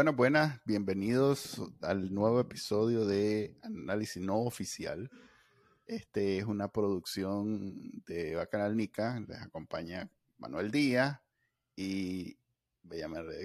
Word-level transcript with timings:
Buenas, 0.00 0.16
buenas, 0.16 0.60
bienvenidos 0.64 1.60
al 1.82 2.14
nuevo 2.14 2.40
episodio 2.40 3.04
de 3.04 3.54
Análisis 3.62 4.22
No 4.22 4.38
Oficial. 4.38 5.10
Este 5.86 6.38
es 6.38 6.46
una 6.46 6.68
producción 6.68 8.02
de 8.06 8.34
Bacanal 8.34 8.78
Nica, 8.78 9.22
les 9.28 9.42
acompaña 9.42 10.08
Manuel 10.38 10.70
Díaz 10.70 11.20
y 11.76 12.38
me, 12.84 12.96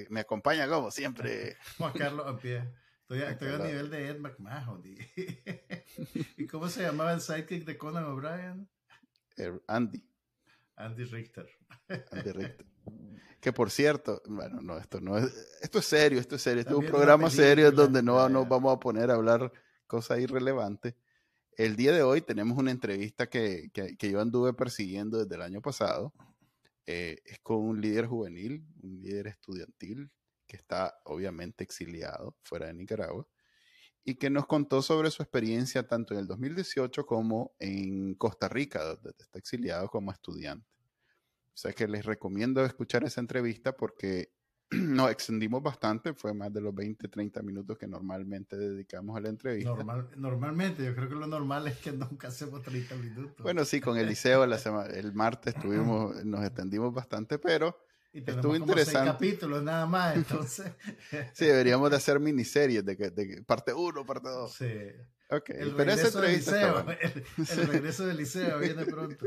me 0.09 0.21
acompaña 0.21 0.65
como 0.69 0.91
siempre. 0.91 1.57
Juan 1.77 1.91
Carlos 1.91 2.25
a 2.25 2.37
pie. 2.37 2.63
Estoy, 3.01 3.23
estoy 3.23 3.49
a 3.49 3.57
nivel 3.57 3.89
de 3.89 4.07
Ed 4.07 4.19
McMahon. 4.19 4.81
¿Y 6.37 6.47
cómo 6.47 6.69
se 6.69 6.83
llamaba 6.83 7.11
el 7.11 7.19
sidekick 7.19 7.65
de 7.65 7.77
Conan 7.77 8.05
O'Brien? 8.05 8.69
Er, 9.35 9.61
Andy. 9.67 10.07
Andy 10.77 11.03
Richter. 11.03 11.49
Andy 11.89 12.31
Richter. 12.31 12.74
Que 13.45 13.53
por 13.53 13.69
cierto, 13.69 14.23
bueno, 14.25 14.59
no, 14.59 14.75
esto 14.79 14.99
no 14.99 15.19
es, 15.19 15.31
esto 15.61 15.77
es 15.77 15.85
serio, 15.85 16.19
esto 16.19 16.35
es 16.35 16.41
serio, 16.41 16.61
esto 16.61 16.71
es 16.71 16.79
un 16.79 16.87
programa 16.87 17.29
serio 17.29 17.71
donde 17.71 18.01
no 18.01 18.27
nos 18.27 18.49
vamos 18.49 18.75
a 18.75 18.79
poner 18.79 19.11
a 19.11 19.13
hablar 19.13 19.53
cosas 19.85 20.17
irrelevantes. 20.19 20.95
El 21.55 21.75
día 21.75 21.91
de 21.91 22.01
hoy 22.01 22.21
tenemos 22.21 22.57
una 22.57 22.71
entrevista 22.71 23.27
que, 23.27 23.69
que, 23.71 23.97
que 23.97 24.09
yo 24.09 24.19
anduve 24.19 24.55
persiguiendo 24.55 25.19
desde 25.19 25.35
el 25.35 25.43
año 25.43 25.61
pasado. 25.61 26.11
Eh, 26.87 27.21
es 27.23 27.37
con 27.37 27.57
un 27.57 27.79
líder 27.79 28.07
juvenil, 28.07 28.65
un 28.81 28.99
líder 29.03 29.27
estudiantil 29.27 30.09
que 30.47 30.57
está 30.57 30.99
obviamente 31.03 31.63
exiliado 31.63 32.35
fuera 32.41 32.65
de 32.65 32.73
Nicaragua 32.73 33.27
y 34.03 34.15
que 34.15 34.31
nos 34.31 34.47
contó 34.47 34.81
sobre 34.81 35.11
su 35.11 35.21
experiencia 35.21 35.87
tanto 35.87 36.15
en 36.15 36.21
el 36.21 36.25
2018 36.25 37.05
como 37.05 37.53
en 37.59 38.15
Costa 38.15 38.49
Rica, 38.49 38.83
donde 38.83 39.13
está 39.19 39.37
exiliado 39.37 39.87
como 39.87 40.11
estudiante. 40.11 40.74
O 41.55 41.57
sea 41.57 41.71
que 41.71 41.87
les 41.87 42.03
recomiendo 42.03 42.65
escuchar 42.65 43.05
esa 43.05 43.21
entrevista 43.21 43.77
porque 43.77 44.33
nos 44.71 45.09
extendimos 45.09 45.63
bastante, 45.63 46.13
fue 46.13 46.33
más 46.33 46.51
de 46.51 46.59
los 46.59 46.75
20, 46.75 47.07
30 47.07 47.41
minutos 47.43 47.77
que 47.77 47.87
normalmente 47.87 48.57
dedicamos 48.57 49.15
a 49.15 49.21
la 49.21 49.29
entrevista. 49.29 49.71
normalmente, 50.17 50.83
yo 50.83 50.93
creo 50.93 51.07
que 51.07 51.15
lo 51.15 51.27
normal 51.27 51.67
es 51.67 51.77
que 51.77 51.93
nunca 51.93 52.27
hacemos 52.27 52.61
30 52.61 52.95
minutos. 52.95 53.41
Bueno, 53.41 53.63
sí, 53.63 53.79
con 53.79 53.97
Eliseo 53.97 54.45
la 54.45 54.57
el 54.93 55.13
martes 55.13 55.55
tuvimos, 55.55 56.13
nos 56.25 56.43
extendimos 56.43 56.93
bastante, 56.93 57.39
pero 57.39 57.77
estuvo 58.11 58.53
interesante. 58.57 59.11
capítulos 59.11 59.63
nada 59.63 59.85
más, 59.85 60.13
entonces. 60.17 60.73
sí, 61.31 61.45
deberíamos 61.45 61.89
de 61.89 61.95
hacer 61.95 62.19
miniseries 62.19 62.83
de, 62.83 62.97
que, 62.97 63.11
de 63.11 63.43
parte 63.43 63.73
1, 63.73 64.05
parte 64.05 64.27
2. 64.27 64.53
Sí. 64.53 64.73
Okay. 65.27 65.55
El, 65.57 65.75
regreso 65.75 66.21
del 66.21 66.35
liceo, 66.35 66.85
el 66.87 67.67
regreso 67.67 68.05
del 68.05 68.17
liceo 68.17 68.59
viene 68.59 68.85
pronto. 68.85 69.25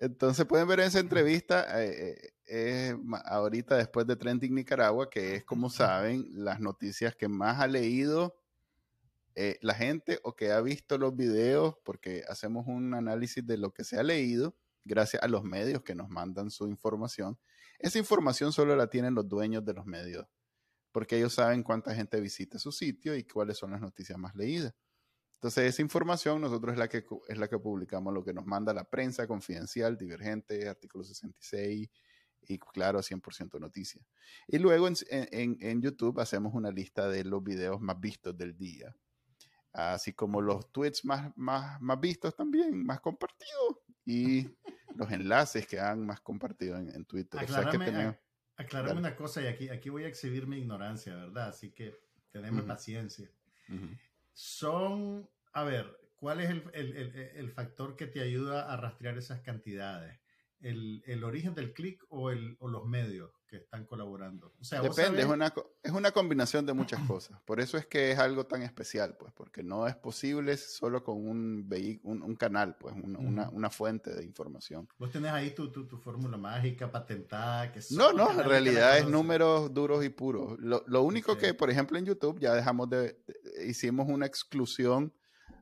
Entonces 0.00 0.46
pueden 0.46 0.68
ver 0.68 0.80
esa 0.80 1.00
entrevista 1.00 1.82
eh, 1.82 2.32
eh, 2.46 2.96
ahorita 3.24 3.76
después 3.76 4.06
de 4.06 4.14
Trending 4.14 4.54
Nicaragua, 4.54 5.10
que 5.10 5.34
es 5.34 5.44
como 5.44 5.70
saben 5.70 6.28
las 6.32 6.60
noticias 6.60 7.16
que 7.16 7.26
más 7.26 7.60
ha 7.60 7.66
leído 7.66 8.38
eh, 9.34 9.58
la 9.60 9.74
gente 9.74 10.20
o 10.22 10.36
que 10.36 10.52
ha 10.52 10.60
visto 10.60 10.98
los 10.98 11.16
videos, 11.16 11.76
porque 11.84 12.22
hacemos 12.28 12.66
un 12.68 12.94
análisis 12.94 13.44
de 13.44 13.56
lo 13.56 13.72
que 13.72 13.82
se 13.84 13.98
ha 13.98 14.02
leído 14.02 14.56
gracias 14.84 15.22
a 15.22 15.28
los 15.28 15.42
medios 15.42 15.82
que 15.82 15.96
nos 15.96 16.08
mandan 16.08 16.50
su 16.50 16.68
información. 16.68 17.36
Esa 17.78 17.98
información 17.98 18.52
solo 18.52 18.76
la 18.76 18.88
tienen 18.88 19.14
los 19.14 19.28
dueños 19.28 19.64
de 19.64 19.74
los 19.74 19.86
medios, 19.86 20.26
porque 20.92 21.16
ellos 21.18 21.34
saben 21.34 21.62
cuánta 21.64 21.94
gente 21.94 22.20
visita 22.20 22.58
su 22.58 22.70
sitio 22.70 23.16
y 23.16 23.24
cuáles 23.24 23.58
son 23.58 23.72
las 23.72 23.80
noticias 23.80 24.18
más 24.18 24.34
leídas. 24.36 24.74
Entonces, 25.38 25.66
esa 25.66 25.82
información 25.82 26.40
nosotros 26.40 26.72
es 26.72 26.78
la 26.80 26.88
que, 26.88 27.04
es 27.28 27.38
la 27.38 27.46
que 27.46 27.60
publicamos, 27.60 28.12
lo 28.12 28.24
que 28.24 28.32
nos 28.32 28.44
manda 28.44 28.74
la 28.74 28.82
prensa 28.82 29.28
confidencial, 29.28 29.96
divergente, 29.96 30.68
artículo 30.68 31.04
66 31.04 31.88
y 32.48 32.58
claro, 32.58 32.98
100% 32.98 33.60
noticias. 33.60 34.04
Y 34.48 34.58
luego 34.58 34.88
en, 34.88 34.96
en, 35.10 35.56
en, 35.60 35.80
YouTube 35.80 36.18
hacemos 36.18 36.54
una 36.54 36.72
lista 36.72 37.08
de 37.08 37.22
los 37.22 37.44
videos 37.44 37.80
más 37.80 38.00
vistos 38.00 38.36
del 38.36 38.56
día, 38.56 38.96
así 39.72 40.12
como 40.12 40.40
los 40.40 40.72
tweets 40.72 41.04
más, 41.04 41.30
más, 41.36 41.80
más 41.80 42.00
vistos 42.00 42.34
también, 42.34 42.84
más 42.84 43.00
compartidos 43.00 43.76
y 44.04 44.48
los 44.96 45.08
enlaces 45.12 45.68
que 45.68 45.78
han 45.78 46.04
más 46.04 46.20
compartido 46.20 46.78
en, 46.78 47.04
Twitter. 47.04 47.40
Aclárame, 48.56 48.98
una 48.98 49.14
cosa 49.14 49.40
y 49.40 49.46
aquí, 49.46 49.68
aquí 49.68 49.88
voy 49.88 50.02
a 50.02 50.08
exhibir 50.08 50.48
mi 50.48 50.58
ignorancia, 50.58 51.14
¿verdad? 51.14 51.50
Así 51.50 51.70
que 51.70 51.96
tenemos 52.32 52.64
paciencia 52.64 53.30
son, 54.38 55.28
a 55.52 55.64
ver, 55.64 55.98
¿cuál 56.14 56.38
es 56.40 56.48
el, 56.72 57.50
factor 57.50 57.96
que 57.96 58.06
te 58.06 58.20
ayuda 58.20 58.72
a 58.72 58.76
rastrear 58.76 59.18
esas 59.18 59.40
cantidades? 59.40 60.20
¿El, 60.60 61.24
origen 61.24 61.56
del 61.56 61.72
clic 61.72 62.04
o, 62.08 62.30
o 62.30 62.68
los 62.68 62.86
medios 62.86 63.32
que 63.48 63.56
están 63.56 63.84
colaborando? 63.86 64.52
Depende, 64.82 65.22
es, 65.22 65.26
una, 65.26 65.52
es 65.82 65.92
una 65.92 66.12
combinación 66.12 66.66
de 66.66 66.72
muchas 66.72 67.00
cosas. 67.08 67.40
Por 67.44 67.60
eso 67.60 67.76
es 67.76 67.86
que 67.86 68.12
es 68.12 68.18
algo 68.18 68.46
tan 68.46 68.62
especial, 68.62 69.16
pues, 69.18 69.32
porque 69.32 69.62
no 69.62 69.88
es 69.88 69.96
posible 69.96 70.56
solo 70.56 71.02
con 71.02 71.16
un, 71.16 71.68
un, 72.02 72.22
un 72.22 72.36
canal, 72.36 72.76
pues, 72.78 72.94
una, 72.94 73.48
una, 73.48 73.70
fuente 73.70 74.14
de 74.14 74.24
información. 74.24 74.88
Vos 74.98 75.10
tenés 75.10 75.32
ahí 75.32 75.50
tu, 75.50 75.72
tu, 75.72 75.86
tu 75.86 75.98
fórmula 75.98 76.36
mágica 76.36 76.90
patentada. 76.90 77.72
Que 77.72 77.80
no, 77.90 78.12
no, 78.12 78.30
en 78.30 78.44
realidad 78.48 78.98
es 78.98 79.08
números 79.08 79.72
duros 79.72 80.04
y 80.04 80.10
puros. 80.10 80.58
Lo, 80.60 80.84
lo 80.86 81.02
único 81.02 81.36
que, 81.36 81.54
por 81.54 81.70
ejemplo, 81.70 81.98
en 81.98 82.04
YouTube 82.04 82.38
ya 82.38 82.54
dejamos 82.54 82.90
de, 82.90 83.18
hicimos 83.66 84.08
una 84.08 84.26
exclusión 84.26 85.12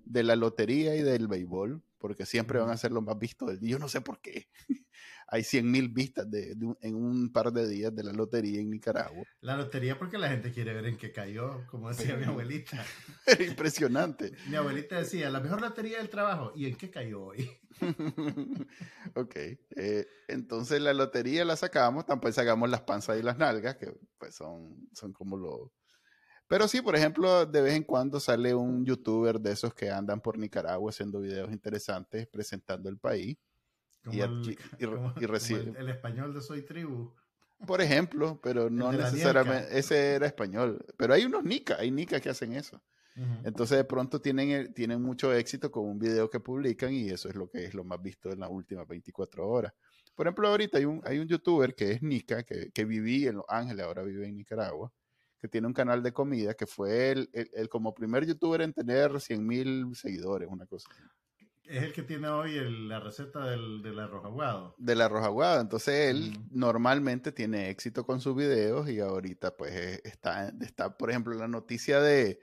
de 0.04 0.22
la 0.22 0.36
lotería 0.36 0.96
y 0.96 1.02
del 1.02 1.28
béisbol, 1.28 1.82
porque 1.98 2.26
siempre 2.26 2.58
van 2.58 2.70
a 2.70 2.76
ser 2.76 2.92
los 2.92 3.02
más 3.02 3.18
vistos 3.18 3.48
del 3.48 3.60
día. 3.60 3.72
Yo 3.72 3.78
no 3.78 3.88
sé 3.88 4.00
por 4.00 4.20
qué. 4.20 4.48
Hay 5.28 5.42
100 5.42 5.70
mil 5.70 5.88
vistas 5.88 6.30
de, 6.30 6.56
en 6.80 6.94
un 6.94 7.32
par 7.32 7.52
de 7.52 7.68
días 7.68 7.94
de 7.94 8.04
la 8.04 8.12
lotería 8.12 8.60
en 8.60 8.70
Nicaragua. 8.70 9.24
La 9.40 9.56
lotería 9.56 9.98
porque 9.98 10.18
la 10.18 10.28
gente 10.28 10.52
quiere 10.52 10.72
ver 10.72 10.86
en 10.86 10.96
qué 10.96 11.12
cayó, 11.12 11.66
como 11.66 11.88
decía 11.88 12.16
mi 12.16 12.24
abuelita. 12.24 12.84
Impresionante. 13.46 14.32
mi 14.48 14.56
abuelita 14.56 14.98
decía, 14.98 15.28
la 15.30 15.40
mejor 15.40 15.60
lotería 15.60 15.98
del 15.98 16.10
trabajo, 16.10 16.52
¿y 16.54 16.66
en 16.66 16.76
qué 16.76 16.90
cayó 16.90 17.24
hoy? 17.24 17.50
ok, 19.14 19.36
eh, 19.36 20.06
entonces 20.28 20.80
la 20.80 20.94
lotería 20.94 21.44
la 21.44 21.56
sacamos, 21.56 22.06
tampoco 22.06 22.32
sacamos 22.32 22.70
las 22.70 22.82
panzas 22.82 23.18
y 23.18 23.22
las 23.22 23.36
nalgas, 23.36 23.76
que 23.76 23.92
pues 24.18 24.34
son, 24.34 24.88
son 24.92 25.12
como 25.12 25.36
los 25.36 25.70
pero 26.48 26.68
sí, 26.68 26.80
por 26.80 26.94
ejemplo, 26.94 27.44
de 27.44 27.60
vez 27.60 27.74
en 27.74 27.82
cuando 27.82 28.20
sale 28.20 28.54
un 28.54 28.84
youtuber 28.84 29.40
de 29.40 29.52
esos 29.52 29.74
que 29.74 29.90
andan 29.90 30.20
por 30.20 30.38
Nicaragua 30.38 30.90
haciendo 30.90 31.20
videos 31.20 31.50
interesantes 31.50 32.26
presentando 32.28 32.88
el 32.88 32.98
país. 32.98 33.36
y, 34.10 34.20
el, 34.20 34.44
recibe. 35.28 35.74
el, 35.76 35.88
español 35.88 36.32
de 36.32 36.40
Soy 36.40 36.62
Tribu. 36.62 37.12
Por 37.66 37.80
ejemplo, 37.80 38.38
pero 38.40 38.70
no 38.70 38.92
necesariamente. 38.92 39.76
Ese 39.76 40.14
era 40.14 40.26
español. 40.26 40.84
Pero 40.96 41.14
hay 41.14 41.24
unos 41.24 41.42
nica, 41.42 41.76
hay 41.78 41.90
nica 41.90 42.20
que 42.20 42.30
hacen 42.30 42.52
eso. 42.52 42.80
Entonces 43.44 43.78
de 43.78 43.84
pronto 43.84 44.20
tienen, 44.20 44.74
tienen 44.74 45.00
mucho 45.00 45.32
éxito 45.32 45.70
con 45.70 45.86
un 45.86 45.98
video 45.98 46.28
que 46.28 46.38
publican 46.38 46.92
y 46.92 47.08
eso 47.08 47.30
es 47.30 47.34
lo 47.34 47.48
que 47.48 47.64
es 47.64 47.72
lo 47.72 47.82
más 47.82 48.00
visto 48.02 48.30
en 48.30 48.40
las 48.40 48.50
últimas 48.50 48.86
24 48.86 49.48
horas. 49.48 49.72
Por 50.14 50.26
ejemplo, 50.26 50.46
ahorita 50.46 50.76
hay 50.76 50.84
un, 50.84 51.00
hay 51.02 51.18
un 51.18 51.26
youtuber 51.26 51.74
que 51.74 51.92
es 51.92 52.02
Nica, 52.02 52.42
que, 52.42 52.70
que 52.72 52.84
vivía 52.84 53.30
en 53.30 53.36
Los 53.36 53.46
Ángeles, 53.48 53.86
ahora 53.86 54.02
vive 54.02 54.26
en 54.26 54.36
Nicaragua 54.36 54.92
que 55.46 55.50
tiene 55.50 55.68
un 55.68 55.72
canal 55.72 56.02
de 56.02 56.12
comida, 56.12 56.54
que 56.54 56.66
fue 56.66 57.12
el, 57.12 57.30
el, 57.32 57.68
como 57.68 57.94
primer 57.94 58.26
youtuber 58.26 58.60
en 58.62 58.72
tener 58.72 59.20
100 59.20 59.46
mil 59.46 59.94
seguidores, 59.94 60.48
una 60.50 60.66
cosa. 60.66 60.88
Es 61.62 61.82
el 61.82 61.92
que 61.92 62.02
tiene 62.02 62.28
hoy 62.28 62.58
la 62.88 63.00
receta 63.00 63.44
del, 63.44 63.80
del 63.82 63.98
arroz 63.98 64.24
aguado. 64.24 64.74
Del 64.78 65.00
arroz 65.00 65.24
aguado. 65.24 65.60
Entonces 65.60 66.10
él 66.10 66.36
normalmente 66.50 67.32
tiene 67.32 67.70
éxito 67.70 68.04
con 68.04 68.20
sus 68.20 68.36
videos 68.36 68.88
y 68.88 69.00
ahorita 69.00 69.56
pues 69.56 69.72
eh, 69.72 70.00
está, 70.04 70.52
está 70.60 70.96
por 70.96 71.10
ejemplo, 71.10 71.34
la 71.34 71.48
noticia 71.48 72.00
de, 72.00 72.40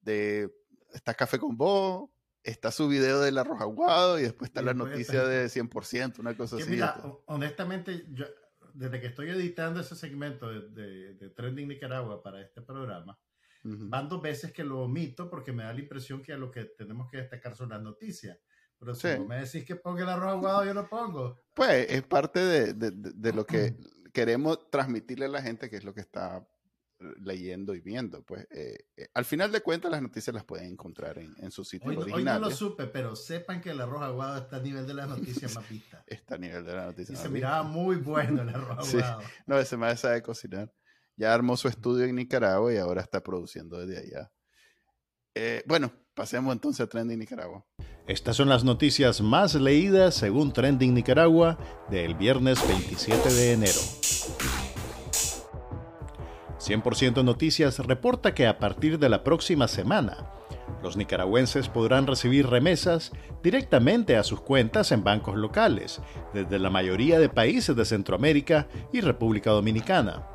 de 0.00 0.52
está 0.92 1.14
Café 1.14 1.38
con 1.38 1.56
Vos, 1.56 2.10
está 2.42 2.72
su 2.72 2.88
video 2.88 3.20
del 3.20 3.38
arroz 3.38 3.60
aguado 3.60 4.18
y 4.18 4.22
después 4.22 4.48
está 4.48 4.62
la 4.62 4.74
noticia 4.74 5.24
de 5.24 5.46
100%, 5.46 6.18
una 6.18 6.36
cosa 6.36 6.56
así. 6.56 6.70
Mira, 6.70 7.00
honestamente, 7.26 8.04
yo, 8.10 8.26
desde 8.74 9.00
que 9.00 9.06
estoy 9.08 9.30
editando 9.30 9.80
ese 9.80 9.94
segmento 9.94 10.48
de, 10.48 11.14
de, 11.14 11.30
Trending 11.30 11.68
Nicaragua 11.68 12.22
para 12.22 12.40
este 12.40 12.62
programa, 12.62 13.18
van 13.64 14.08
dos 14.08 14.20
veces 14.20 14.52
que 14.52 14.64
lo 14.64 14.82
omito 14.82 15.30
porque 15.30 15.52
me 15.52 15.62
da 15.62 15.72
la 15.72 15.80
impresión 15.80 16.20
que 16.20 16.32
a 16.32 16.36
lo 16.36 16.50
que 16.50 16.64
tenemos 16.64 17.08
que 17.10 17.18
destacar 17.18 17.54
son 17.54 17.68
las 17.68 17.80
noticias. 17.80 18.38
Pero 18.78 18.94
si 18.94 19.06
me 19.20 19.36
decís 19.36 19.64
que 19.64 19.76
ponga 19.76 20.02
el 20.02 20.08
arroz 20.08 20.32
aguado, 20.32 20.64
yo 20.64 20.74
lo 20.74 20.88
pongo. 20.88 21.44
Pues 21.54 21.86
es 21.88 22.02
parte 22.02 22.40
de, 22.40 22.74
de, 22.74 22.90
de 22.90 23.32
lo 23.32 23.46
que 23.46 23.76
queremos 24.12 24.68
transmitirle 24.70 25.26
a 25.26 25.28
la 25.28 25.42
gente, 25.42 25.70
que 25.70 25.76
es 25.76 25.84
lo 25.84 25.94
que 25.94 26.00
está 26.00 26.44
leyendo 27.20 27.74
y 27.74 27.80
viendo. 27.80 28.22
Pues 28.22 28.46
eh, 28.50 28.78
eh, 28.96 29.08
al 29.14 29.24
final 29.24 29.52
de 29.52 29.60
cuentas 29.60 29.90
las 29.90 30.02
noticias 30.02 30.34
las 30.34 30.44
pueden 30.44 30.72
encontrar 30.72 31.18
en, 31.18 31.34
en 31.38 31.50
su 31.50 31.64
sitio 31.64 31.88
original. 31.90 32.14
Hoy 32.14 32.24
no 32.24 32.38
lo 32.38 32.50
supe, 32.50 32.86
pero 32.86 33.16
sepan 33.16 33.60
que 33.60 33.70
el 33.70 33.80
arroz 33.80 34.02
aguado 34.02 34.38
está 34.38 34.56
a 34.56 34.60
nivel 34.60 34.86
de 34.86 34.94
las 34.94 35.08
noticias 35.16 35.54
más 35.54 35.68
vistas. 35.68 36.04
Está 36.06 36.36
a 36.36 36.38
nivel 36.38 36.64
de 36.64 36.74
las 36.74 36.86
noticias. 36.86 37.18
Y 37.18 37.22
se 37.22 37.28
miraba 37.28 37.62
muy 37.62 37.96
bueno 37.96 38.42
el 38.42 38.48
arroz 38.48 38.94
aguado. 38.94 39.22
No, 39.46 39.58
ese 39.58 39.76
más 39.76 40.00
sabe 40.00 40.22
cocinar. 40.22 40.72
Ya 41.16 41.34
armó 41.34 41.56
su 41.56 41.68
estudio 41.68 42.04
en 42.04 42.14
Nicaragua 42.14 42.72
y 42.72 42.78
ahora 42.78 43.02
está 43.02 43.22
produciendo 43.22 43.78
desde 43.78 43.98
allá. 43.98 44.32
Eh, 45.34 45.62
bueno, 45.66 45.92
pasemos 46.14 46.52
entonces 46.52 46.80
a 46.80 46.88
Trending 46.88 47.18
Nicaragua. 47.18 47.66
Estas 48.06 48.36
son 48.36 48.48
las 48.48 48.64
noticias 48.64 49.20
más 49.20 49.54
leídas 49.54 50.14
según 50.14 50.52
Trending 50.52 50.94
Nicaragua 50.94 51.58
del 51.90 52.14
viernes 52.14 52.66
27 52.66 53.32
de 53.32 53.52
enero. 53.52 53.80
100% 56.62 57.24
Noticias 57.24 57.80
reporta 57.80 58.34
que 58.34 58.46
a 58.46 58.58
partir 58.58 58.98
de 59.00 59.08
la 59.08 59.24
próxima 59.24 59.66
semana, 59.66 60.30
los 60.80 60.96
nicaragüenses 60.96 61.68
podrán 61.68 62.06
recibir 62.06 62.46
remesas 62.46 63.10
directamente 63.42 64.16
a 64.16 64.22
sus 64.22 64.40
cuentas 64.40 64.92
en 64.92 65.02
bancos 65.02 65.36
locales, 65.36 66.00
desde 66.32 66.60
la 66.60 66.70
mayoría 66.70 67.18
de 67.18 67.28
países 67.28 67.74
de 67.74 67.84
Centroamérica 67.84 68.68
y 68.92 69.00
República 69.00 69.50
Dominicana. 69.50 70.28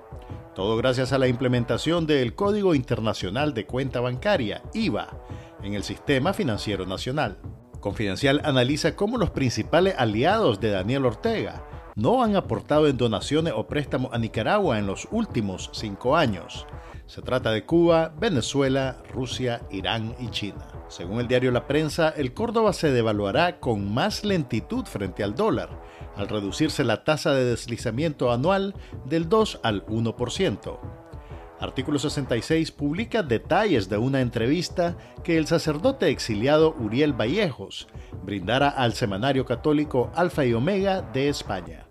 Todo 0.53 0.75
gracias 0.75 1.13
a 1.13 1.17
la 1.17 1.27
implementación 1.27 2.07
del 2.07 2.35
Código 2.35 2.75
Internacional 2.75 3.53
de 3.53 3.65
Cuenta 3.65 4.01
Bancaria, 4.01 4.63
IVA, 4.73 5.07
en 5.63 5.75
el 5.75 5.83
Sistema 5.83 6.33
Financiero 6.33 6.85
Nacional. 6.85 7.37
Confidencial 7.79 8.41
analiza 8.43 8.95
cómo 8.95 9.17
los 9.17 9.29
principales 9.29 9.95
aliados 9.97 10.59
de 10.59 10.71
Daniel 10.71 11.05
Ortega 11.05 11.63
no 11.97 12.21
han 12.21 12.35
aportado 12.35 12.87
en 12.87 12.95
donaciones 12.95 13.53
o 13.55 13.65
préstamos 13.65 14.13
a 14.13 14.19
Nicaragua 14.19 14.77
en 14.77 14.85
los 14.85 15.07
últimos 15.09 15.71
cinco 15.73 16.15
años. 16.15 16.67
Se 17.07 17.23
trata 17.23 17.51
de 17.51 17.65
Cuba, 17.65 18.13
Venezuela, 18.19 18.97
Rusia, 19.11 19.63
Irán 19.71 20.15
y 20.19 20.29
China. 20.29 20.67
Según 20.89 21.19
el 21.19 21.27
diario 21.27 21.51
La 21.51 21.65
Prensa, 21.65 22.09
el 22.09 22.35
Córdoba 22.35 22.71
se 22.73 22.91
devaluará 22.91 23.59
con 23.59 23.91
más 23.91 24.23
lentitud 24.23 24.85
frente 24.85 25.23
al 25.23 25.33
dólar, 25.33 25.69
al 26.15 26.27
reducirse 26.27 26.83
la 26.83 27.03
tasa 27.03 27.33
de 27.33 27.45
deslizamiento 27.45 28.31
anual 28.31 28.75
del 29.05 29.27
2 29.27 29.61
al 29.63 29.83
1%. 29.87 30.79
Artículo 31.59 31.97
66 31.97 32.71
publica 32.71 33.23
detalles 33.23 33.89
de 33.89 33.97
una 33.97 34.21
entrevista 34.21 34.95
que 35.23 35.39
el 35.39 35.47
sacerdote 35.47 36.09
exiliado 36.09 36.75
Uriel 36.77 37.13
Vallejos 37.13 37.87
brindara 38.23 38.69
al 38.69 38.93
semanario 38.93 39.45
católico 39.45 40.11
Alfa 40.13 40.45
y 40.45 40.53
Omega 40.53 41.01
de 41.01 41.29
España. 41.29 41.86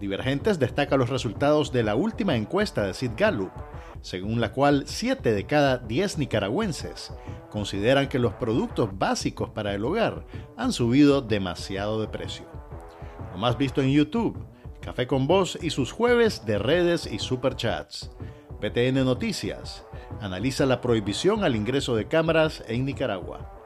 Divergentes 0.00 0.58
destaca 0.58 0.96
los 0.96 1.08
resultados 1.08 1.72
de 1.72 1.82
la 1.82 1.96
última 1.96 2.36
encuesta 2.36 2.84
de 2.84 2.94
Sid 2.94 3.12
Gallup, 3.16 3.50
según 4.00 4.40
la 4.40 4.52
cual 4.52 4.84
7 4.86 5.32
de 5.32 5.44
cada 5.44 5.78
10 5.78 6.18
nicaragüenses 6.18 7.12
consideran 7.50 8.08
que 8.08 8.20
los 8.20 8.34
productos 8.34 8.96
básicos 8.96 9.50
para 9.50 9.74
el 9.74 9.84
hogar 9.84 10.24
han 10.56 10.72
subido 10.72 11.20
demasiado 11.20 12.00
de 12.00 12.06
precio. 12.06 12.46
Lo 13.32 13.38
más 13.38 13.58
visto 13.58 13.82
en 13.82 13.90
YouTube, 13.90 14.38
Café 14.80 15.06
con 15.06 15.26
Voz 15.26 15.58
y 15.60 15.70
sus 15.70 15.90
jueves 15.90 16.46
de 16.46 16.58
redes 16.58 17.06
y 17.10 17.18
superchats. 17.18 18.10
PTN 18.60 19.04
Noticias 19.04 19.84
analiza 20.20 20.64
la 20.64 20.80
prohibición 20.80 21.44
al 21.44 21.56
ingreso 21.56 21.96
de 21.96 22.06
cámaras 22.06 22.62
en 22.68 22.84
Nicaragua. 22.84 23.57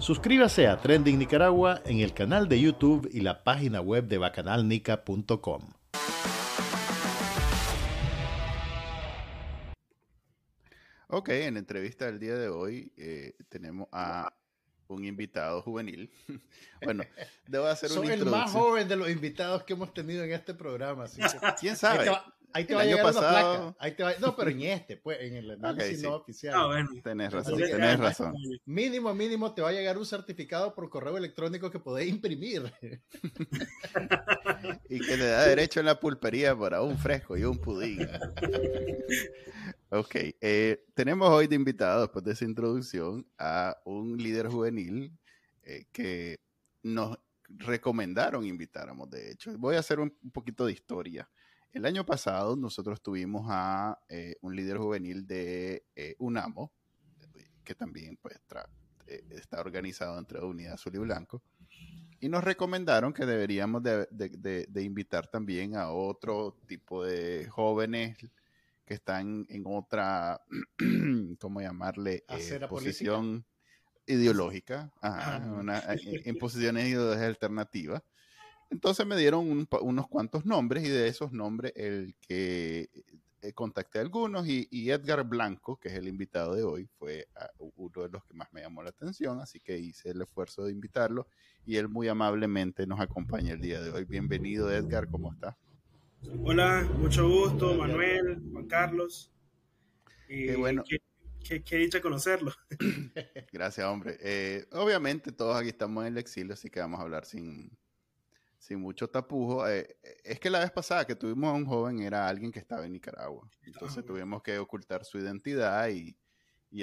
Suscríbase 0.00 0.66
a 0.66 0.80
Trending 0.80 1.18
Nicaragua 1.18 1.82
en 1.84 2.00
el 2.00 2.14
canal 2.14 2.48
de 2.48 2.58
YouTube 2.58 3.06
y 3.12 3.20
la 3.20 3.44
página 3.44 3.82
web 3.82 4.08
de 4.08 4.16
bacanalnica.com. 4.16 5.74
Ok, 11.08 11.28
en 11.28 11.54
la 11.54 11.60
entrevista 11.60 12.06
del 12.06 12.18
día 12.18 12.34
de 12.34 12.48
hoy 12.48 12.90
eh, 12.96 13.34
tenemos 13.50 13.88
a 13.92 14.32
un 14.88 15.04
invitado 15.04 15.60
juvenil. 15.60 16.10
bueno, 16.82 17.04
debo 17.46 17.66
hacer 17.66 17.90
Soy 17.90 18.08
el 18.08 18.24
más 18.24 18.50
joven 18.52 18.88
de 18.88 18.96
los 18.96 19.10
invitados 19.10 19.64
que 19.64 19.74
hemos 19.74 19.92
tenido 19.92 20.24
en 20.24 20.32
este 20.32 20.54
programa. 20.54 21.04
¿Quién 21.60 21.76
sabe? 21.76 22.10
Ahí 22.52 22.64
te 22.64 22.74
va 22.74 22.82
a 22.82 22.84
llegar 22.84 23.02
pasado... 23.02 23.76
Ahí 23.78 23.92
te 23.92 24.02
va... 24.02 24.12
No, 24.20 24.34
pero 24.34 24.50
en 24.50 24.62
este, 24.62 24.96
pues, 24.96 25.18
en 25.20 25.36
el 25.36 25.50
análisis 25.52 26.02
no 26.02 26.16
oficial. 26.16 26.54
Ah, 26.56 26.66
bueno. 26.66 26.88
Tenés 27.02 27.32
razón, 27.32 27.58
tenés 27.58 27.98
razón. 27.98 28.34
Mínimo, 28.64 29.14
mínimo 29.14 29.54
te 29.54 29.62
va 29.62 29.68
a 29.68 29.72
llegar 29.72 29.98
un 29.98 30.06
certificado 30.06 30.74
por 30.74 30.88
correo 30.90 31.16
electrónico 31.16 31.70
que 31.70 31.78
podés 31.78 32.08
imprimir. 32.08 32.72
y 34.88 35.00
que 35.00 35.16
te 35.16 35.26
da 35.26 35.46
derecho 35.46 35.80
en 35.80 35.86
la 35.86 36.00
pulpería 36.00 36.56
para 36.56 36.82
un 36.82 36.98
fresco 36.98 37.36
y 37.36 37.44
un 37.44 37.58
pudín. 37.58 38.08
ok, 39.90 40.14
eh, 40.40 40.84
tenemos 40.94 41.30
hoy 41.30 41.46
de 41.46 41.56
invitado, 41.56 42.02
después 42.02 42.24
de 42.24 42.32
esa 42.32 42.44
introducción, 42.44 43.26
a 43.38 43.76
un 43.84 44.16
líder 44.16 44.48
juvenil 44.48 45.12
eh, 45.62 45.86
que 45.92 46.40
nos 46.82 47.18
recomendaron 47.48 48.46
invitáramos, 48.46 49.10
de 49.10 49.32
hecho. 49.32 49.56
Voy 49.58 49.76
a 49.76 49.80
hacer 49.80 50.00
un 50.00 50.10
poquito 50.32 50.66
de 50.66 50.72
historia. 50.72 51.28
El 51.72 51.86
año 51.86 52.04
pasado 52.04 52.56
nosotros 52.56 53.00
tuvimos 53.00 53.46
a 53.48 53.98
eh, 54.08 54.36
un 54.40 54.56
líder 54.56 54.78
juvenil 54.78 55.26
de 55.26 55.84
eh, 55.94 56.16
UNAMO, 56.18 56.72
que 57.62 57.74
también 57.74 58.16
pues, 58.20 58.40
eh, 59.06 59.24
está 59.30 59.60
organizado 59.60 60.18
entre 60.18 60.40
Unidad 60.40 60.74
Azul 60.74 60.96
y 60.96 60.98
Blanco, 60.98 61.42
y 62.18 62.28
nos 62.28 62.42
recomendaron 62.44 63.12
que 63.12 63.24
deberíamos 63.24 63.82
de, 63.82 64.68
invitar 64.82 65.28
también 65.28 65.76
a 65.76 65.90
otro 65.90 66.56
tipo 66.66 67.04
de 67.04 67.48
jóvenes 67.48 68.18
que 68.84 68.94
están 68.94 69.46
en 69.48 69.62
otra, 69.66 70.42
¿cómo 71.38 71.60
llamarle? 71.60 72.24
posición 72.68 73.46
ideológica, 74.06 74.92
en, 75.02 76.38
posiciones 76.38 76.88
ideológicas 76.88 77.28
alternativas. 77.28 78.02
Entonces 78.70 79.04
me 79.06 79.16
dieron 79.16 79.66
unos 79.82 80.08
cuantos 80.08 80.46
nombres 80.46 80.84
y 80.84 80.88
de 80.88 81.08
esos 81.08 81.32
nombres 81.32 81.72
el 81.74 82.14
que 82.20 82.88
eh, 83.42 83.52
contacté 83.52 83.98
a 83.98 84.02
algunos 84.02 84.46
y, 84.46 84.90
Edgar 84.90 85.24
Blanco, 85.24 85.78
que 85.78 85.88
es 85.88 85.94
el 85.94 86.06
invitado 86.06 86.54
de 86.54 86.62
hoy, 86.62 86.86
fue 86.98 87.26
uno 87.58 88.02
de 88.02 88.08
los 88.08 88.24
que 88.24 88.34
más 88.34 88.52
me 88.52 88.60
llamó 88.60 88.82
la 88.82 88.90
atención, 88.90 89.40
así 89.40 89.60
que 89.60 89.78
hice 89.78 90.10
el 90.10 90.22
esfuerzo 90.22 90.64
de 90.64 90.72
invitarlo 90.72 91.26
y 91.66 91.76
él 91.76 91.88
muy 91.88 92.08
amablemente 92.08 92.86
nos 92.86 93.00
acompaña 93.00 93.54
el 93.54 93.60
día 93.60 93.80
de 93.80 93.90
hoy. 93.90 94.04
Bienvenido 94.04 94.70
Edgar, 94.70 95.08
¿cómo 95.08 95.32
está? 95.32 95.56
Hola, 96.44 96.86
mucho 96.98 97.28
gusto, 97.28 97.74
Manuel, 97.74 98.42
Juan 98.52 98.66
Carlos. 98.66 99.32
qué 100.28 100.56
bueno. 100.56 100.84
Qué, 101.42 101.76
dicha 101.78 102.02
conocerlo. 102.02 102.52
Gracias, 103.52 103.86
hombre. 103.86 104.18
Eh, 104.20 104.66
obviamente 104.72 105.32
todos 105.32 105.56
aquí 105.56 105.70
estamos 105.70 106.04
en 106.04 106.12
el 106.12 106.18
exilio, 106.18 106.52
así 106.52 106.68
que 106.68 106.80
vamos 106.80 107.00
a 107.00 107.02
hablar 107.02 107.24
sin, 107.24 107.70
sin 108.70 108.80
mucho 108.80 109.10
tapujo. 109.10 109.68
Eh, 109.68 109.96
es 110.22 110.38
que 110.38 110.48
la 110.48 110.60
vez 110.60 110.70
pasada 110.70 111.04
que 111.04 111.16
tuvimos 111.16 111.50
a 111.50 111.54
un 111.54 111.66
joven 111.66 111.98
era 111.98 112.28
alguien 112.28 112.52
que 112.52 112.60
estaba 112.60 112.86
en 112.86 112.92
Nicaragua. 112.92 113.50
Entonces 113.62 114.04
tuvimos 114.04 114.44
que 114.44 114.60
ocultar 114.60 115.04
su 115.04 115.18
identidad 115.18 115.88
y, 115.88 116.16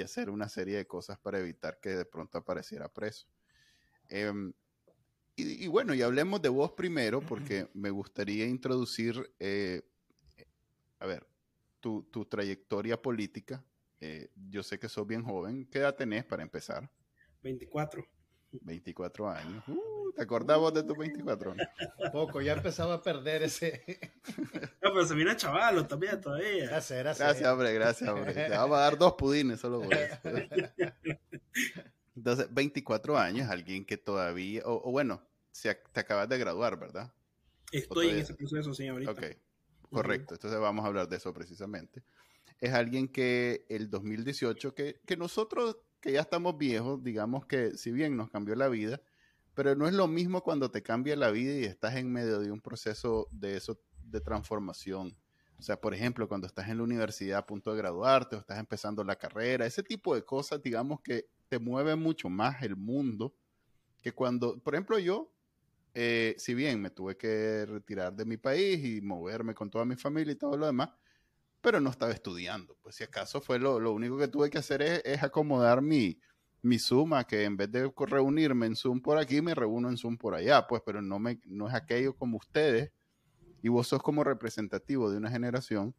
hacer 0.02 0.28
una 0.28 0.50
serie 0.50 0.76
de 0.76 0.86
cosas 0.86 1.18
para 1.18 1.38
evitar 1.38 1.80
que 1.80 1.88
de 1.96 2.04
pronto 2.04 2.36
apareciera 2.36 2.92
preso. 2.92 3.26
Em, 4.10 4.52
y, 5.34 5.66
bueno, 5.68 5.94
y 5.94 6.02
hablemos 6.02 6.42
de 6.42 6.50
vos 6.50 6.72
primero 6.72 7.22
porque 7.22 7.70
me 7.72 7.88
gustaría 7.88 8.44
introducir, 8.44 9.32
eh, 9.38 9.80
a 10.98 11.06
ver, 11.06 11.26
tu, 11.80 12.02
trayectoria 12.28 13.00
política. 13.00 13.64
Eh, 14.00 14.28
yo 14.50 14.62
sé 14.62 14.78
que 14.78 14.90
sos 14.90 15.06
bien 15.06 15.24
joven. 15.24 15.64
¿Qué 15.70 15.78
edad 15.78 15.96
tenés 15.96 16.26
para 16.26 16.42
empezar? 16.42 16.90
24. 17.42 18.06
24 18.52 19.28
años. 19.28 19.64
Uh, 19.68 20.12
¿Te 20.12 20.22
acordabas 20.22 20.74
de 20.74 20.82
tus 20.82 20.96
24? 20.96 21.54
Poco, 22.12 22.40
ya 22.40 22.54
empezaba 22.54 22.94
a 22.94 23.02
perder 23.02 23.42
ese. 23.42 23.82
No, 24.80 24.94
pero 24.94 25.06
se 25.06 25.14
viene 25.14 25.36
chavalo 25.36 25.86
también 25.86 26.18
todavía. 26.20 26.66
Gracias, 26.66 26.98
gracias. 27.00 27.18
Gracias, 27.18 27.50
hombre, 27.50 27.74
gracias, 27.74 28.08
hombre. 28.08 28.32
Te 28.32 28.48
vamos 28.48 28.78
a 28.78 28.80
dar 28.80 28.96
dos 28.96 29.14
pudines 29.14 29.60
solo 29.60 29.82
por 29.82 29.92
eso. 29.92 30.16
Entonces, 32.16 32.46
24 32.50 33.18
años, 33.18 33.50
alguien 33.50 33.84
que 33.84 33.98
todavía, 33.98 34.62
o, 34.64 34.90
bueno, 34.90 35.20
si 35.50 35.68
te 35.92 36.00
acabas 36.00 36.28
de 36.28 36.38
graduar, 36.38 36.78
¿verdad? 36.78 37.12
Estoy 37.70 38.10
en 38.10 38.18
ese 38.18 38.34
proceso, 38.34 38.72
señorita. 38.72 39.10
Ok, 39.10 39.24
correcto. 39.90 40.34
Entonces 40.34 40.58
vamos 40.58 40.84
a 40.84 40.88
hablar 40.88 41.08
de 41.08 41.16
eso 41.16 41.34
precisamente. 41.34 42.02
Es 42.60 42.72
alguien 42.72 43.08
que 43.08 43.66
el 43.68 43.90
2018, 43.90 44.74
que, 44.74 45.00
que 45.04 45.16
nosotros 45.16 45.76
que 46.00 46.12
ya 46.12 46.20
estamos 46.20 46.56
viejos, 46.58 47.02
digamos 47.02 47.46
que 47.46 47.76
si 47.76 47.90
bien 47.92 48.16
nos 48.16 48.30
cambió 48.30 48.54
la 48.54 48.68
vida, 48.68 49.00
pero 49.54 49.74
no 49.74 49.88
es 49.88 49.94
lo 49.94 50.06
mismo 50.06 50.42
cuando 50.42 50.70
te 50.70 50.82
cambia 50.82 51.16
la 51.16 51.30
vida 51.30 51.52
y 51.52 51.64
estás 51.64 51.96
en 51.96 52.12
medio 52.12 52.38
de 52.38 52.52
un 52.52 52.60
proceso 52.60 53.28
de 53.32 53.56
eso 53.56 53.80
de 54.04 54.20
transformación. 54.20 55.16
O 55.58 55.62
sea, 55.62 55.80
por 55.80 55.92
ejemplo, 55.92 56.28
cuando 56.28 56.46
estás 56.46 56.68
en 56.68 56.76
la 56.76 56.84
universidad 56.84 57.38
a 57.38 57.46
punto 57.46 57.72
de 57.72 57.78
graduarte 57.78 58.36
o 58.36 58.38
estás 58.38 58.60
empezando 58.60 59.02
la 59.02 59.16
carrera, 59.16 59.66
ese 59.66 59.82
tipo 59.82 60.14
de 60.14 60.24
cosas, 60.24 60.62
digamos 60.62 61.00
que 61.00 61.26
te 61.48 61.58
mueve 61.58 61.96
mucho 61.96 62.28
más 62.28 62.62
el 62.62 62.76
mundo 62.76 63.34
que 64.00 64.12
cuando, 64.12 64.58
por 64.60 64.74
ejemplo, 64.74 64.98
yo, 65.00 65.32
eh, 65.94 66.36
si 66.38 66.54
bien 66.54 66.80
me 66.80 66.90
tuve 66.90 67.16
que 67.16 67.66
retirar 67.66 68.14
de 68.14 68.24
mi 68.24 68.36
país 68.36 68.84
y 68.84 69.00
moverme 69.00 69.54
con 69.54 69.68
toda 69.68 69.84
mi 69.84 69.96
familia 69.96 70.32
y 70.32 70.36
todo 70.36 70.56
lo 70.56 70.66
demás, 70.66 70.90
pero 71.60 71.80
no 71.80 71.90
estaba 71.90 72.12
estudiando. 72.12 72.76
Pues 72.82 72.96
si 72.96 73.04
acaso 73.04 73.40
fue 73.40 73.58
lo, 73.58 73.80
lo 73.80 73.92
único 73.92 74.18
que 74.18 74.28
tuve 74.28 74.50
que 74.50 74.58
hacer 74.58 74.82
es, 74.82 75.22
acomodar 75.22 75.82
mi, 75.82 76.18
mi 76.62 76.78
Zoom 76.78 77.12
que 77.24 77.44
en 77.44 77.56
vez 77.56 77.70
de 77.70 77.90
reunirme 77.96 78.66
en 78.66 78.76
Zoom 78.76 79.00
por 79.00 79.18
aquí, 79.18 79.42
me 79.42 79.54
reúno 79.54 79.88
en 79.88 79.96
Zoom 79.96 80.16
por 80.16 80.34
allá, 80.34 80.66
pues, 80.66 80.82
pero 80.84 81.02
no, 81.02 81.18
me, 81.18 81.40
no 81.44 81.68
es 81.68 81.74
aquello 81.74 82.16
como 82.16 82.38
ustedes, 82.38 82.92
y 83.62 83.68
vos 83.68 83.88
sos 83.88 84.02
como 84.02 84.24
representativo 84.24 85.10
de 85.10 85.16
una 85.16 85.30
generación 85.30 85.94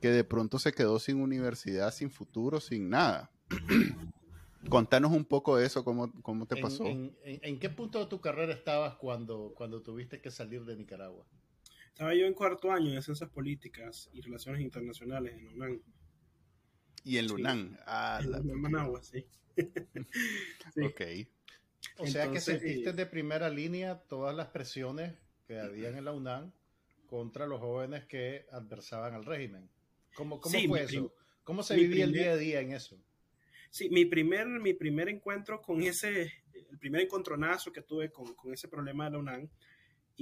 que 0.00 0.10
de 0.10 0.24
pronto 0.24 0.58
se 0.58 0.72
quedó 0.72 0.98
sin 0.98 1.20
universidad, 1.20 1.92
sin 1.92 2.10
futuro, 2.10 2.60
sin 2.60 2.90
nada. 2.90 3.30
Contanos 4.68 5.12
un 5.12 5.24
poco 5.24 5.56
de 5.56 5.66
eso, 5.66 5.84
cómo, 5.84 6.12
cómo 6.22 6.46
te 6.46 6.56
pasó. 6.56 6.84
En, 6.86 7.16
en, 7.24 7.58
qué 7.58 7.68
punto 7.68 7.98
de 7.98 8.06
tu 8.06 8.20
carrera 8.20 8.52
estabas 8.52 8.94
cuando, 8.94 9.52
cuando 9.56 9.82
tuviste 9.82 10.20
que 10.20 10.30
salir 10.30 10.64
de 10.64 10.76
Nicaragua? 10.76 11.26
Estaba 11.92 12.14
yo 12.14 12.26
en 12.26 12.32
cuarto 12.32 12.72
año 12.72 12.90
de 12.90 13.02
Ciencias 13.02 13.28
Políticas 13.28 14.08
y 14.14 14.22
Relaciones 14.22 14.62
Internacionales 14.62 15.34
en 15.36 15.46
UNAM. 15.48 15.82
Y 17.04 17.18
en 17.18 17.26
Lunán. 17.26 17.78
Ah, 17.86 18.20
en 18.22 18.60
Managua, 18.60 19.02
sí. 19.02 19.26
Ok. 20.82 21.02
O 21.98 22.06
sea 22.06 22.30
que 22.30 22.40
sentiste 22.40 22.94
de 22.94 23.06
primera 23.06 23.50
línea 23.50 23.98
todas 24.08 24.34
las 24.34 24.48
presiones 24.48 25.12
que 25.46 25.58
habían 25.58 25.96
en 25.96 26.06
la 26.06 26.12
UNAM 26.12 26.52
contra 27.06 27.46
los 27.46 27.60
jóvenes 27.60 28.06
que 28.06 28.46
adversaban 28.50 29.12
al 29.14 29.26
régimen. 29.26 29.68
¿Cómo, 30.14 30.40
cómo 30.40 30.58
fue 30.66 30.84
eso? 30.84 31.14
¿Cómo 31.44 31.62
se 31.62 31.76
vivía 31.76 32.04
el 32.04 32.12
día 32.12 32.32
a 32.32 32.36
día 32.36 32.60
en 32.60 32.72
eso? 32.72 32.98
Sí, 33.68 33.90
mi 33.90 34.06
primer, 34.06 34.46
mi 34.46 34.72
primer 34.72 35.10
encuentro 35.10 35.60
con 35.60 35.82
ese, 35.82 36.32
el 36.70 36.78
primer 36.78 37.02
encontronazo 37.02 37.70
que 37.70 37.82
tuve 37.82 38.10
con, 38.10 38.34
con 38.34 38.54
ese 38.54 38.68
problema 38.68 39.04
de 39.04 39.10
la 39.10 39.18
UNAM 39.18 39.50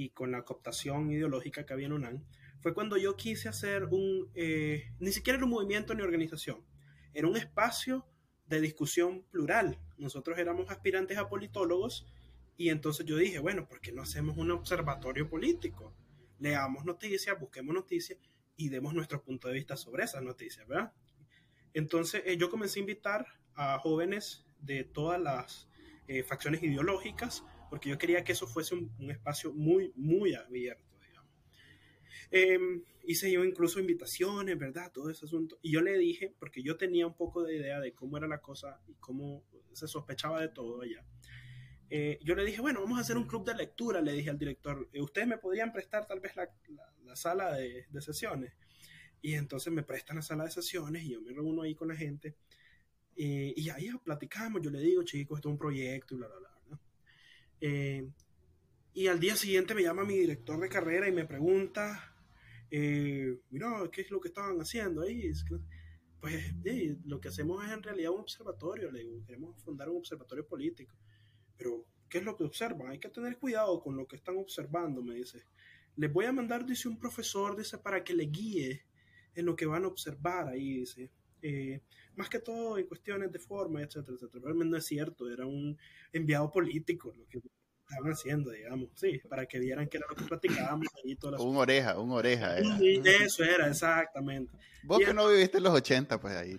y 0.01 0.09
con 0.11 0.33
la 0.33 0.47
cooptación 0.47 1.11
ideológica 1.11 1.67
que 1.67 1.75
había 1.75 1.85
en 1.85 1.93
UNAM, 1.93 2.25
fue 2.61 2.73
cuando 2.73 2.97
yo 2.97 3.17
quise 3.17 3.51
hacer 3.51 3.85
un, 3.85 4.31
eh, 4.35 4.95
ni 4.99 5.13
siquiera 5.13 5.37
era 5.37 5.45
un 5.45 5.51
movimiento 5.51 5.95
ni 5.95 6.01
organización, 6.01 6.65
era 7.13 7.29
un 7.29 7.37
espacio 7.37 8.07
de 8.47 8.63
discusión 8.63 9.25
plural. 9.31 9.79
Nosotros 9.99 10.39
éramos 10.39 10.71
aspirantes 10.71 11.19
a 11.19 11.29
politólogos 11.29 12.07
y 12.57 12.71
entonces 12.71 13.05
yo 13.05 13.19
dije, 13.19 13.41
bueno, 13.41 13.69
¿por 13.69 13.83
qué 13.83 13.93
no 13.93 14.01
hacemos 14.01 14.39
un 14.39 14.51
observatorio 14.53 15.29
político? 15.29 15.95
Leamos 16.39 16.87
noticias, 16.87 17.39
busquemos 17.39 17.75
noticias 17.75 18.19
y 18.57 18.71
demos 18.71 18.95
nuestro 18.95 19.23
punto 19.23 19.49
de 19.49 19.55
vista 19.55 19.77
sobre 19.77 20.05
esas 20.05 20.23
noticias, 20.23 20.67
¿verdad? 20.67 20.95
Entonces 21.75 22.23
eh, 22.25 22.39
yo 22.39 22.49
comencé 22.49 22.79
a 22.79 22.81
invitar 22.81 23.27
a 23.55 23.79
jóvenes 23.79 24.47
de 24.61 24.83
todas 24.83 25.21
las 25.21 25.69
eh, 26.09 26.23
facciones 26.23 26.63
ideológicas, 26.63 27.45
porque 27.71 27.89
yo 27.89 27.97
quería 27.97 28.25
que 28.25 28.33
eso 28.33 28.47
fuese 28.47 28.75
un, 28.75 29.11
espacio 29.11 29.53
muy, 29.53 29.93
muy 29.95 30.35
abierto, 30.35 30.99
digamos. 31.01 31.33
Em, 32.31 32.83
hice 33.05 33.31
yo 33.31 33.45
incluso 33.45 33.81
invitaciones, 33.81 34.59
¿verdad? 34.59 34.91
Todo 34.93 35.09
ese 35.09 35.25
asunto. 35.25 35.59
Y 35.63 35.73
yo 35.73 35.81
le 35.81 35.97
dije, 35.97 36.35
porque 36.39 36.63
yo 36.63 36.77
tenía 36.77 37.07
un 37.07 37.17
poco 37.17 37.45
de 37.45 37.57
idea 37.57 37.81
de 37.81 37.95
cómo 37.95 38.19
era 38.19 38.27
la 38.27 38.41
cosa 38.41 38.81
y 38.89 38.95
cómo 38.95 39.45
se 39.73 39.87
sospechaba 39.87 40.41
de 40.41 40.49
todo 40.49 40.83
allá. 40.83 41.05
Eh, 41.89 42.19
yo 42.23 42.35
le 42.35 42.45
dije, 42.45 42.61
bueno, 42.61 42.81
vamos 42.81 42.99
a 42.99 43.03
hacer 43.03 43.17
un 43.17 43.27
club 43.27 43.45
de 43.45 43.55
lectura, 43.55 44.01
le 44.01 44.13
dije 44.13 44.31
al 44.31 44.39
director, 44.39 44.89
eh, 44.93 45.01
ustedes 45.01 45.27
me 45.27 45.39
podrían 45.39 45.73
prestar 45.73 46.07
tal 46.07 46.21
vez 46.21 46.37
la, 46.37 46.49
la, 47.05 47.17
sala 47.17 47.55
de, 47.55 47.87
de, 47.89 48.01
sesiones. 48.01 48.53
Y 49.23 49.35
entonces 49.35 49.73
me 49.73 49.83
prestan 49.83 50.17
la 50.17 50.23
sala 50.23 50.45
de 50.45 50.51
sesiones 50.51 51.03
y 51.03 51.11
yo 51.11 51.21
me 51.21 51.33
reúno 51.33 51.63
ahí 51.63 51.75
con 51.75 51.89
la 51.89 51.97
gente. 51.97 52.37
Eh, 53.17 53.53
y 53.57 53.69
ahí 53.71 53.91
platicamos, 54.05 54.63
yo 54.63 54.71
le 54.71 54.81
digo, 54.81 55.03
chicos, 55.03 55.39
esto 55.39 55.49
es 55.49 55.53
un 55.53 55.59
proyecto 55.59 56.15
y 56.15 56.19
bla, 56.19 56.29
bla, 56.29 56.39
bla. 56.39 56.60
Y 57.61 59.07
al 59.07 59.21
día 59.21 59.37
siguiente 59.37 59.75
me 59.75 59.83
llama 59.83 60.05
mi 60.05 60.17
director 60.17 60.59
de 60.59 60.69
carrera 60.69 61.09
y 61.09 61.13
me 61.13 61.27
pregunta, 61.27 62.15
mira, 62.71 63.89
¿qué 63.93 64.01
es 64.03 64.11
lo 64.11 64.21
que 64.21 64.29
estaban 64.29 64.59
haciendo 64.61 65.03
ahí? 65.03 65.31
Pues 66.21 66.55
lo 67.05 67.21
que 67.21 67.29
hacemos 67.29 67.65
es 67.65 67.73
en 67.73 67.83
realidad 67.83 68.13
un 68.13 68.21
observatorio, 68.21 68.91
le 68.91 69.01
digo, 69.01 69.25
queremos 69.25 69.63
fundar 69.63 69.89
un 69.89 69.99
observatorio 69.99 70.47
político. 70.47 70.95
Pero, 71.57 71.87
¿qué 72.09 72.19
es 72.19 72.25
lo 72.25 72.37
que 72.37 72.45
observan? 72.45 72.89
Hay 72.89 72.99
que 72.99 73.09
tener 73.09 73.39
cuidado 73.39 73.83
con 73.83 73.97
lo 73.97 74.07
que 74.07 74.17
están 74.17 74.37
observando, 74.37 75.03
me 75.03 75.15
dice. 75.15 75.45
Les 75.97 76.13
voy 76.13 76.27
a 76.27 76.33
mandar, 76.33 76.65
dice 76.65 76.89
un 76.89 76.99
profesor, 76.99 77.57
dice, 77.57 77.79
para 77.79 78.03
que 78.05 78.15
le 78.15 78.25
guíe 78.25 78.85
en 79.35 79.47
lo 79.47 79.57
que 79.57 79.67
van 79.67 79.85
a 79.85 79.89
observar 79.89 80.49
ahí, 80.49 80.81
dice. 80.81 81.11
Eh, 81.43 81.81
más 82.21 82.29
que 82.29 82.39
todo 82.39 82.79
en 82.79 82.87
cuestiones 82.87 83.33
de 83.33 83.39
forma, 83.39 83.81
etcétera, 83.81 84.15
etcétera. 84.15 84.43
Pero 84.43 84.55
no 84.55 84.77
es 84.77 84.85
cierto, 84.85 85.31
era 85.31 85.47
un 85.47 85.77
enviado 86.13 86.53
político 86.53 87.15
lo 87.17 87.27
que 87.27 87.41
estaban 87.91 88.13
haciendo, 88.13 88.51
digamos, 88.51 88.91
sí, 88.95 89.21
para 89.29 89.47
que 89.47 89.59
vieran 89.59 89.89
que 89.89 89.97
era 89.97 90.07
lo 90.09 90.15
que 90.15 90.25
platicábamos 90.25 90.87
ahí. 91.03 91.17
Todas 91.17 91.41
un 91.41 91.57
oreja, 91.57 91.99
un 91.99 92.13
oreja. 92.13 92.59
eso 92.59 93.43
era, 93.43 93.69
exactamente. 93.69 94.53
Vos 94.83 95.01
que 95.05 95.13
no 95.13 95.29
viviste 95.29 95.59
en 95.59 95.65
los 95.65 95.75
80, 95.75 96.21
pues 96.21 96.37
ahí. 96.37 96.53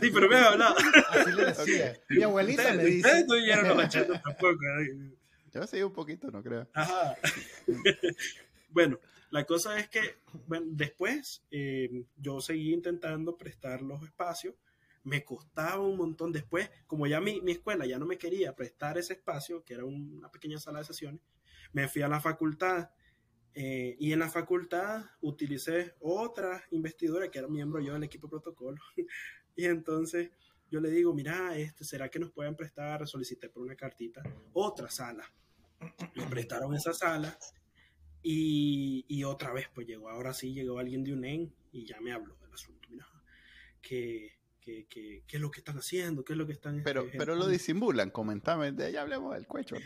Sí, 0.00 0.10
pero 0.12 0.28
me 0.28 0.36
hablado. 0.36 0.74
Así 1.10 1.32
le 1.32 1.44
decía. 1.46 2.00
Mi 2.08 2.22
abuelita 2.22 2.72
me 2.74 2.84
dice. 2.84 3.08
Ustedes 3.08 3.26
no 3.26 3.34
vivieron 3.34 3.68
los 3.68 3.84
80 3.84 4.22
tampoco. 4.22 4.58
Yo 5.52 5.66
sí, 5.66 5.82
un 5.82 5.92
poquito, 5.92 6.30
no 6.30 6.42
creo. 6.42 6.68
Ajá. 6.72 7.16
bueno, 8.70 8.98
la 9.30 9.44
cosa 9.44 9.78
es 9.78 9.88
que, 9.88 10.16
bueno, 10.46 10.66
después 10.70 11.42
eh, 11.50 12.04
yo 12.16 12.40
seguí 12.40 12.72
intentando 12.72 13.36
prestar 13.36 13.80
los 13.80 14.02
espacios 14.02 14.54
me 15.04 15.24
costaba 15.24 15.80
un 15.80 15.96
montón 15.96 16.32
después, 16.32 16.70
como 16.86 17.06
ya 17.06 17.20
mi, 17.20 17.40
mi 17.40 17.52
escuela 17.52 17.86
ya 17.86 17.98
no 17.98 18.06
me 18.06 18.18
quería 18.18 18.54
prestar 18.54 18.98
ese 18.98 19.14
espacio, 19.14 19.64
que 19.64 19.74
era 19.74 19.84
una 19.84 20.30
pequeña 20.30 20.58
sala 20.58 20.78
de 20.78 20.84
sesiones, 20.84 21.20
me 21.72 21.88
fui 21.88 22.02
a 22.02 22.08
la 22.08 22.20
facultad 22.20 22.90
eh, 23.54 23.96
y 23.98 24.12
en 24.12 24.18
la 24.18 24.30
facultad 24.30 25.04
utilicé 25.20 25.94
otra 26.00 26.64
investidora 26.70 27.30
que 27.30 27.38
era 27.38 27.48
miembro 27.48 27.80
yo 27.80 27.92
del 27.92 28.04
equipo 28.04 28.28
protocolo. 28.28 28.80
y 29.56 29.66
entonces 29.66 30.30
yo 30.70 30.80
le 30.80 30.90
digo, 30.90 31.12
mira, 31.12 31.56
este, 31.56 31.84
¿será 31.84 32.08
que 32.08 32.18
nos 32.18 32.30
pueden 32.30 32.56
prestar? 32.56 33.06
Solicité 33.06 33.48
por 33.48 33.62
una 33.62 33.76
cartita 33.76 34.22
otra 34.54 34.88
sala. 34.88 35.24
Me 36.14 36.26
prestaron 36.26 36.74
esa 36.74 36.94
sala 36.94 37.36
y, 38.22 39.04
y, 39.08 39.24
otra 39.24 39.52
vez, 39.52 39.68
pues 39.74 39.86
llegó, 39.86 40.08
ahora 40.08 40.32
sí 40.32 40.54
llegó 40.54 40.78
alguien 40.78 41.02
de 41.02 41.12
UNEN 41.12 41.52
y 41.72 41.84
ya 41.84 42.00
me 42.00 42.12
habló 42.12 42.36
del 42.36 42.52
asunto. 42.52 42.88
Mira, 42.88 43.06
que 43.82 44.38
qué, 44.62 44.86
qué, 44.88 45.24
qué, 45.26 45.36
es 45.36 45.40
lo 45.40 45.50
que 45.50 45.60
están 45.60 45.76
haciendo, 45.76 46.24
qué 46.24 46.32
es 46.32 46.38
lo 46.38 46.46
que 46.46 46.52
están... 46.52 46.82
Pero, 46.82 47.02
este, 47.02 47.18
pero 47.18 47.34
lo 47.34 47.48
disimulan, 47.48 48.10
comentame, 48.10 48.72
de 48.72 48.92
ya 48.92 49.02
hablemos 49.02 49.34
del 49.34 49.46
cuecho. 49.46 49.76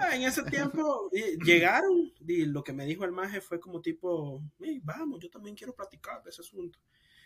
Ah, 0.00 0.16
en 0.16 0.22
ese 0.22 0.42
tiempo 0.44 1.10
llegaron 1.44 2.12
y 2.26 2.46
lo 2.46 2.64
que 2.64 2.72
me 2.72 2.86
dijo 2.86 3.04
el 3.04 3.12
maje 3.12 3.40
fue 3.40 3.60
como 3.60 3.80
tipo, 3.80 4.42
vamos, 4.82 5.20
yo 5.20 5.30
también 5.30 5.54
quiero 5.54 5.74
platicar 5.74 6.22
de 6.22 6.30
ese 6.30 6.40
asunto. 6.40 6.78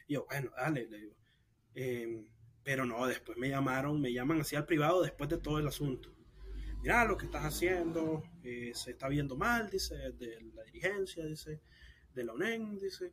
Y 0.07 0.15
yo, 0.15 0.27
bueno, 0.29 0.51
dale, 0.57 0.89
le 0.89 0.99
digo. 0.99 1.15
Em, 1.75 2.27
pero 2.63 2.85
no, 2.85 3.07
después 3.07 3.39
me 3.39 3.49
llamaron, 3.49 4.01
me 4.01 4.13
llaman 4.13 4.41
así 4.41 4.57
al 4.57 4.67
privado 4.67 5.03
después 5.03 5.31
de 5.31 5.39
todo 5.39 5.59
el 5.59 5.69
asunto. 5.69 6.13
Mira, 6.83 7.05
lo 7.05 7.17
que 7.17 7.27
estás 7.27 7.45
haciendo 7.45 8.23
eh, 8.43 8.73
se 8.75 8.93
está 8.93 9.09
viendo 9.09 9.37
mal, 9.37 9.71
dice, 9.71 9.95
de 10.13 10.41
la 10.55 10.63
dirigencia, 10.65 11.25
dice, 11.25 11.61
de 12.13 12.25
la 12.25 12.33
UNEN, 12.33 12.79
dice. 12.79 13.13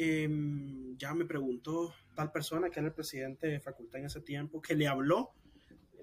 Em, 0.00 0.96
ya 0.96 1.12
me 1.12 1.24
preguntó 1.24 1.92
tal 2.14 2.30
persona 2.30 2.70
que 2.70 2.78
era 2.78 2.88
el 2.88 2.94
presidente 2.94 3.48
de 3.48 3.58
facultad 3.58 3.98
en 3.98 4.06
ese 4.06 4.20
tiempo, 4.20 4.62
que 4.62 4.76
le 4.76 4.86
habló 4.86 5.32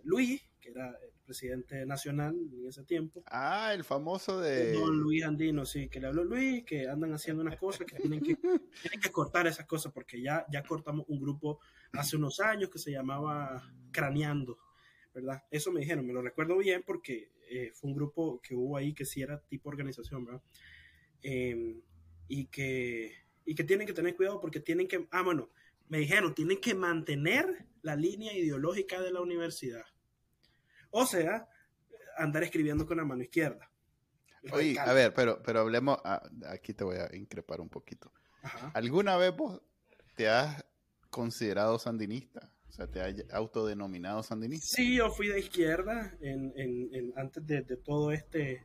Luis, 0.03 0.45
que 0.59 0.71
era 0.71 0.89
el 0.89 1.13
presidente 1.25 1.85
nacional 1.85 2.35
en 2.35 2.67
ese 2.67 2.83
tiempo. 2.83 3.23
Ah, 3.27 3.71
el 3.73 3.85
famoso 3.85 4.41
de... 4.41 4.73
Don 4.73 4.99
Luis 4.99 5.23
Andino, 5.23 5.65
sí, 5.65 5.87
que 5.87 6.01
le 6.01 6.07
habló 6.07 6.25
Luis, 6.25 6.65
que 6.65 6.89
andan 6.89 7.13
haciendo 7.13 7.41
unas 7.41 7.57
cosas, 7.57 7.87
que 7.87 7.95
tienen 7.95 8.19
que, 8.19 8.35
tienen 8.81 8.99
que 9.01 9.11
cortar 9.11 9.47
esas 9.47 9.65
cosas, 9.65 9.93
porque 9.93 10.21
ya, 10.21 10.45
ya 10.51 10.61
cortamos 10.61 11.05
un 11.07 11.21
grupo 11.21 11.59
hace 11.93 12.17
unos 12.17 12.41
años 12.41 12.69
que 12.69 12.79
se 12.79 12.91
llamaba 12.91 13.63
Craneando, 13.91 14.57
¿verdad? 15.13 15.41
Eso 15.49 15.71
me 15.71 15.79
dijeron, 15.79 16.05
me 16.05 16.11
lo 16.11 16.21
recuerdo 16.21 16.57
bien 16.57 16.83
porque 16.85 17.31
eh, 17.49 17.71
fue 17.73 17.91
un 17.91 17.95
grupo 17.95 18.41
que 18.41 18.55
hubo 18.55 18.75
ahí 18.75 18.93
que 18.93 19.05
sí 19.05 19.21
era 19.21 19.39
tipo 19.39 19.69
organización, 19.69 20.25
¿verdad? 20.25 20.41
Em, 21.21 21.81
y 22.27 22.47
que 22.47 23.24
y 23.45 23.55
que 23.55 23.63
tienen 23.63 23.87
que 23.87 23.93
tener 23.93 24.15
cuidado 24.15 24.41
porque 24.41 24.59
tienen 24.59 24.87
que, 24.87 25.07
ah, 25.11 25.21
bueno, 25.21 25.49
me 25.87 25.99
dijeron, 25.99 26.33
tienen 26.33 26.59
que 26.59 26.73
mantener 26.73 27.67
la 27.81 27.95
línea 27.95 28.33
ideológica 28.33 29.01
de 29.01 29.11
la 29.11 29.21
universidad. 29.21 29.85
O 30.89 31.05
sea, 31.05 31.47
andar 32.17 32.43
escribiendo 32.43 32.85
con 32.85 32.97
la 32.97 33.05
mano 33.05 33.21
izquierda. 33.21 33.69
Oye, 34.51 34.77
a 34.79 34.93
ver, 34.93 35.13
pero, 35.13 35.41
pero 35.43 35.61
hablemos, 35.61 35.97
ah, 36.03 36.21
aquí 36.47 36.73
te 36.73 36.83
voy 36.83 36.97
a 36.97 37.15
increpar 37.15 37.61
un 37.61 37.69
poquito. 37.69 38.11
¿Alguna 38.73 39.17
vez 39.17 39.35
vos 39.35 39.61
te 40.15 40.29
has 40.29 40.63
considerado 41.09 41.79
sandinista? 41.79 42.51
O 42.69 42.71
sea, 42.71 42.87
¿te 42.87 43.01
has 43.01 43.15
autodenominado 43.31 44.21
sandinista? 44.21 44.75
Sí, 44.75 44.97
yo 44.97 45.09
fui 45.09 45.29
de 45.29 45.39
izquierda 45.39 46.15
en, 46.21 46.53
en, 46.55 47.13
antes 47.17 47.45
de, 47.45 47.61
de, 47.61 47.77
todo 47.77 48.11
este 48.11 48.63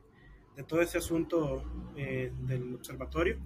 de 0.55 0.63
todo 0.63 0.81
ese 0.81 0.97
asunto 0.97 1.63
eh, 1.95 2.31
del 2.41 2.75
observatorio. 2.75 3.39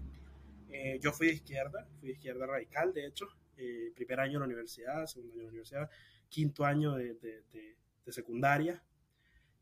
Eh, 0.77 0.99
yo 1.01 1.13
fui 1.13 1.27
de 1.27 1.33
izquierda, 1.33 1.87
fui 1.99 2.09
de 2.09 2.15
izquierda 2.15 2.45
radical, 2.45 2.93
de 2.93 3.05
hecho, 3.07 3.27
eh, 3.55 3.93
primer 3.95 4.19
año 4.19 4.33
de 4.33 4.39
la 4.39 4.45
universidad, 4.45 5.05
segundo 5.05 5.33
año 5.33 5.39
de 5.39 5.45
la 5.45 5.49
universidad, 5.49 5.89
quinto 6.27 6.65
año 6.65 6.95
de, 6.95 7.13
de, 7.13 8.11
secundaria. 8.11 8.83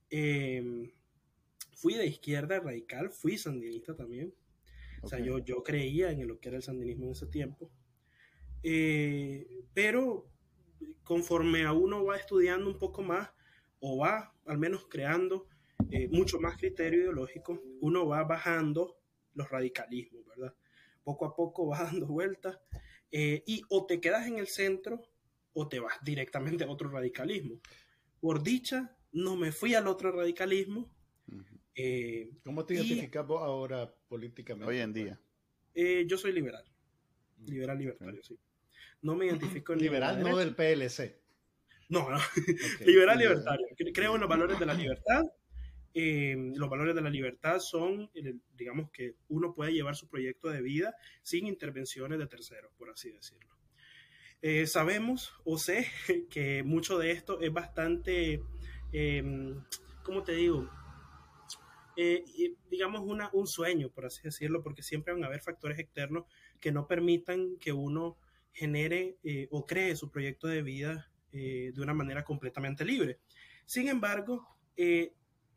Em, 0.09 0.91
fui 1.75 1.93
de 1.93 2.07
izquierda 2.07 2.59
radical, 2.59 3.11
fui 3.11 3.37
sandinista 3.37 3.95
también. 3.95 4.33
O 5.03 5.07
sea, 5.07 5.19
yo, 5.19 5.37
yo 5.39 5.63
creía 5.63 6.11
en 6.11 6.27
lo 6.27 6.39
que 6.39 6.49
era 6.49 6.57
el 6.57 6.63
sandinismo 6.63 7.05
en 7.05 7.11
ese 7.11 7.27
tiempo. 7.27 7.71
Eh, 8.63 9.65
pero 9.73 10.27
conforme 11.03 11.63
a 11.63 11.73
uno 11.73 12.03
va 12.03 12.17
estudiando 12.17 12.69
un 12.69 12.79
poco 12.79 13.03
más, 13.03 13.29
o 13.79 13.97
va 13.99 14.33
al 14.45 14.57
menos 14.57 14.87
creando 14.89 15.47
mucho 16.09 16.39
más 16.39 16.57
criterio 16.57 17.01
ideológico, 17.01 17.61
uno 17.81 18.07
va 18.07 18.23
bajando 18.23 18.97
los 19.35 19.47
radicalismos, 19.49 20.25
¿verdad? 20.25 20.55
Poco 21.03 21.25
a 21.25 21.35
poco 21.35 21.67
vas 21.67 21.79
dando 21.91 22.07
vueltas 22.07 22.59
eh, 23.11 23.43
y 23.45 23.61
o 23.69 23.85
te 23.85 24.01
quedas 24.01 24.27
en 24.27 24.39
el 24.39 24.47
centro 24.47 25.01
o 25.53 25.67
te 25.67 25.79
vas 25.79 25.95
directamente 26.03 26.63
a 26.63 26.69
otro 26.69 26.89
radicalismo. 26.89 27.59
Por 28.19 28.41
dicha, 28.41 28.97
no 29.11 29.35
me 29.35 29.51
fui 29.51 29.75
al 29.75 29.87
otro 29.87 30.11
radicalismo 30.11 30.91
Eh, 31.75 32.29
¿Cómo 32.43 32.65
te 32.65 32.75
identificas 32.75 33.25
vos 33.25 33.41
ahora 33.41 33.91
políticamente? 34.07 34.69
Hoy 34.69 34.79
en 34.79 34.93
día. 34.93 35.19
Eh, 35.73 36.05
yo 36.07 36.17
soy 36.17 36.31
liberal. 36.31 36.63
Liberal 37.45 37.77
libertario, 37.77 38.23
sí. 38.23 38.37
No 39.01 39.15
me 39.15 39.25
identifico 39.25 39.73
en 39.73 39.79
Liberal 39.79 40.21
no 40.21 40.37
del 40.37 40.55
PLC. 40.55 41.19
No, 41.89 42.09
no. 42.09 42.17
liberal 42.85 43.17
libertario. 43.17 43.67
Creo 43.93 44.15
en 44.15 44.21
los 44.21 44.29
valores 44.29 44.59
de 44.59 44.65
la 44.65 44.73
libertad. 44.73 45.23
Eh, 45.93 46.35
los 46.55 46.69
valores 46.69 46.95
de 46.95 47.01
la 47.01 47.09
libertad 47.09 47.59
son, 47.59 48.09
digamos, 48.55 48.89
que 48.91 49.15
uno 49.27 49.53
puede 49.53 49.73
llevar 49.73 49.95
su 49.95 50.07
proyecto 50.07 50.49
de 50.49 50.61
vida 50.61 50.95
sin 51.21 51.47
intervenciones 51.47 52.19
de 52.19 52.27
terceros, 52.27 52.71
por 52.77 52.89
así 52.89 53.11
decirlo. 53.11 53.55
sabemos 54.65 55.33
o 55.43 55.57
sé 55.57 55.87
que 56.29 56.63
mucho 56.63 56.97
de 56.97 57.11
esto 57.11 57.39
es 57.41 57.53
bastante, 57.53 58.41
eh, 58.91 59.53
¿cómo 60.03 60.23
te 60.23 60.33
digo? 60.33 60.69
Eh, 61.95 62.23
digamos, 62.69 63.01
una, 63.05 63.29
un 63.33 63.45
sueño, 63.45 63.89
por 63.89 64.05
así 64.05 64.21
decirlo, 64.23 64.63
porque 64.63 64.81
siempre 64.81 65.13
van 65.13 65.23
a 65.23 65.27
haber 65.27 65.41
factores 65.41 65.77
externos 65.77 66.25
que 66.59 66.71
no 66.71 66.87
permitan 66.87 67.57
que 67.57 67.71
uno 67.71 68.17
genere 68.51 69.17
eh, 69.23 69.47
o 69.51 69.65
cree 69.65 69.95
su 69.95 70.09
proyecto 70.09 70.47
de 70.47 70.63
vida 70.63 71.11
eh, 71.31 71.71
de 71.73 71.81
una 71.81 71.93
manera 71.93 72.23
completamente 72.23 72.83
libre. 72.83 73.19
Sin 73.65 73.87
embargo, 73.87 74.57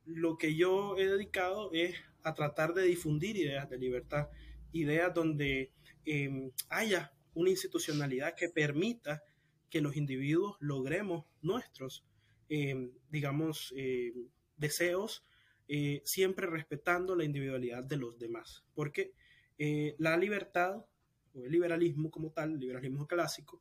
lo 0.06 0.38
que 0.38 0.54
yo 0.54 0.96
he 0.96 1.06
dedicado 1.06 1.70
es 1.72 1.94
a 2.22 2.34
tratar 2.34 2.74
de 2.74 2.84
difundir 2.84 3.36
ideas 3.36 3.68
de 3.68 3.78
libertad, 3.78 4.28
ideas 4.72 5.12
donde 5.12 5.72
em, 6.04 6.50
haya 6.68 7.12
una 7.34 7.50
institucionalidad 7.50 8.34
que 8.34 8.48
permita 8.48 9.22
que 9.68 9.80
los 9.80 9.96
individuos 9.96 10.56
logremos 10.60 11.26
nuestros, 11.42 12.04
em, 12.48 12.92
digamos, 13.10 13.74
deseos 14.56 15.22
eh, 15.68 16.00
siempre 16.04 16.46
respetando 16.46 17.16
la 17.16 17.24
individualidad 17.24 17.82
de 17.82 17.96
los 17.96 18.16
demás, 18.20 18.64
porque 18.72 19.14
eh, 19.58 19.96
la 19.98 20.16
libertad 20.16 20.76
o 21.34 21.44
el 21.44 21.50
liberalismo 21.50 22.08
como 22.08 22.30
tal, 22.30 22.52
el 22.52 22.60
liberalismo 22.60 23.08
clásico, 23.08 23.60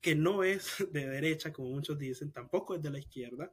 que 0.00 0.14
no 0.14 0.42
es 0.42 0.86
de 0.90 1.06
derecha, 1.06 1.52
como 1.52 1.68
muchos 1.68 1.98
dicen, 1.98 2.32
tampoco 2.32 2.74
es 2.74 2.82
de 2.82 2.90
la 2.90 2.98
izquierda, 2.98 3.52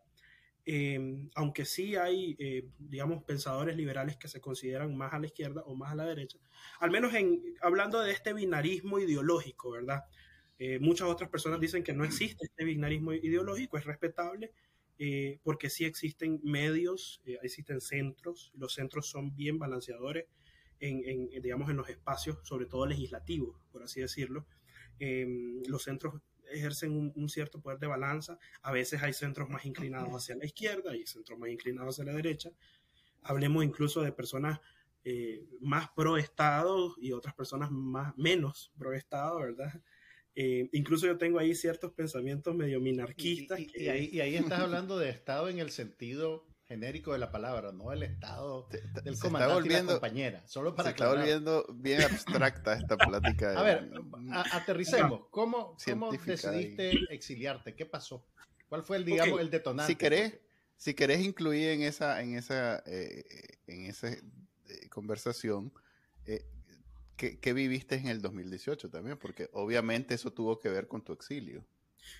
eh, 0.65 1.29
aunque 1.36 1.65
sí 1.65 1.95
hay, 1.95 2.36
digamos, 2.79 3.24
pensadores 3.24 3.75
liberales 3.75 4.17
que 4.17 4.27
se 4.27 4.41
consideran 4.41 4.95
más 4.95 5.13
a 5.13 5.19
la 5.19 5.27
izquierda 5.27 5.62
o 5.65 5.75
más 5.75 5.91
a 5.91 5.95
la 5.95 6.05
derecha, 6.05 6.39
al 6.79 6.91
menos 6.91 7.13
en, 7.13 7.41
hablando 7.62 8.01
de 8.01 8.12
este 8.12 8.34
binarismo 8.34 9.00
ideológico, 9.00 9.72
¿verdad? 9.72 10.03
muchas 10.79 11.10
otras 11.10 11.29
personas 11.29 11.60
dicen 11.60 11.84
que 11.84 11.91
no 11.91 12.05
existe 12.05 12.45
este 12.45 12.63
binarismo 12.63 13.12
ideológico, 13.12 13.77
es 13.77 13.84
respetable, 13.84 14.53
eh, 14.98 15.39
porque 15.43 15.69
sí 15.69 15.84
existen 15.84 16.39
medios, 16.43 17.22
eh, 17.25 17.38
existen 17.43 17.81
centros, 17.81 18.53
los 18.55 18.74
centros 18.74 19.07
son 19.07 19.36
bien 19.36 19.60
balanceadores 19.60 20.25
en, 20.79 21.29
digamos, 21.41 21.69
en 21.69 21.77
los 21.77 21.89
espacios, 21.89 22.38
sobre 22.43 22.65
todo 22.65 22.86
legislativos, 22.86 23.60
por 23.72 23.81
así 23.84 24.01
decirlo. 24.01 24.45
Em, 25.00 25.63
los 25.67 25.84
centros 25.84 26.22
ejercen 26.57 27.13
un, 27.15 27.29
cierto 27.29 27.62
poder 27.62 27.79
de 27.79 27.88
balanza, 27.88 28.38
a 28.62 28.71
veces 28.71 29.01
hay 29.03 29.13
centros 29.13 29.50
más 29.50 29.65
inclinados 29.65 30.09
hacia 30.13 30.35
la 30.35 30.45
izquierda 30.45 30.95
y 30.95 31.05
centros 31.05 31.38
más 31.39 31.50
inclinados 31.50 31.95
hacia 31.95 32.12
la 32.12 32.17
derecha. 32.17 32.51
Hablemos 33.21 33.63
incluso 33.63 34.01
de 34.01 34.12
personas 34.12 34.59
eh, 35.03 35.45
más 35.62 35.89
pro 35.95 36.17
Estado 36.17 36.95
y 36.97 37.12
otras 37.12 37.36
personas 37.36 37.71
más, 37.71 38.15
menos 38.17 38.71
pro 38.77 38.93
Estado, 38.93 39.39
¿verdad? 39.39 39.82
Eh, 40.36 40.69
incluso 40.73 41.06
yo 41.06 41.17
tengo 41.17 41.39
ahí 41.39 41.56
ciertos 41.56 41.93
pensamientos 41.93 42.53
medio 42.56 42.82
minarquistas. 42.82 43.60
Y, 43.60 43.88
ahí, 43.88 44.36
estás 44.36 44.60
hablando 44.60 44.99
de 44.99 45.10
Estado 45.10 45.47
en 45.47 45.60
el 45.60 45.71
sentido 45.71 46.45
genérico 46.67 47.13
de 47.13 47.19
la 47.19 47.32
palabra, 47.32 47.71
no 47.71 47.91
el 47.91 48.04
Estado 48.04 48.67
del 49.04 49.17
comandante 49.19 49.67
y 49.67 49.71
la 49.71 49.84
compañera. 49.86 50.47
Solo 50.47 50.75
para 50.75 50.89
se 50.89 50.95
está 50.95 51.10
volviendo 51.10 51.65
bien 51.73 52.01
abstracta 52.01 52.73
esta 52.73 52.97
plática. 52.97 53.58
a 53.58 53.63
ver, 53.63 53.91
aterricemos. 54.51 55.28
¿Cómo, 55.32 55.78
¿cómo 55.86 56.12
decidiste 56.12 56.91
exiliarte? 57.10 57.75
¿Qué 57.75 57.86
pasó? 57.86 58.25
¿Cuál 58.67 58.84
fue 58.84 58.97
el, 58.97 59.06
digamos, 59.06 59.39
el 59.39 59.49
detonante? 59.49 59.93
Si 59.93 59.97
querés, 59.97 60.39
si 60.75 60.93
querés 60.93 61.21
incluir 61.21 61.69
en 61.69 61.84
esa, 61.84 62.21
en 62.21 62.36
esa, 62.36 62.82
eh, 62.86 63.23
en 63.67 63.86
esa 63.86 64.10
eh, 64.10 64.21
conversación, 64.89 65.71
¿Qué, 67.17 67.54
viviste 67.54 67.95
en 67.95 68.08
el 68.08 68.21
2018 68.21 68.89
también? 68.89 69.17
Porque 69.17 69.49
obviamente 69.54 70.13
eso 70.13 70.34
tuvo 70.34 70.60
que 70.60 70.69
ver 70.69 70.88
con 70.88 71.01
tu 71.01 71.13
exilio. 71.13 71.65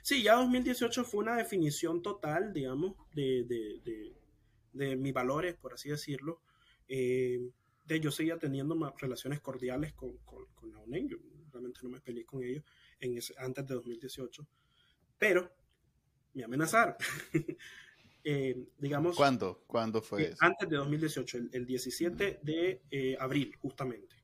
Sí, 0.02 0.24
ya 0.24 0.36
2018 0.36 1.04
fue 1.04 1.20
una 1.20 1.36
definición 1.36 2.02
total, 2.02 2.54
digamos, 2.54 2.96
de, 3.14 3.44
de, 3.44 3.82
de, 3.84 4.14
mis 4.76 5.14
valores, 5.14 5.56
por 5.56 5.74
así 5.74 5.90
decirlo. 5.90 6.42
Eh, 6.88 7.50
de 7.86 8.00
yo 8.00 8.12
seguía 8.12 8.38
teniendo 8.38 8.76
relaciones 8.98 9.40
cordiales 9.42 9.94
con, 9.94 10.18
con, 10.20 10.46
con, 10.56 10.72
la 10.72 10.80
UNED, 10.80 11.08
yo 11.08 11.18
realmente 11.52 11.80
no 11.84 11.90
me 11.90 12.02
peleé 12.02 12.26
con 12.26 12.44
ellos 12.44 12.64
en 13.00 13.18
ese, 13.18 13.36
antes 13.38 13.66
de 13.66 13.76
2018, 13.76 14.48
pero 15.18 15.52
me 16.34 16.44
amenazaron. 16.44 16.96
eh, 18.24 18.68
digamos. 18.78 19.16
¿Cuándo? 19.16 19.64
¿Cuándo 19.68 20.02
fue 20.02 20.30
eso? 20.30 20.38
Antes 20.42 20.68
de 20.68 20.78
2018, 20.78 21.38
el, 21.52 21.66
17 21.66 22.40
de 22.42 22.82
eh, 22.92 23.16
abril, 23.20 23.56
justamente. 23.62 24.16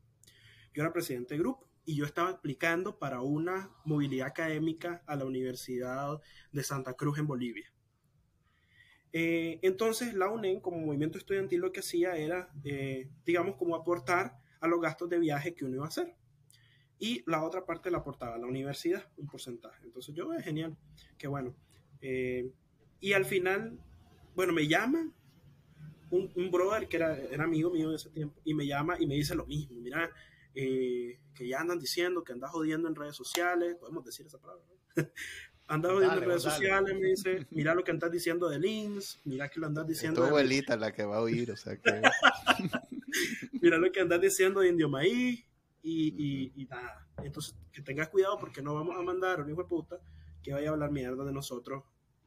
Yo 0.74 0.84
era 0.84 0.94
presidente 0.94 1.36
de 1.36 1.40
grupo 1.40 1.70
y 1.86 1.96
yo 1.96 2.06
estaba 2.06 2.30
aplicando 2.30 2.98
para 2.98 3.22
una 3.22 3.72
movilidad 3.86 4.28
académica 4.28 5.04
a 5.06 5.16
la 5.16 5.26
Universidad 5.26 6.20
de 6.52 6.64
Santa 6.64 6.94
Cruz 6.94 7.20
en 7.20 7.28
Bolivia. 7.28 7.72
Eh, 9.14 9.60
entonces 9.62 10.14
la 10.14 10.30
UNEN 10.30 10.62
como 10.62 10.80
movimiento 10.80 11.18
estudiantil 11.18 11.62
lo 11.62 11.72
que 11.72 11.82
hacía 11.82 12.16
era, 12.16 12.50
eh, 12.64 13.10
digamos, 13.26 13.56
como 13.56 13.76
aportar 13.76 14.40
a 14.60 14.68
los 14.68 14.80
gastos 14.80 15.10
de 15.10 15.20
viaje 15.20 15.54
que 15.54 15.66
uno 15.66 15.76
iba 15.76 15.86
a 15.86 15.90
hacer. 15.90 16.16
Y 17.00 17.24
la 17.26 17.44
otra 17.44 17.66
parte 17.66 17.90
la 17.90 18.00
aportaba 18.00 18.38
la 18.38 18.48
universidad, 18.48 19.10
un 19.18 19.28
porcentaje. 19.28 19.84
Entonces 19.84 20.14
yo, 20.14 20.32
es 20.34 20.42
eh, 20.42 20.44
genial, 20.44 20.78
qué 21.18 21.28
bueno. 21.28 21.56
y 23.00 23.14
al 23.14 23.26
final, 23.26 23.80
bueno, 24.36 24.54
me 24.54 24.68
llama 24.68 25.12
un, 26.12 26.32
un 26.36 26.52
brother 26.52 26.88
que 26.88 26.98
era, 26.98 27.18
era, 27.18 27.44
amigo 27.44 27.72
mío 27.72 27.90
en 27.90 27.96
ese 27.96 28.10
tiempo 28.10 28.40
y 28.44 28.54
me 28.54 28.68
llama 28.68 28.98
y 29.00 29.08
me 29.08 29.16
dice 29.16 29.34
lo 29.34 29.46
mismo, 29.46 29.80
mira, 29.80 30.12
eh, 30.54 31.20
que 31.34 31.48
ya 31.48 31.62
andan 31.62 31.80
diciendo 31.80 32.24
que 32.24 32.34
andas 32.34 32.52
jodiendo 32.52 32.90
en 32.90 32.96
redes 32.96 33.16
sociales, 33.16 33.76
podemos 33.80 34.04
decir 34.04 34.26
esa 34.26 34.38
palabra, 34.38 34.66
andaba 35.72 35.96
dale, 35.96 36.06
viendo 36.06 36.22
en 36.22 36.30
redes 36.30 36.44
sociales, 36.44 36.96
me 37.00 37.08
dice, 37.08 37.48
mira 37.52 37.74
lo 37.74 37.84
que 37.84 37.92
andas 37.92 38.12
diciendo 38.12 38.50
de 38.50 38.60
Lins, 38.60 39.20
mira 39.26 39.50
que 39.50 39.60
lo 39.60 39.68
andas 39.68 39.88
diciendo... 39.88 40.22
Es 40.22 40.30
tu 40.30 40.36
abuelita 40.36 40.76
la 40.76 40.92
que 40.92 41.04
va 41.06 41.18
a 41.18 41.22
oír, 41.22 41.52
o 41.52 41.58
sea 41.58 41.78
que... 41.78 42.02
mira 43.62 43.78
lo 43.78 43.92
que 43.92 44.02
andas 44.02 44.22
diciendo 44.22 44.60
de 44.60 44.70
Indio 44.70 44.90
Maíz 44.90 45.46
y, 45.82 46.54
y, 46.54 46.54
y, 46.56 46.66
nada. 46.66 47.08
Entonces, 47.24 47.56
que 47.72 47.82
tengas 47.82 48.10
cuidado 48.10 48.38
porque 48.38 48.62
no 48.62 48.76
vamos 48.76 48.98
a 48.98 49.02
mandar 49.02 49.40
a 49.40 49.44
un 49.44 49.50
hijo 49.50 49.64
de 49.64 49.70
puta 49.70 50.00
que 50.44 50.54
vaya 50.54 50.70
a 50.70 50.74
hablar 50.74 50.92
mierda 50.92 51.24
de 51.24 51.32
nosotros 51.32 51.84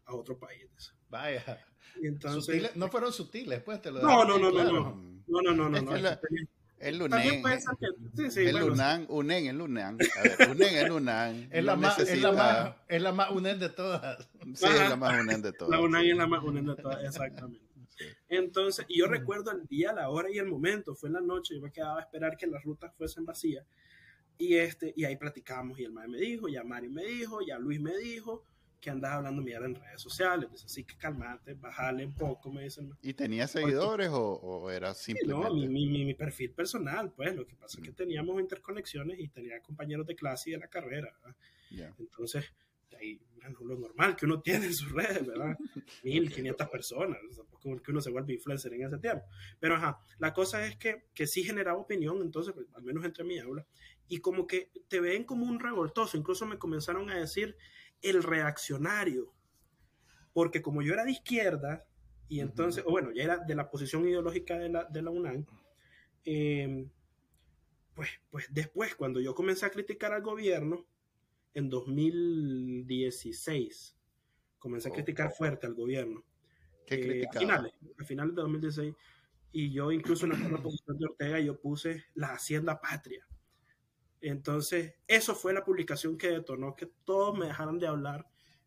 a 0.06 0.14
otro 0.14 0.38
país. 0.38 0.94
Vaya. 1.08 1.64
Y 2.00 2.06
entonces, 2.06 2.74
No 2.76 2.88
fueron 2.88 3.12
sutiles, 3.12 3.62
pues 3.62 3.80
te 3.80 3.90
lo 3.90 4.00
No, 4.02 4.24
no, 4.24 4.38
no, 4.38 4.50
no, 4.50 4.64
no. 4.64 5.14
No, 5.26 5.40
no, 5.42 5.54
no, 5.54 5.68
no. 5.68 5.80
no, 5.80 5.82
no. 5.82 5.96
La, 5.96 6.20
el 6.78 6.98
Lunen. 6.98 7.42
Sí, 8.16 8.30
sí, 8.30 8.40
el 8.40 8.56
Lunan, 8.56 9.06
Unen, 9.08 9.46
el 9.46 9.58
Lunan. 9.58 9.98
A 10.18 10.22
ver, 10.22 10.50
Unen, 10.50 10.74
el 10.74 10.88
Lunan. 10.88 11.48
Es 11.50 11.64
la, 11.64 11.76
más, 11.76 11.98
es, 11.98 12.20
la 12.20 12.32
más, 12.32 12.74
es 12.88 13.02
la 13.02 13.12
más 13.12 13.30
Unen 13.30 13.58
de 13.58 13.68
todas. 13.68 14.28
Sí, 14.54 14.66
es 14.66 14.88
la 14.88 14.96
más 14.96 15.20
Unen 15.20 15.42
de 15.42 15.52
todas. 15.52 15.70
La 15.70 15.80
Unan 15.80 16.04
es 16.04 16.16
la 16.16 16.26
más 16.26 16.42
Unen 16.44 16.66
de 16.66 16.76
todas, 16.76 17.02
exactamente. 17.04 17.64
Entonces, 18.28 18.84
yo 18.88 19.06
recuerdo 19.06 19.52
el 19.52 19.66
día, 19.66 19.92
la 19.92 20.10
hora 20.10 20.30
y 20.30 20.38
el 20.38 20.46
momento, 20.46 20.94
fue 20.94 21.08
en 21.08 21.14
la 21.14 21.20
noche, 21.20 21.54
yo 21.54 21.60
me 21.60 21.70
quedaba 21.70 21.98
a 21.98 22.02
esperar 22.02 22.36
que 22.36 22.46
las 22.46 22.62
rutas 22.64 22.92
fuesen 22.96 23.24
vacías. 23.24 23.64
Y, 24.36 24.56
este, 24.56 24.92
y 24.96 25.04
ahí 25.04 25.16
platicamos, 25.16 25.78
y 25.78 25.84
el 25.84 25.92
Mae 25.92 26.08
me 26.08 26.18
dijo, 26.18 26.48
ya 26.48 26.64
Mario 26.64 26.90
me 26.90 27.04
dijo, 27.04 27.40
ya 27.46 27.58
Luis 27.58 27.80
me 27.80 27.96
dijo, 27.96 28.44
que 28.84 28.90
andas 28.90 29.12
hablando 29.12 29.40
mierda 29.40 29.64
en 29.64 29.76
redes 29.76 30.02
sociales. 30.02 30.50
Dice, 30.52 30.66
así 30.66 30.84
que 30.84 30.94
calmate, 30.98 31.54
bájale 31.54 32.04
un 32.04 32.14
poco, 32.14 32.52
me 32.52 32.64
dicen. 32.64 32.92
¿Y 33.00 33.14
tenía 33.14 33.48
seguidores 33.48 34.10
o, 34.12 34.70
era 34.70 34.92
simplemente? 34.92 35.48
no, 35.48 35.54
mi, 35.54 35.86
mi, 35.86 36.04
mi, 36.04 36.12
perfil 36.12 36.50
personal, 36.50 37.10
pues. 37.10 37.34
Lo 37.34 37.46
que 37.46 37.56
pasa 37.56 37.78
es 37.78 37.82
que 37.82 37.92
mm. 37.92 37.94
teníamos 37.94 38.38
interconexiones 38.38 39.18
y 39.18 39.28
tenía 39.28 39.58
compañeros 39.62 40.06
de 40.06 40.14
clase 40.14 40.50
y 40.50 40.52
de 40.52 40.58
la 40.58 40.68
carrera. 40.68 41.16
Entonces, 41.98 42.44
ahí, 42.94 43.18
lo 43.62 43.78
normal 43.78 44.16
que 44.16 44.26
uno 44.26 44.40
tiene 44.42 44.66
en 44.66 44.74
sus 44.74 44.92
redes, 44.92 45.26
¿verdad? 45.26 45.56
1500 46.04 46.68
personas, 46.68 47.18
tampoco 47.34 47.82
que 47.82 47.90
uno 47.90 48.02
se 48.02 48.10
vuelve 48.10 48.34
influencer 48.34 48.74
en 48.74 48.84
ese 48.84 48.98
tiempo. 48.98 49.24
Pero 49.58 49.76
ajá, 49.76 49.98
la 50.18 50.34
cosa 50.34 50.66
es 50.66 50.76
que, 50.76 51.06
que 51.14 51.26
sí 51.26 51.42
generaba 51.42 51.78
opinión, 51.78 52.20
entonces, 52.20 52.52
pues, 52.52 52.66
al 52.74 52.82
menos 52.82 53.02
entre 53.06 53.24
mi 53.24 53.38
aula, 53.38 53.66
y 54.08 54.18
como 54.18 54.46
que 54.46 54.70
te 54.88 55.00
ven 55.00 55.24
como 55.24 55.46
un 55.46 55.58
revoltoso, 55.58 56.18
incluso 56.18 56.44
me 56.44 56.58
comenzaron 56.58 57.08
a 57.08 57.18
decir 57.18 57.56
el 58.04 58.22
reaccionario, 58.22 59.32
porque 60.32 60.62
como 60.62 60.82
yo 60.82 60.94
era 60.94 61.04
de 61.04 61.12
izquierda, 61.12 61.86
y 62.28 62.40
entonces, 62.40 62.84
o 62.86 62.90
bueno, 62.90 63.12
ya 63.12 63.24
era 63.24 63.38
de 63.38 63.54
la 63.54 63.70
posición 63.70 64.06
ideológica 64.08 64.58
de 64.58 64.68
la, 64.68 64.84
de 64.84 65.02
la 65.02 65.10
UNAM, 65.10 65.46
em, 66.24 66.90
pues, 67.94 68.10
pues 68.30 68.46
después, 68.52 68.94
cuando 68.94 69.20
yo 69.20 69.34
comencé 69.34 69.66
a 69.66 69.70
criticar 69.70 70.12
al 70.12 70.22
gobierno, 70.22 70.86
en 71.54 71.70
2016, 71.70 73.96
comencé 74.58 74.88
a 74.88 74.92
criticar 74.92 75.32
fuerte 75.32 75.66
al 75.66 75.74
gobierno. 75.74 76.24
¿Qué 76.86 77.22
eh, 77.22 77.26
a 77.28 77.32
finales, 77.38 77.72
a 77.98 78.04
finales 78.04 78.34
de 78.34 78.42
2016. 78.42 78.94
y 79.52 79.72
yo 79.72 79.90
incluso 79.92 80.26
en 80.26 80.32
la 80.32 80.36
proposición 80.48 80.98
de 80.98 81.06
Ortega 81.06 81.40
yo 81.40 81.58
puse 81.60 82.04
la 82.14 82.34
Hacienda 82.34 82.80
Patria. 82.80 83.26
Entonces, 84.30 84.94
eso 85.06 85.34
fue 85.34 85.52
la 85.52 85.64
publicación 85.64 86.16
que 86.16 86.28
detonó 86.28 86.74
que 86.74 86.86
todos 87.04 87.36
me 87.36 87.46
dejaran 87.46 87.78
de 87.78 87.86
hablar 87.86 88.26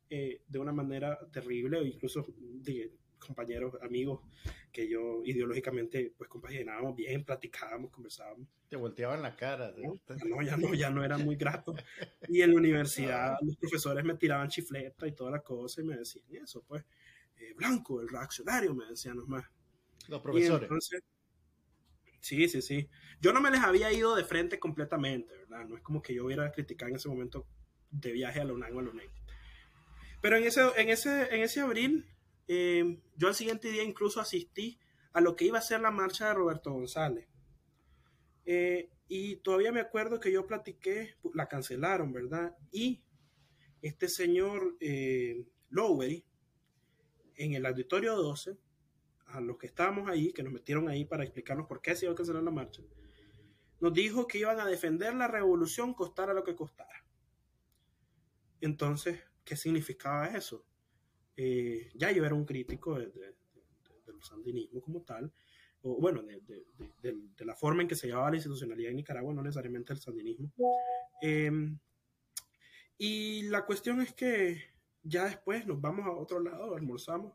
eh, 0.10 0.41
de 0.48 0.60
una 0.60 0.72
manera 0.72 1.17
terrible, 1.32 1.80
o 1.80 1.84
incluso 1.84 2.26
de 2.38 2.93
compañeros, 3.17 3.74
amigos 3.82 4.22
que 4.72 4.88
yo 4.88 5.24
ideológicamente 5.26 6.13
pues 6.15 6.30
compaginábamos 6.30 6.96
bien, 6.96 7.24
platicábamos, 7.24 7.89
conversábamos. 7.89 8.48
Te 8.70 8.76
volteaban 8.76 9.24
la 9.24 9.36
cara. 9.36 9.74
No, 9.76 10.41
ya 10.43 10.56
no, 10.58 10.76
ya 10.76 10.91
no 10.91 11.04
era 11.04 11.17
muy 11.17 11.36
grato. 11.36 11.76
Y 12.28 12.41
en 12.41 12.52
la 12.52 12.58
universidad 12.58 13.36
los 13.41 13.58
profesores 13.58 14.06
me 14.06 14.13
tiraban 14.13 14.50
chifleta 14.50 15.08
y 15.08 15.13
toda 15.13 15.32
la 15.32 15.39
cosa 15.39 15.82
y 15.82 15.86
me 15.86 15.98
decían 15.98 16.26
eso, 16.43 16.63
pues, 16.67 16.86
eh, 17.38 17.54
Blanco, 17.56 18.00
el 18.00 18.10
reaccionario, 18.10 18.76
me 18.76 18.86
decían 18.86 19.17
nomás. 19.17 19.46
Los 20.08 20.22
profesores. 20.22 20.70
Sí, 22.20 22.48
sí, 22.48 22.62
sí. 22.62 22.90
Yo 23.22 23.34
no 23.34 23.42
me 23.42 23.52
les 23.52 23.62
había 23.62 23.92
ido 23.92 24.16
de 24.16 24.24
frente 24.24 24.60
completamente, 24.60 25.36
¿verdad? 25.38 25.66
No 25.66 25.76
es 25.76 25.84
como 25.84 26.02
que 26.02 26.14
yo 26.14 26.26
hubiera 26.26 26.52
criticado 26.52 26.90
en 26.90 26.96
ese 26.96 27.10
momento 27.10 27.48
de 27.90 28.12
viaje 28.12 28.40
a 28.40 28.46
la 28.46 28.54
o 28.54 28.56
a 28.58 28.82
la. 28.82 29.02
Pero 30.22 30.38
en 30.38 30.44
ese, 30.44 30.62
en 30.78 30.90
ese, 30.90 31.36
en 31.36 31.42
ese 31.42 31.62
abril, 31.62 32.06
eh, 32.48 33.00
yo 33.16 33.28
al 33.28 33.36
siguiente 33.36 33.72
día 33.72 33.84
incluso 33.84 34.20
asistí 34.20 34.80
a 35.14 35.22
lo 35.22 35.36
que 35.36 35.46
iba 35.46 35.58
a 35.58 35.62
ser 35.62 35.82
la 35.82 35.92
marcha 35.92 36.28
de 36.28 36.34
Roberto 36.36 36.72
González. 36.72 37.28
Eh, 38.46 38.90
y 39.08 39.38
todavía 39.38 39.72
me 39.72 39.80
acuerdo 39.82 40.20
que 40.20 40.32
yo 40.32 40.46
platiqué, 40.46 41.16
la 41.34 41.48
cancelaron, 41.48 42.12
¿verdad? 42.12 42.56
Y 42.72 43.04
este 43.82 44.10
señor 44.10 44.76
eh, 44.80 45.46
Lowery, 45.70 46.26
en 47.36 47.54
el 47.54 47.66
auditorio 47.66 48.16
12, 48.16 48.58
a 49.28 49.42
los 49.42 49.58
que 49.58 49.68
estábamos 49.68 50.10
ahí, 50.10 50.32
que 50.32 50.44
nos 50.44 50.54
metieron 50.54 50.88
ahí 50.90 51.06
para 51.06 51.24
explicarnos 51.24 51.68
por 51.68 51.82
qué 51.82 51.96
se 51.96 52.06
iba 52.06 52.13
a 52.13 52.16
cancelar 52.16 52.44
la 52.44 52.52
marcha, 52.52 52.82
nos 53.80 53.94
dijo 53.94 54.28
que 54.28 54.40
iban 54.40 54.60
a 54.60 54.66
defender 54.66 55.13
la 55.13 55.28
revolución 55.28 55.94
costara 55.94 56.34
lo 56.34 56.44
que 56.44 56.56
costara. 56.56 57.06
Entonces, 58.62 59.20
¿qué 59.44 59.56
significaba 59.56 60.28
eso? 60.28 60.66
Eh, 61.36 61.92
ya 61.94 62.12
yo 62.12 62.26
era 62.26 62.34
un 62.34 62.46
crítico 62.46 62.98
del 62.98 63.36
sandinismo 64.22 64.82
como 64.82 65.04
tal, 65.04 65.32
o 65.84 66.00
bueno, 66.00 66.24
de, 66.24 67.46
la 67.46 67.56
forma 67.56 67.84
en 67.84 67.88
que 67.88 67.96
se 67.96 68.08
llevaba 68.08 68.32
la 68.32 68.38
institucionalidad 68.38 68.90
en 68.90 68.98
Nicaragua, 68.98 69.34
no 69.34 69.44
necesariamente 69.44 69.94
el 69.94 70.00
sandinismo. 70.00 70.52
Em, 71.22 71.78
y 72.98 73.44
la 73.44 73.66
cuestión 73.66 74.02
es 74.02 74.13
que 74.13 74.60
ya 75.04 75.26
después 75.26 75.68
nos 75.68 75.80
vamos 75.80 76.08
a 76.08 76.12
otro 76.12 76.40
lado, 76.40 76.76
almorzamos 76.76 77.34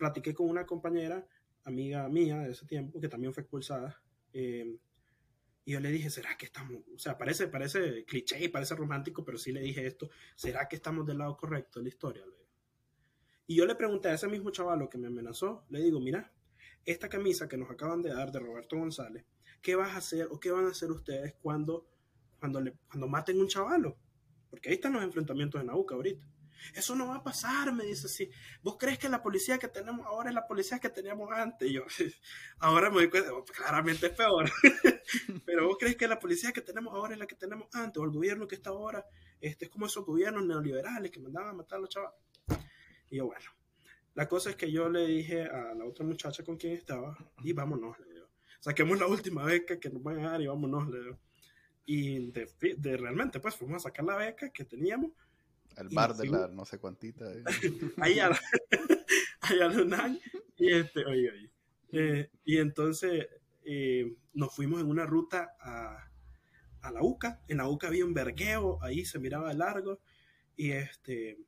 platiqué 0.00 0.32
con 0.32 0.48
una 0.48 0.64
compañera, 0.64 1.26
amiga 1.64 2.08
mía 2.08 2.38
de 2.38 2.52
ese 2.52 2.66
tiempo, 2.66 2.98
que 3.00 3.08
también 3.08 3.34
fue 3.34 3.42
expulsada. 3.42 4.02
Eh, 4.32 4.78
y 5.66 5.72
yo 5.72 5.80
le 5.80 5.90
dije, 5.90 6.08
¿será 6.08 6.36
que 6.38 6.46
estamos? 6.46 6.82
O 6.94 6.98
sea, 6.98 7.18
parece, 7.18 7.46
parece 7.46 8.04
cliché 8.06 8.48
parece 8.48 8.74
romántico, 8.74 9.24
pero 9.24 9.36
sí 9.36 9.52
le 9.52 9.60
dije 9.60 9.86
esto, 9.86 10.08
¿será 10.34 10.66
que 10.66 10.76
estamos 10.76 11.06
del 11.06 11.18
lado 11.18 11.36
correcto 11.36 11.78
de 11.78 11.84
la 11.84 11.88
historia? 11.90 12.24
Y 13.46 13.56
yo 13.56 13.66
le 13.66 13.74
pregunté 13.74 14.08
a 14.08 14.14
ese 14.14 14.26
mismo 14.26 14.50
chaval 14.50 14.88
que 14.88 14.96
me 14.96 15.08
amenazó, 15.08 15.66
le 15.68 15.80
digo, 15.82 16.00
mira, 16.00 16.32
esta 16.86 17.08
camisa 17.10 17.46
que 17.46 17.58
nos 17.58 17.70
acaban 17.70 18.00
de 18.00 18.10
dar 18.10 18.32
de 18.32 18.38
Roberto 18.38 18.76
González, 18.78 19.26
¿qué 19.60 19.74
vas 19.74 19.90
a 19.90 19.98
hacer 19.98 20.28
o 20.30 20.40
qué 20.40 20.50
van 20.50 20.64
a 20.66 20.70
hacer 20.70 20.90
ustedes 20.90 21.34
cuando, 21.42 21.86
cuando, 22.38 22.60
le, 22.60 22.74
cuando 22.88 23.06
maten 23.06 23.38
un 23.38 23.48
chavalo? 23.48 23.98
Porque 24.48 24.70
ahí 24.70 24.76
están 24.76 24.94
los 24.94 25.02
enfrentamientos 25.02 25.60
en 25.60 25.68
AUCA 25.68 25.94
ahorita. 25.94 26.26
Eso 26.74 26.94
no 26.94 27.08
va 27.08 27.16
a 27.16 27.22
pasar, 27.22 27.72
me 27.72 27.84
dice 27.84 28.06
así. 28.06 28.30
¿Vos 28.62 28.76
crees 28.78 28.98
que 28.98 29.08
la 29.08 29.22
policía 29.22 29.58
que 29.58 29.68
tenemos 29.68 30.06
ahora 30.06 30.30
es 30.30 30.34
la 30.34 30.46
policía 30.46 30.78
que 30.78 30.88
teníamos 30.88 31.30
antes? 31.32 31.68
Y 31.68 31.74
yo, 31.74 31.84
ahora 32.58 32.90
me 32.90 32.96
doy 32.96 33.10
cuenta, 33.10 33.32
oh, 33.32 33.44
claramente 33.44 34.06
es 34.06 34.12
peor. 34.12 34.50
Pero 35.46 35.66
vos 35.66 35.76
crees 35.78 35.96
que 35.96 36.08
la 36.08 36.18
policía 36.18 36.52
que 36.52 36.60
tenemos 36.60 36.94
ahora 36.94 37.14
es 37.14 37.18
la 37.18 37.26
que 37.26 37.34
tenemos 37.34 37.68
antes, 37.72 38.00
o 38.00 38.04
el 38.04 38.10
gobierno 38.10 38.46
que 38.46 38.54
está 38.54 38.70
ahora 38.70 39.04
este, 39.40 39.66
es 39.66 39.70
como 39.70 39.86
esos 39.86 40.04
gobiernos 40.04 40.44
neoliberales 40.44 41.10
que 41.10 41.20
mandaban 41.20 41.50
a 41.50 41.54
matar 41.54 41.78
a 41.78 41.80
los 41.80 41.90
chavales. 41.90 42.18
Y 43.10 43.16
yo, 43.16 43.26
bueno, 43.26 43.50
la 44.14 44.28
cosa 44.28 44.50
es 44.50 44.56
que 44.56 44.70
yo 44.70 44.88
le 44.88 45.06
dije 45.06 45.44
a 45.44 45.74
la 45.74 45.84
otra 45.84 46.04
muchacha 46.04 46.44
con 46.44 46.56
quien 46.56 46.74
estaba, 46.74 47.16
y 47.42 47.52
vámonos, 47.52 47.98
le 48.00 48.12
digo. 48.12 48.26
Saquemos 48.60 48.98
la 48.98 49.06
última 49.06 49.44
beca 49.44 49.80
que 49.80 49.88
nos 49.88 50.02
van 50.02 50.18
a 50.24 50.32
dar 50.32 50.42
y 50.42 50.46
vámonos, 50.46 50.88
le 50.90 51.00
digo. 51.00 51.18
Y 51.86 52.30
de, 52.30 52.48
de 52.76 52.96
realmente, 52.96 53.40
pues 53.40 53.56
fuimos 53.56 53.84
a 53.84 53.88
sacar 53.88 54.04
la 54.04 54.16
beca 54.16 54.50
que 54.50 54.64
teníamos 54.64 55.12
el 55.76 55.88
bar 55.90 56.14
de 56.14 56.28
la 56.28 56.48
no 56.48 56.64
sé 56.64 56.78
cuantita. 56.78 57.32
Eh. 57.32 57.44
ahí 57.98 58.18
a 58.18 58.30
la, 58.30 58.40
Y, 60.56 60.72
este, 60.72 61.04
oye, 61.06 61.30
oye. 61.30 61.52
Eh, 61.92 62.30
y 62.44 62.58
entonces 62.58 63.26
eh, 63.64 64.14
nos 64.34 64.54
fuimos 64.54 64.80
en 64.80 64.88
una 64.88 65.06
ruta 65.06 65.56
a, 65.60 66.10
a, 66.82 66.90
la 66.92 67.02
UCA. 67.02 67.42
En 67.48 67.58
la 67.58 67.68
UCA 67.68 67.88
había 67.88 68.04
un 68.04 68.14
vergueo, 68.14 68.78
ahí 68.82 69.04
se 69.04 69.18
miraba 69.18 69.48
de 69.48 69.54
largo. 69.54 70.00
Y 70.56 70.72
este 70.72 71.38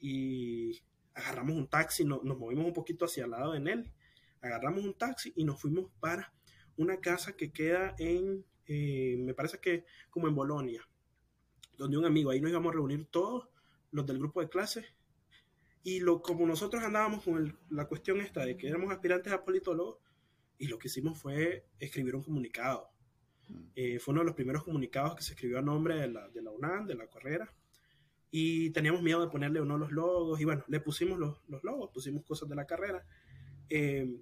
y 0.00 0.82
agarramos 1.14 1.56
un 1.56 1.68
taxi, 1.68 2.04
nos 2.04 2.22
movimos 2.22 2.66
un 2.66 2.74
poquito 2.74 3.06
hacia 3.06 3.24
el 3.24 3.30
lado 3.30 3.52
de 3.52 3.72
él. 3.72 3.92
Agarramos 4.42 4.84
un 4.84 4.94
taxi 4.94 5.32
y 5.34 5.44
nos 5.44 5.60
fuimos 5.60 5.90
para 5.98 6.34
una 6.76 7.00
casa 7.00 7.36
que 7.36 7.52
queda 7.52 7.94
en, 7.98 8.44
me 8.66 9.32
parece 9.32 9.58
que 9.60 9.86
como 10.10 10.28
en 10.28 10.34
Bolonia, 10.34 10.86
donde 11.78 11.96
un 11.96 12.04
amigo, 12.04 12.30
ahí 12.30 12.40
nos 12.40 12.50
íbamos 12.50 12.70
a 12.70 12.74
reunir 12.74 13.06
todos 13.06 13.48
los 13.94 14.06
del 14.06 14.18
grupo 14.18 14.40
de 14.40 14.48
clase. 14.48 14.84
Y 15.82 16.00
lo, 16.00 16.20
como 16.20 16.46
nosotros 16.46 16.82
andábamos 16.82 17.22
con 17.22 17.58
la 17.70 17.86
cuestión 17.86 18.20
esta 18.20 18.44
de 18.44 18.56
que 18.56 18.68
éramos 18.68 18.92
aspirantes 18.92 19.32
a 19.32 19.44
politólogos, 19.44 19.98
y 20.58 20.66
lo 20.66 20.78
que 20.78 20.88
hicimos 20.88 21.18
fue 21.18 21.66
escribir 21.78 22.16
un 22.16 22.22
comunicado. 22.22 22.90
Mm. 23.48 23.62
Eh, 23.76 23.98
fue 23.98 24.12
uno 24.12 24.22
de 24.22 24.26
los 24.26 24.34
primeros 24.34 24.64
comunicados 24.64 25.14
que 25.14 25.22
se 25.22 25.34
escribió 25.34 25.58
a 25.58 25.62
nombre 25.62 25.96
de 25.96 26.08
la, 26.08 26.28
de 26.28 26.42
la 26.42 26.50
UNAM, 26.50 26.86
de 26.86 26.94
la 26.96 27.06
carrera. 27.06 27.52
Y 28.30 28.70
teníamos 28.70 29.02
miedo 29.02 29.20
de 29.20 29.30
ponerle 29.30 29.60
o 29.60 29.64
no 29.64 29.78
los 29.78 29.92
logos. 29.92 30.40
Y 30.40 30.44
bueno, 30.44 30.64
le 30.66 30.80
pusimos 30.80 31.18
los, 31.18 31.38
los 31.46 31.62
logos, 31.62 31.90
pusimos 31.92 32.24
cosas 32.24 32.48
de 32.48 32.56
la 32.56 32.66
carrera. 32.66 33.06
Eh, 33.68 34.20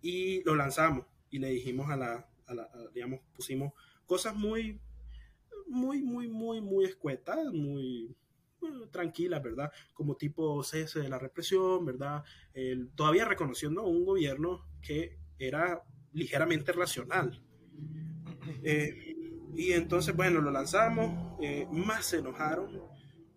y 0.00 0.42
lo 0.44 0.54
lanzamos. 0.54 1.06
Y 1.28 1.40
le 1.40 1.48
dijimos 1.48 1.90
a 1.90 1.96
la, 1.96 2.26
a 2.46 2.54
la 2.54 2.70
digamos, 2.94 3.20
pusimos 3.34 3.72
cosas 4.06 4.34
muy, 4.34 4.80
muy, 5.66 6.02
muy, 6.02 6.28
muy, 6.28 6.60
muy 6.60 6.84
escuetas, 6.84 7.52
muy, 7.52 8.16
tranquila, 8.90 9.38
¿verdad? 9.40 9.72
Como 9.92 10.16
tipo 10.16 10.62
cese 10.62 11.00
de 11.00 11.08
la 11.08 11.18
represión, 11.18 11.84
¿verdad? 11.84 12.22
todavía 12.94 13.24
reconociendo 13.24 13.82
un 13.82 14.04
gobierno 14.04 14.66
que 14.80 15.18
era 15.38 15.82
ligeramente 16.12 16.72
racional. 16.72 17.40
Eh, 18.62 19.16
y 19.54 19.72
entonces, 19.72 20.14
bueno, 20.16 20.40
lo 20.40 20.50
lanzamos, 20.50 21.38
eh, 21.42 21.66
más 21.70 22.06
se 22.06 22.18
enojaron 22.18 22.82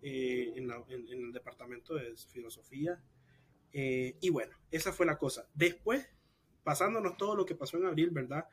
eh, 0.02 0.52
en, 0.56 0.70
el 0.70 1.32
departamento 1.32 1.94
de 1.94 2.14
filosofía. 2.16 3.00
y 3.72 4.30
bueno, 4.30 4.56
esa 4.70 4.92
fue 4.92 5.06
la 5.06 5.18
cosa. 5.18 5.48
Después, 5.54 6.08
pasándonos 6.62 7.16
todo 7.16 7.36
lo 7.36 7.44
que 7.44 7.54
pasó 7.54 7.76
en 7.76 7.86
abril, 7.86 8.10
¿verdad? 8.10 8.46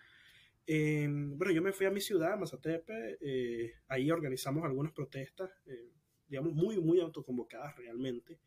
bueno, 0.68 1.52
yo 1.52 1.62
me 1.62 1.72
fui 1.72 1.86
a 1.86 1.92
mi 1.92 2.02
ciudad, 2.02 2.38
Mazatepe, 2.40 3.20
ahí 3.88 4.10
organizamos 4.10 4.64
algunas 4.66 4.94
protestas, 4.94 5.52
digamos, 6.28 6.54
muy, 6.54 6.80
muy 6.80 7.00
autoconvocadas 7.00 7.76
realmente. 7.76 8.40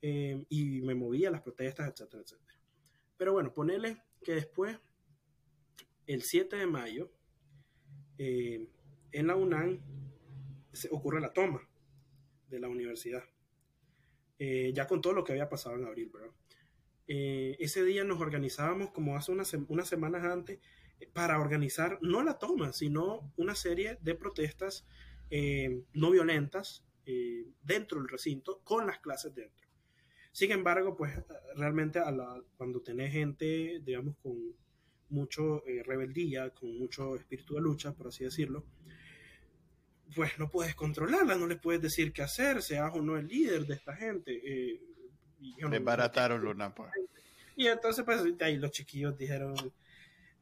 Eh, 0.00 0.44
y 0.48 0.80
me 0.82 0.94
movía 0.94 1.30
las 1.30 1.42
protestas, 1.42 1.88
etcétera, 1.88 2.22
etcétera. 2.22 2.58
Pero 3.16 3.32
bueno, 3.32 3.52
ponerle 3.52 4.00
que 4.22 4.34
después, 4.34 4.78
el 6.06 6.22
7 6.22 6.56
de 6.56 6.66
mayo, 6.66 7.10
eh, 8.16 8.68
en 9.12 9.26
la 9.26 9.34
UNAM 9.34 9.80
se 10.72 10.88
ocurre 10.90 11.20
la 11.20 11.32
toma 11.32 11.68
de 12.48 12.60
la 12.60 12.68
universidad. 12.68 13.24
Eh, 14.38 14.72
ya 14.72 14.86
con 14.86 15.00
todo 15.00 15.14
lo 15.14 15.24
que 15.24 15.32
había 15.32 15.48
pasado 15.48 15.76
en 15.76 15.84
abril, 15.84 16.10
¿verdad? 16.12 16.30
ese 17.10 17.82
día 17.84 18.04
nos 18.04 18.20
organizábamos 18.20 18.90
como 18.90 19.16
hace 19.16 19.32
unas, 19.32 19.54
unas 19.54 19.88
semanas 19.88 20.24
antes 20.24 20.60
para 21.14 21.40
organizar 21.40 21.98
no 22.02 22.22
la 22.22 22.38
toma, 22.38 22.74
sino 22.74 23.32
una 23.38 23.54
serie 23.54 23.96
de 24.02 24.14
protestas 24.14 24.86
no 25.94 26.10
violentas 26.10 26.84
eh, 27.10 27.46
dentro 27.62 27.98
del 27.98 28.08
recinto 28.08 28.60
con 28.62 28.86
las 28.86 28.98
clases 28.98 29.34
dentro. 29.34 29.66
Sin 30.30 30.52
embargo, 30.52 30.94
pues 30.94 31.18
realmente 31.56 31.98
a 31.98 32.10
la, 32.10 32.38
cuando 32.58 32.82
tenés 32.82 33.12
gente, 33.12 33.80
digamos, 33.82 34.14
con 34.18 34.54
mucho 35.08 35.66
eh, 35.66 35.82
rebeldía, 35.82 36.50
con 36.50 36.78
mucho 36.78 37.16
espíritu 37.16 37.54
de 37.54 37.62
lucha, 37.62 37.94
por 37.94 38.08
así 38.08 38.24
decirlo, 38.24 38.66
pues 40.14 40.38
no 40.38 40.50
puedes 40.50 40.74
controlarla, 40.74 41.34
no 41.36 41.46
les 41.46 41.58
puedes 41.58 41.80
decir 41.80 42.12
qué 42.12 42.20
hacer, 42.20 42.60
seas 42.60 42.92
o 42.94 43.00
no 43.00 43.16
el 43.16 43.26
líder 43.26 43.64
de 43.64 43.74
esta 43.74 43.96
gente. 43.96 44.40
Eh, 44.44 44.82
Desbarataron 45.70 46.42
Luna. 46.42 46.74
Pues. 46.74 46.90
Y 47.56 47.68
entonces, 47.68 48.04
pues 48.04 48.22
ahí 48.40 48.58
los 48.58 48.70
chiquillos 48.70 49.16
dijeron, 49.16 49.54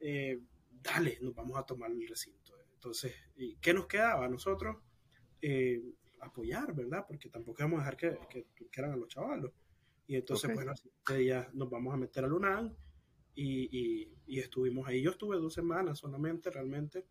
eh, 0.01 0.37
dale, 0.69 1.17
nos 1.21 1.33
vamos 1.33 1.57
a 1.57 1.63
tomar 1.63 1.91
el 1.91 2.05
recinto. 2.05 2.53
Entonces, 2.73 3.15
¿qué 3.61 3.73
nos 3.73 3.87
quedaba 3.87 4.25
a 4.25 4.29
nosotros? 4.29 4.75
Apoyar, 6.21 6.73
¿verdad? 6.73 7.05
Porque 7.07 7.29
tampoco 7.29 7.63
vamos 7.63 7.81
a 7.81 7.91
dejar 7.91 7.97
que, 7.97 8.47
que, 8.71 8.81
a 8.81 8.95
los 8.95 9.07
chavalos. 9.07 9.51
Y 10.07 10.15
entonces, 10.15 10.53
bueno, 10.53 10.73
este 10.73 11.17
día 11.17 11.49
nos 11.53 11.69
vamos 11.69 11.93
a 11.93 11.97
meter 11.97 12.23
al 12.23 12.33
UNAM 12.33 12.73
y, 13.35 14.09
y, 14.25 14.39
estuvimos 14.39 14.87
ahí. 14.87 15.01
Yo 15.01 15.11
estuve 15.11 15.37
dos 15.37 15.53
semanas 15.53 15.99
solamente, 15.99 16.49
realmente. 16.49 17.05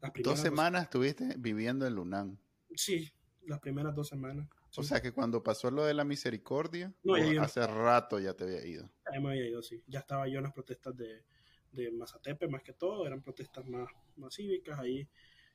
Las 0.00 0.12
dos 0.22 0.38
semanas 0.38 0.84
estuviste 0.84 1.34
viviendo 1.38 1.86
en 1.86 1.94
Lunán. 1.94 2.38
Sí, 2.74 3.10
las 3.46 3.60
primeras 3.60 3.94
dos 3.94 4.08
semanas. 4.08 4.48
O 4.76 4.82
sea 4.82 5.00
que 5.00 5.12
cuando 5.12 5.42
pasó 5.42 5.70
lo 5.70 5.84
de 5.84 5.94
la 5.94 6.04
misericordia, 6.04 6.94
hace 7.40 7.66
rato 7.66 8.18
ya 8.18 8.34
te 8.34 8.44
había 8.44 8.66
ido. 8.66 8.90
Ya 9.12 9.20
me 9.20 9.30
había 9.30 9.48
ido, 9.48 9.62
sí. 9.62 9.82
Ya 9.86 10.00
estaba 10.00 10.28
yo 10.28 10.38
en 10.38 10.44
las 10.44 10.52
protestas 10.52 10.96
de, 10.96 11.24
de 11.72 11.90
Mazatepe 11.90 12.48
más 12.48 12.62
que 12.62 12.72
todo, 12.72 13.06
eran 13.06 13.22
protestas 13.22 13.66
más, 13.66 13.88
más 14.16 14.34
cívicas 14.34 14.78
ahí, 14.78 15.08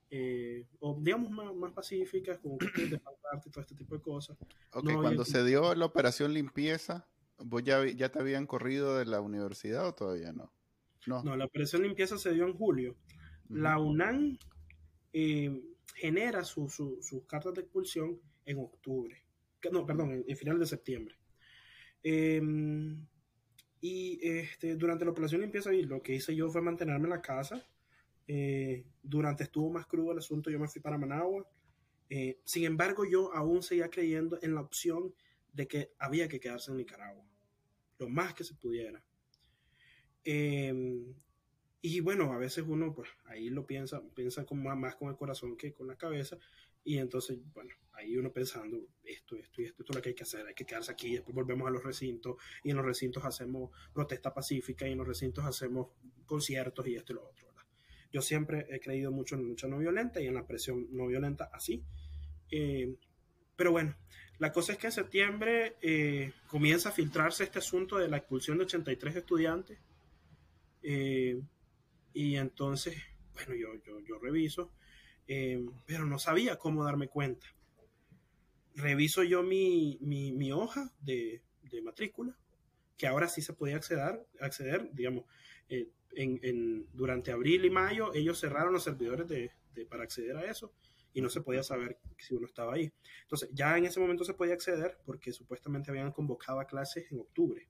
eh, 0.09 0.65
o 0.79 0.97
digamos 1.01 1.29
más, 1.31 1.53
más 1.53 1.73
pacíficas, 1.73 2.37
como 2.39 2.57
de 2.57 2.99
y 3.45 3.49
todo 3.49 3.61
este 3.61 3.75
tipo 3.75 3.95
de 3.95 4.01
cosas. 4.01 4.37
Ok, 4.73 4.93
cuando 4.93 5.25
se 5.25 5.43
dio 5.43 5.75
la 5.75 5.85
operación 5.85 6.33
limpieza, 6.33 7.07
¿vos 7.37 7.63
ya, 7.63 7.85
ya 7.85 8.09
te 8.09 8.19
habían 8.19 8.47
corrido 8.47 8.97
de 8.97 9.05
la 9.05 9.21
universidad 9.21 9.87
o 9.87 9.93
todavía 9.93 10.31
no? 10.31 10.53
No, 11.05 11.23
no 11.23 11.37
la 11.37 11.45
operación 11.45 11.83
limpieza 11.83 12.17
se 12.17 12.33
dio 12.33 12.45
en 12.45 12.53
julio. 12.53 12.95
La 13.49 13.79
UNAM 13.79 14.37
eh, 15.13 15.61
genera 15.95 16.43
sus 16.43 16.81
cartas 17.27 17.53
de 17.53 17.61
expulsión 17.61 18.19
en 18.45 18.59
octubre. 18.59 19.23
No, 19.71 19.85
perdón, 19.85 20.23
en, 20.27 20.37
final 20.37 20.59
de 20.59 20.65
septiembre. 20.65 21.15
Em, 22.03 23.05
y 23.81 24.19
este, 24.21 24.75
durante 24.75 25.05
la 25.05 25.11
operación 25.11 25.41
limpieza, 25.41 25.71
lo 25.71 26.01
que 26.01 26.15
hice 26.15 26.35
yo 26.35 26.49
fue 26.49 26.61
mantenerme 26.61 27.05
en 27.05 27.11
la 27.11 27.21
casa. 27.21 27.65
Eh, 28.27 28.85
durante 29.01 29.43
estuvo 29.43 29.71
más 29.71 29.87
crudo 29.87 30.11
el 30.11 30.17
asunto, 30.19 30.49
yo 30.49 30.59
me 30.59 30.67
fui 30.67 30.81
para 30.81 30.97
Managua. 30.97 31.47
Eh, 32.09 32.39
sin 32.43 32.65
embargo, 32.65 33.05
yo 33.05 33.33
aún 33.33 33.63
seguía 33.63 33.89
creyendo 33.89 34.37
en 34.41 34.55
la 34.55 34.61
opción 34.61 35.13
de 35.53 35.67
que 35.67 35.93
había 35.97 36.27
que 36.27 36.39
quedarse 36.39 36.71
en 36.71 36.77
Nicaragua, 36.77 37.25
lo 37.99 38.09
más 38.09 38.33
que 38.33 38.43
se 38.43 38.53
pudiera. 38.55 39.03
Em, 40.23 41.15
y 41.81 41.99
bueno, 42.01 42.33
a 42.33 42.37
veces 42.37 42.65
uno, 42.67 42.93
pues 42.93 43.09
ahí 43.25 43.49
lo 43.49 43.65
piensa, 43.65 44.01
piensa 44.13 44.45
con 44.45 44.61
más, 44.61 44.95
con 44.95 45.09
el 45.09 45.15
corazón 45.15 45.55
que 45.55 45.73
con 45.73 45.87
la 45.87 45.97
cabeza. 45.97 46.37
Y 46.83 46.97
entonces, 46.97 47.37
bueno, 47.53 47.73
ahí 47.93 48.15
uno 48.17 48.31
pensando, 48.31 48.77
esto, 49.03 49.35
esto 49.35 49.61
y 49.61 49.65
esto, 49.65 49.81
esto 49.81 49.91
es 49.91 49.95
lo 49.95 50.01
que 50.01 50.09
hay 50.09 50.15
que 50.15 50.23
hacer, 50.23 50.45
hay 50.47 50.53
que 50.53 50.65
quedarse 50.65 50.91
aquí, 50.91 51.13
después 51.13 51.35
volvemos 51.35 51.67
a 51.67 51.71
los 51.71 51.83
recintos, 51.83 52.37
y 52.63 52.69
en 52.71 52.77
los 52.77 52.85
recintos 52.85 53.25
hacemos 53.25 53.71
protesta 53.93 54.33
pacífica, 54.33 54.87
y 54.87 54.93
en 54.93 54.97
los 54.99 55.07
recintos 55.07 55.43
hacemos 55.43 55.89
conciertos 56.25 56.87
y 56.87 56.95
esto 56.95 57.11
y 57.11 57.15
lo 57.15 57.27
otro. 57.27 57.46
Yo 58.11 58.21
siempre 58.21 58.67
he 58.69 58.79
creído 58.79 59.11
mucho 59.11 59.35
en 59.35 59.41
la 59.41 59.47
lucha 59.47 59.67
no 59.67 59.77
violenta 59.77 60.21
y 60.21 60.27
en 60.27 60.33
la 60.33 60.45
presión 60.45 60.87
no 60.91 61.07
violenta 61.07 61.49
así. 61.53 61.83
Eh, 62.51 62.95
pero 63.55 63.71
bueno, 63.71 63.95
la 64.39 64.51
cosa 64.51 64.73
es 64.73 64.77
que 64.77 64.87
en 64.87 64.93
septiembre 64.93 65.75
eh, 65.81 66.31
comienza 66.47 66.89
a 66.89 66.91
filtrarse 66.91 67.43
este 67.43 67.59
asunto 67.59 67.97
de 67.97 68.07
la 68.07 68.17
expulsión 68.17 68.57
de 68.57 68.65
83 68.65 69.15
estudiantes. 69.15 69.79
Eh, 70.83 71.41
y 72.13 72.35
entonces, 72.35 72.95
bueno, 73.33 73.55
yo, 73.55 73.75
yo, 73.85 73.99
yo 73.99 74.19
reviso 74.19 74.71
pero 75.85 76.05
no 76.05 76.19
sabía 76.19 76.57
cómo 76.57 76.83
darme 76.83 77.09
cuenta. 77.09 77.47
Reviso 78.75 79.23
yo 79.23 79.43
mi, 79.43 79.97
mi, 80.01 80.51
hoja 80.51 80.91
de, 81.01 81.41
de, 81.63 81.81
matrícula, 81.81 82.37
que 82.95 83.07
ahora 83.07 83.27
sí 83.27 83.41
se 83.41 83.53
podía 83.53 83.75
acceder, 83.75 84.25
acceder 84.39 84.89
digamos, 84.93 85.25
eh, 85.69 85.89
en, 86.15 86.39
en, 86.43 86.87
durante 86.93 87.31
abril 87.31 87.65
y 87.65 87.69
mayo 87.69 88.13
ellos 88.13 88.39
cerraron 88.39 88.73
los 88.73 88.83
servidores 88.83 89.27
de, 89.27 89.51
de, 89.73 89.85
para 89.85 90.03
acceder 90.03 90.37
a 90.37 90.49
eso 90.49 90.73
y 91.13 91.21
no 91.21 91.29
se 91.29 91.41
podía 91.41 91.63
saber 91.63 91.99
si 92.17 92.35
uno 92.35 92.45
estaba 92.45 92.75
ahí. 92.75 92.91
Entonces, 93.23 93.49
ya 93.51 93.77
en 93.77 93.85
ese 93.85 93.99
momento 93.99 94.23
se 94.23 94.33
podía 94.33 94.53
acceder 94.53 94.99
porque 95.05 95.31
supuestamente 95.31 95.89
habían 95.89 96.11
convocado 96.11 96.59
a 96.59 96.65
clases 96.65 97.11
en 97.11 97.19
octubre, 97.19 97.67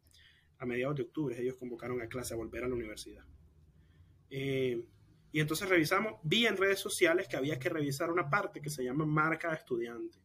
a 0.59 0.65
mediados 0.65 0.97
de 0.97 1.03
octubre, 1.03 1.39
ellos 1.39 1.55
convocaron 1.55 2.01
a 2.01 2.07
clase 2.07 2.33
a 2.33 2.37
volver 2.37 2.63
a 2.63 2.67
la 2.67 2.75
universidad. 2.75 3.23
Eh, 4.29 4.85
y 5.31 5.39
entonces 5.39 5.69
revisamos, 5.69 6.19
vi 6.23 6.45
en 6.45 6.57
redes 6.57 6.79
sociales 6.79 7.27
que 7.27 7.37
había 7.37 7.59
que 7.59 7.69
revisar 7.69 8.11
una 8.11 8.29
parte 8.29 8.61
que 8.61 8.69
se 8.69 8.83
llama 8.83 9.05
marca 9.05 9.53
estudiante. 9.53 10.17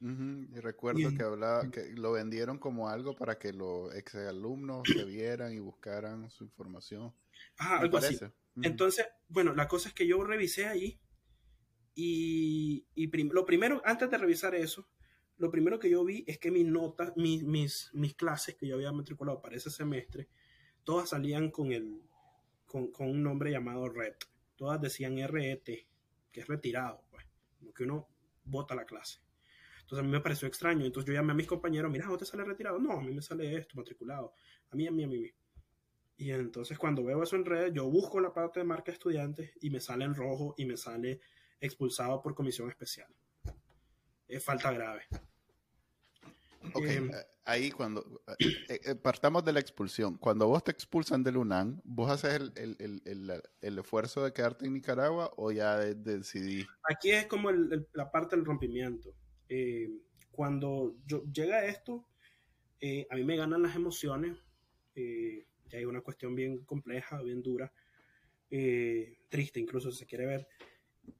Y 0.00 0.58
recuerdo 0.58 1.14
que 1.16 1.22
hablaba, 1.22 1.70
que 1.70 1.92
lo 1.92 2.10
vendieron 2.10 2.58
como 2.58 2.88
algo 2.88 3.14
para 3.14 3.38
que 3.38 3.52
los 3.52 3.94
exalumnos 3.94 4.82
se 4.92 5.04
vieran 5.04 5.52
y 5.52 5.60
buscaran 5.60 6.28
su 6.28 6.42
información. 6.42 7.14
Ah, 7.58 7.78
algo 7.78 7.98
así. 7.98 8.18
Entonces, 8.62 9.06
bueno, 9.28 9.54
la 9.54 9.68
cosa 9.68 9.88
es 9.88 9.94
que 9.94 10.06
yo 10.06 10.22
revisé 10.22 10.66
ahí 10.66 11.00
y, 11.94 12.86
lo 13.30 13.44
primero, 13.44 13.82
antes 13.84 14.10
de 14.10 14.18
revisar 14.18 14.54
eso, 14.54 14.88
lo 15.38 15.50
primero 15.50 15.78
que 15.78 15.90
yo 15.90 16.04
vi 16.04 16.24
es 16.26 16.38
que 16.38 16.50
mis 16.50 16.66
notas, 16.66 17.12
mis, 17.16 17.42
mis, 17.42 17.90
mis 17.92 18.14
clases 18.14 18.54
que 18.56 18.66
yo 18.66 18.76
había 18.76 18.92
matriculado 18.92 19.40
para 19.40 19.56
ese 19.56 19.70
semestre, 19.70 20.28
todas 20.84 21.10
salían 21.10 21.50
con 21.50 21.72
el, 21.72 22.02
con, 22.66 22.90
un 22.98 23.22
nombre 23.22 23.50
llamado 23.50 23.88
RET. 23.88 24.24
Todas 24.56 24.80
decían 24.80 25.16
RET, 25.28 25.64
que 26.30 26.40
es 26.40 26.46
retirado, 26.46 27.04
pues, 27.10 27.26
como 27.58 27.72
que 27.72 27.84
uno 27.84 28.08
vota 28.44 28.74
la 28.74 28.84
clase. 28.84 29.20
Entonces 29.80 29.98
a 29.98 30.02
mí 30.06 30.12
me 30.12 30.20
pareció 30.20 30.48
extraño. 30.48 30.86
Entonces 30.86 31.08
yo 31.08 31.14
llamé 31.14 31.32
a 31.32 31.36
mis 31.36 31.46
compañeros, 31.46 31.90
mira, 31.90 32.06
¿dónde 32.06 32.24
sale 32.24 32.44
retirado? 32.44 32.78
No, 32.78 32.92
a 32.92 33.02
mí 33.02 33.12
me 33.12 33.20
sale 33.22 33.54
esto, 33.56 33.76
matriculado. 33.76 34.32
A 34.70 34.76
mí, 34.76 34.86
a 34.86 34.90
mí, 34.90 35.04
a 35.04 35.08
mí. 35.08 35.30
Y 36.22 36.30
entonces 36.30 36.78
cuando 36.78 37.02
veo 37.02 37.20
eso 37.20 37.34
en 37.34 37.44
redes, 37.44 37.72
yo 37.74 37.90
busco 37.90 38.20
la 38.20 38.32
parte 38.32 38.60
de 38.60 38.64
marca 38.64 38.92
estudiantes 38.92 39.50
y 39.60 39.70
me 39.70 39.80
sale 39.80 40.04
en 40.04 40.14
rojo 40.14 40.54
y 40.56 40.64
me 40.64 40.76
sale 40.76 41.20
expulsado 41.60 42.22
por 42.22 42.36
comisión 42.36 42.68
especial. 42.68 43.12
Es 44.28 44.44
falta 44.44 44.70
grave. 44.70 45.02
Ok, 46.74 46.84
em, 46.84 47.10
eh, 47.10 47.14
ahí 47.44 47.72
cuando 47.72 48.22
eh, 48.38 48.80
eh, 48.84 48.94
partamos 48.94 49.44
de 49.44 49.52
la 49.52 49.58
expulsión, 49.58 50.16
cuando 50.16 50.46
vos 50.46 50.62
te 50.62 50.70
expulsan 50.70 51.24
del 51.24 51.38
UNAM, 51.38 51.80
¿vos 51.82 52.08
haces 52.08 52.34
el, 52.34 52.52
el, 52.78 53.02
el, 53.04 53.42
el 53.60 53.78
esfuerzo 53.80 54.22
de 54.22 54.32
quedarte 54.32 54.64
en 54.64 54.74
Nicaragua 54.74 55.32
o 55.36 55.50
ya 55.50 55.76
decidí? 55.78 56.64
Aquí 56.88 57.10
es 57.10 57.26
como 57.26 57.50
la 57.50 58.12
parte 58.12 58.36
del 58.36 58.44
rompimiento. 58.44 59.12
cuando 60.30 60.94
yo, 61.04 61.24
llega 61.24 61.64
esto, 61.64 62.06
a 63.10 63.16
mí 63.16 63.24
me 63.24 63.36
ganan 63.36 63.62
las 63.62 63.74
emociones, 63.74 64.38
ya 65.72 65.78
hay 65.78 65.84
una 65.86 66.02
cuestión 66.02 66.34
bien 66.34 66.64
compleja, 66.64 67.20
bien 67.22 67.42
dura, 67.42 67.72
triste 68.48 69.58
incluso 69.58 69.90
si 69.90 69.98
se 69.98 70.06
quiere 70.06 70.26
ver. 70.26 70.48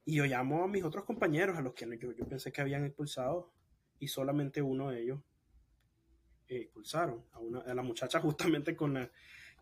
Y 0.04 0.16
yo 0.16 0.26
llamo 0.26 0.62
a 0.62 0.68
mis 0.68 0.84
otros 0.84 1.04
compañeros, 1.04 1.56
a 1.56 1.62
los 1.62 1.74
que 1.74 1.86
yo, 1.98 2.28
pensé 2.28 2.52
que 2.52 2.60
habían 2.60 2.84
expulsado, 2.84 3.52
y 3.98 4.08
solamente 4.08 4.60
uno 4.60 4.90
de 4.90 5.02
ellos 5.02 5.20
expulsaron 6.48 7.24
a, 7.32 7.38
una, 7.38 7.60
a 7.60 7.74
la 7.74 7.82
muchacha 7.82 8.20
justamente 8.20 8.76
con 8.76 8.94
la 8.94 9.10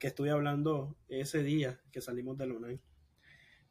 que 0.01 0.09
estuve 0.09 0.31
hablando 0.31 0.97
ese 1.09 1.43
día 1.43 1.81
que 1.93 2.01
salimos 2.01 2.37
de 2.39 2.47
la 2.47 2.55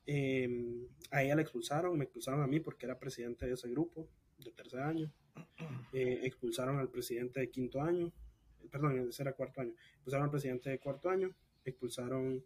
em, 0.05 0.87
a 1.11 1.23
ella 1.23 1.35
la 1.35 1.41
expulsaron, 1.41 1.97
me 1.97 2.05
expulsaron 2.05 2.41
a 2.41 2.47
mí 2.47 2.59
porque 2.59 2.85
era 2.85 2.97
presidente 2.97 3.47
de 3.47 3.53
ese 3.53 3.67
grupo 3.67 4.07
de 4.37 4.51
tercer 4.51 4.79
año. 4.81 5.11
Eh, 5.91 6.21
expulsaron 6.23 6.77
al 6.77 6.89
presidente 6.89 7.39
de 7.39 7.49
quinto 7.49 7.81
año, 7.81 8.13
perdón, 8.71 9.09
ese 9.09 9.23
era 9.23 9.33
cuarto 9.33 9.61
año. 9.61 9.73
Expulsaron 9.93 10.25
al 10.25 10.31
presidente 10.31 10.69
de 10.69 10.79
cuarto 10.79 11.09
año, 11.09 11.35
expulsaron 11.63 12.43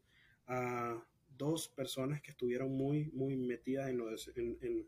a 0.48 1.04
dos 1.38 1.68
personas 1.70 2.22
que 2.22 2.32
estuvieron 2.32 2.72
muy, 2.72 3.10
muy 3.12 3.36
metidas 3.38 3.90
en, 3.90 3.98
lo 3.98 4.10
en, 4.10 4.88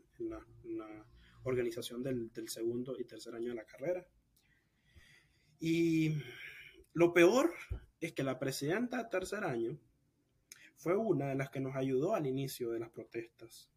la, 0.78 1.06
organización 1.42 2.02
del, 2.02 2.32
del, 2.32 2.48
segundo 2.48 2.98
y 2.98 3.04
tercer 3.04 3.34
año 3.34 3.50
de 3.50 3.54
la 3.54 3.64
carrera. 3.64 4.04
Y 5.60 6.14
lo 6.92 7.12
peor 7.12 7.52
es 8.00 8.12
que 8.12 8.24
la 8.24 8.38
presidenta 8.38 9.02
de 9.02 9.08
tercer 9.08 9.44
año 9.44 9.78
fue 10.76 10.96
una 10.96 11.28
de 11.28 11.36
las 11.36 11.50
que 11.50 11.60
nos 11.60 11.76
ayudó 11.76 12.14
al 12.14 12.26
inicio 12.26 12.70
de 12.70 12.80
las 12.80 12.90
protestas 12.90 13.70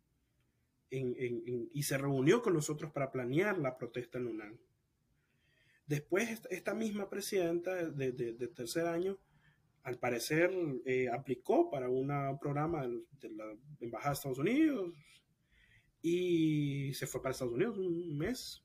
y 0.91 1.83
se 1.83 1.97
reunió 1.97 2.41
con 2.41 2.53
nosotros 2.53 2.91
para 2.91 3.11
planear 3.11 3.57
la 3.59 3.77
protesta 3.77 4.17
en 4.17 4.27
UNAM. 4.27 4.57
Después, 5.89 6.39
esta 6.51 6.75
misma 6.75 7.09
presidenta 7.09 7.73
de, 7.73 8.47
tercer 8.49 8.85
año, 8.85 9.17
al 9.81 9.97
parecer, 9.97 10.51
eh, 10.85 11.09
aplicó 11.09 11.71
para 11.71 11.89
un 11.89 12.07
programa 12.39 12.87
de 12.87 13.29
la 13.31 13.57
Embajada 13.79 14.11
de 14.11 14.13
Estados 14.13 14.37
Unidos 14.37 14.93
y 16.03 16.93
se 16.93 17.07
fue 17.07 17.23
para 17.23 17.31
Estados 17.31 17.55
Unidos 17.55 17.79
un 17.79 18.15
mes 18.15 18.63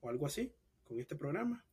o 0.00 0.10
algo 0.10 0.26
así 0.26 0.52
con 0.84 1.00
este 1.00 1.16
programa. 1.16 1.64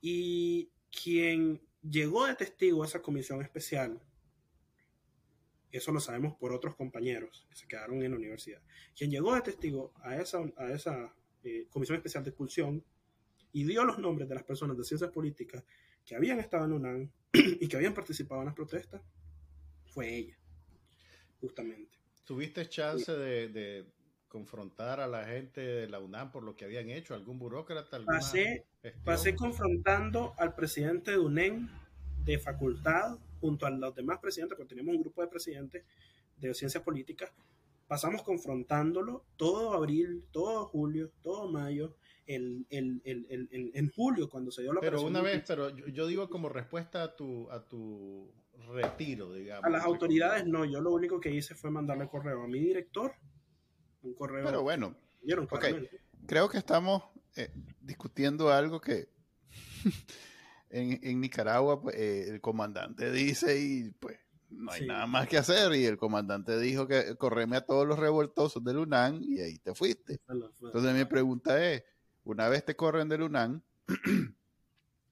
Y 0.00 0.70
quien 0.92 1.60
llegó 1.82 2.26
de 2.26 2.36
testigo 2.36 2.84
a 2.84 2.86
esa 2.86 3.02
comisión 3.02 3.42
especial, 3.42 4.00
eso 5.72 5.90
lo 5.90 5.98
sabemos 5.98 6.36
por 6.36 6.52
otros 6.52 6.76
compañeros 6.76 7.44
que 7.50 7.56
se 7.56 7.66
quedaron 7.66 8.04
en 8.04 8.12
la 8.12 8.18
universidad, 8.18 8.62
quien 8.96 9.10
llegó 9.10 9.34
de 9.34 9.40
testigo 9.40 9.92
a 9.96 10.14
esa, 10.14 10.38
a 10.56 10.70
esa 10.70 11.12
eh, 11.42 11.66
comisión 11.70 11.96
especial 11.96 12.22
de 12.22 12.30
expulsión 12.30 12.84
y 13.52 13.64
dio 13.64 13.84
los 13.84 13.98
nombres 13.98 14.28
de 14.28 14.34
las 14.34 14.44
personas 14.44 14.76
de 14.76 14.84
ciencias 14.84 15.10
políticas 15.10 15.64
que 16.04 16.16
habían 16.16 16.38
estado 16.40 16.64
en 16.64 16.72
UNAM 16.72 17.10
y 17.32 17.68
que 17.68 17.76
habían 17.76 17.94
participado 17.94 18.40
en 18.40 18.46
las 18.46 18.54
protestas, 18.54 19.00
fue 19.86 20.14
ella, 20.14 20.36
justamente. 21.40 21.98
¿Tuviste 22.24 22.68
chance 22.68 23.12
de, 23.12 23.86
confrontar 24.28 24.98
a 25.00 25.06
la 25.06 25.26
gente 25.26 25.60
de 25.60 25.88
la 25.88 25.98
UNAM 25.98 26.32
por 26.32 26.42
lo 26.42 26.56
que 26.56 26.64
habían 26.64 26.88
hecho? 26.88 27.14
¿Algún 27.14 27.38
burócrata? 27.38 28.00
Pasé, 28.06 28.64
pasé 29.04 29.36
confrontando 29.36 30.32
al 30.38 30.54
presidente 30.54 31.10
de 31.10 31.18
UNEM 31.18 31.68
de 32.24 32.38
facultad 32.38 33.18
junto 33.42 33.66
a 33.66 33.70
los 33.70 33.94
demás 33.94 34.20
presidentes, 34.20 34.56
porque 34.56 34.70
teníamos 34.70 34.94
un 34.94 35.02
grupo 35.02 35.20
de 35.20 35.28
presidentes 35.28 35.84
de 36.38 36.54
ciencias 36.54 36.82
políticas, 36.82 37.30
pasamos 37.86 38.22
confrontándolo 38.22 39.24
todo 39.36 39.74
abril, 39.74 40.24
todo 40.30 40.64
julio, 40.66 41.10
todo 41.22 41.50
mayo, 41.50 41.94
el, 42.26 42.66
el, 42.70 43.02
el, 43.04 43.70
en 43.74 43.90
julio 43.90 44.28
cuando 44.28 44.50
se 44.50 44.62
dio 44.62 44.72
la 44.72 44.80
Pero 44.80 45.02
una 45.02 45.20
vez, 45.20 45.42
pero 45.46 45.70
yo, 45.70 46.06
digo 46.06 46.28
como 46.28 46.48
respuesta 46.48 47.02
a 47.02 47.16
tu, 47.16 47.50
a 47.50 47.66
tu 47.66 48.32
retiro, 48.68 49.32
digamos. 49.32 49.64
A 49.64 49.70
las 49.70 49.84
autoridades 49.84 50.46
no, 50.46 50.64
yo 50.64 50.80
lo 50.80 50.92
único 50.92 51.20
que 51.20 51.30
hice 51.30 51.54
fue 51.54 51.70
mandarle 51.70 52.08
correo 52.08 52.42
a 52.42 52.48
mi 52.48 52.60
director, 52.60 53.14
un 54.02 54.14
correo. 54.14 54.44
Pero 54.44 54.62
bueno, 54.62 54.96
creo 56.26 56.48
que 56.48 56.58
estamos 56.58 57.02
eh, 57.36 57.50
discutiendo 57.80 58.50
algo 58.50 58.80
que 58.80 59.08
en, 60.70 61.00
en, 61.02 61.20
Nicaragua 61.20 61.82
pues, 61.82 61.96
eh, 61.96 62.28
el 62.28 62.40
comandante 62.40 63.10
dice 63.10 63.58
y 63.58 63.90
pues 63.90 64.18
no 64.50 64.70
hay 64.70 64.86
nada 64.86 65.06
más 65.06 65.28
que 65.28 65.38
hacer. 65.38 65.74
Y 65.74 65.84
el 65.84 65.96
comandante 65.96 66.58
dijo 66.58 66.86
que 66.86 67.16
correme 67.16 67.56
a 67.56 67.62
todos 67.62 67.86
los 67.86 67.98
revoltosos 67.98 68.62
del 68.62 68.78
UNAM 68.78 69.22
y 69.22 69.40
ahí 69.40 69.58
te 69.58 69.74
fuiste. 69.74 70.20
Entonces 70.28 70.94
mi 70.94 71.04
pregunta 71.04 71.64
es, 71.64 71.82
una 72.24 72.48
vez 72.48 72.64
te 72.64 72.76
corren 72.76 73.08
del 73.08 73.22
UNAM, 73.22 73.62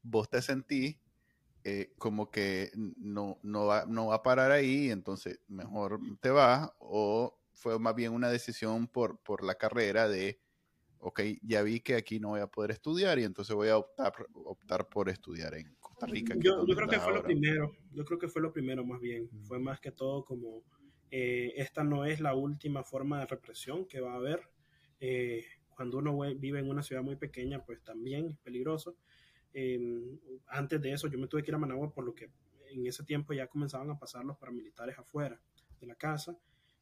vos 0.03 0.29
te 0.29 0.43
sentís 0.43 0.97
eh, 1.63 1.93
como 1.99 2.31
que 2.31 2.71
no, 2.75 3.39
no, 3.43 3.67
va, 3.67 3.85
no 3.87 4.07
va 4.07 4.17
a 4.17 4.23
parar 4.23 4.51
ahí, 4.51 4.91
entonces 4.91 5.41
mejor 5.47 6.01
te 6.21 6.31
vas, 6.31 6.71
o 6.79 7.39
fue 7.53 7.79
más 7.79 7.95
bien 7.95 8.13
una 8.15 8.31
decisión 8.31 8.89
por, 8.89 9.19
por 9.19 9.45
la 9.45 9.57
carrera 9.57 10.09
de, 10.09 10.41
ok, 11.01 11.21
ya 11.43 11.63
vi 11.63 11.81
que 11.81 11.97
aquí 11.97 12.19
no 12.19 12.29
voy 12.31 12.41
a 12.41 12.47
poder 12.47 12.71
estudiar 12.71 13.19
y 13.19 13.25
entonces 13.25 13.55
voy 13.55 13.69
a 13.69 13.77
optar, 13.77 14.15
optar 14.33 14.89
por 14.89 15.11
estudiar 15.11 15.55
en 15.55 15.75
Costa 15.81 16.07
Rica. 16.07 16.35
Yo, 16.39 16.67
yo 16.67 16.75
creo 16.75 16.89
que 16.89 16.99
fue 16.99 17.13
lo 17.13 17.23
primero, 17.23 17.73
yo 17.93 18.05
creo 18.07 18.19
que 18.19 18.29
fue 18.29 18.41
lo 18.41 18.53
primero 18.55 18.87
más 18.87 19.01
bien, 19.01 19.29
fue 19.43 19.59
más 19.59 19.81
que 19.81 19.91
todo 19.91 20.25
como, 20.25 20.63
eh, 21.11 21.53
esta 21.57 21.85
no 21.85 22.07
es 22.07 22.21
la 22.21 22.35
última 22.35 22.85
forma 22.85 23.21
de 23.21 23.27
represión 23.27 23.85
que 23.85 24.01
va 24.01 24.13
a 24.13 24.17
haber. 24.17 24.49
Eh, 24.99 25.45
cuando 25.81 25.97
uno 25.97 26.19
vive 26.37 26.59
en 26.59 26.69
una 26.69 26.83
ciudad 26.83 27.03
muy 27.03 27.17
pequeña, 27.17 27.65
pues 27.65 27.83
también 27.83 28.29
es 28.29 28.37
peligroso. 28.37 28.99
Em, 29.55 30.19
antes 30.49 30.79
de 30.79 30.93
eso, 30.93 31.09
yo 31.09 31.19
me 31.19 31.27
tuve 31.27 31.43
que 31.43 31.51
ir 31.51 31.55
a 31.55 31.59
Managua 31.59 31.91
por 31.91 32.05
lo 32.05 32.15
que 32.15 32.31
en 32.69 32.87
ese 32.87 33.03
tiempo 33.03 33.33
ya 33.33 33.47
comenzaban 33.47 33.89
a 33.89 33.99
pasar 33.99 34.23
los 34.27 34.37
paramilitares 34.37 34.99
afuera 34.99 35.41
de 35.81 35.87
la 35.87 35.95
casa 35.95 36.37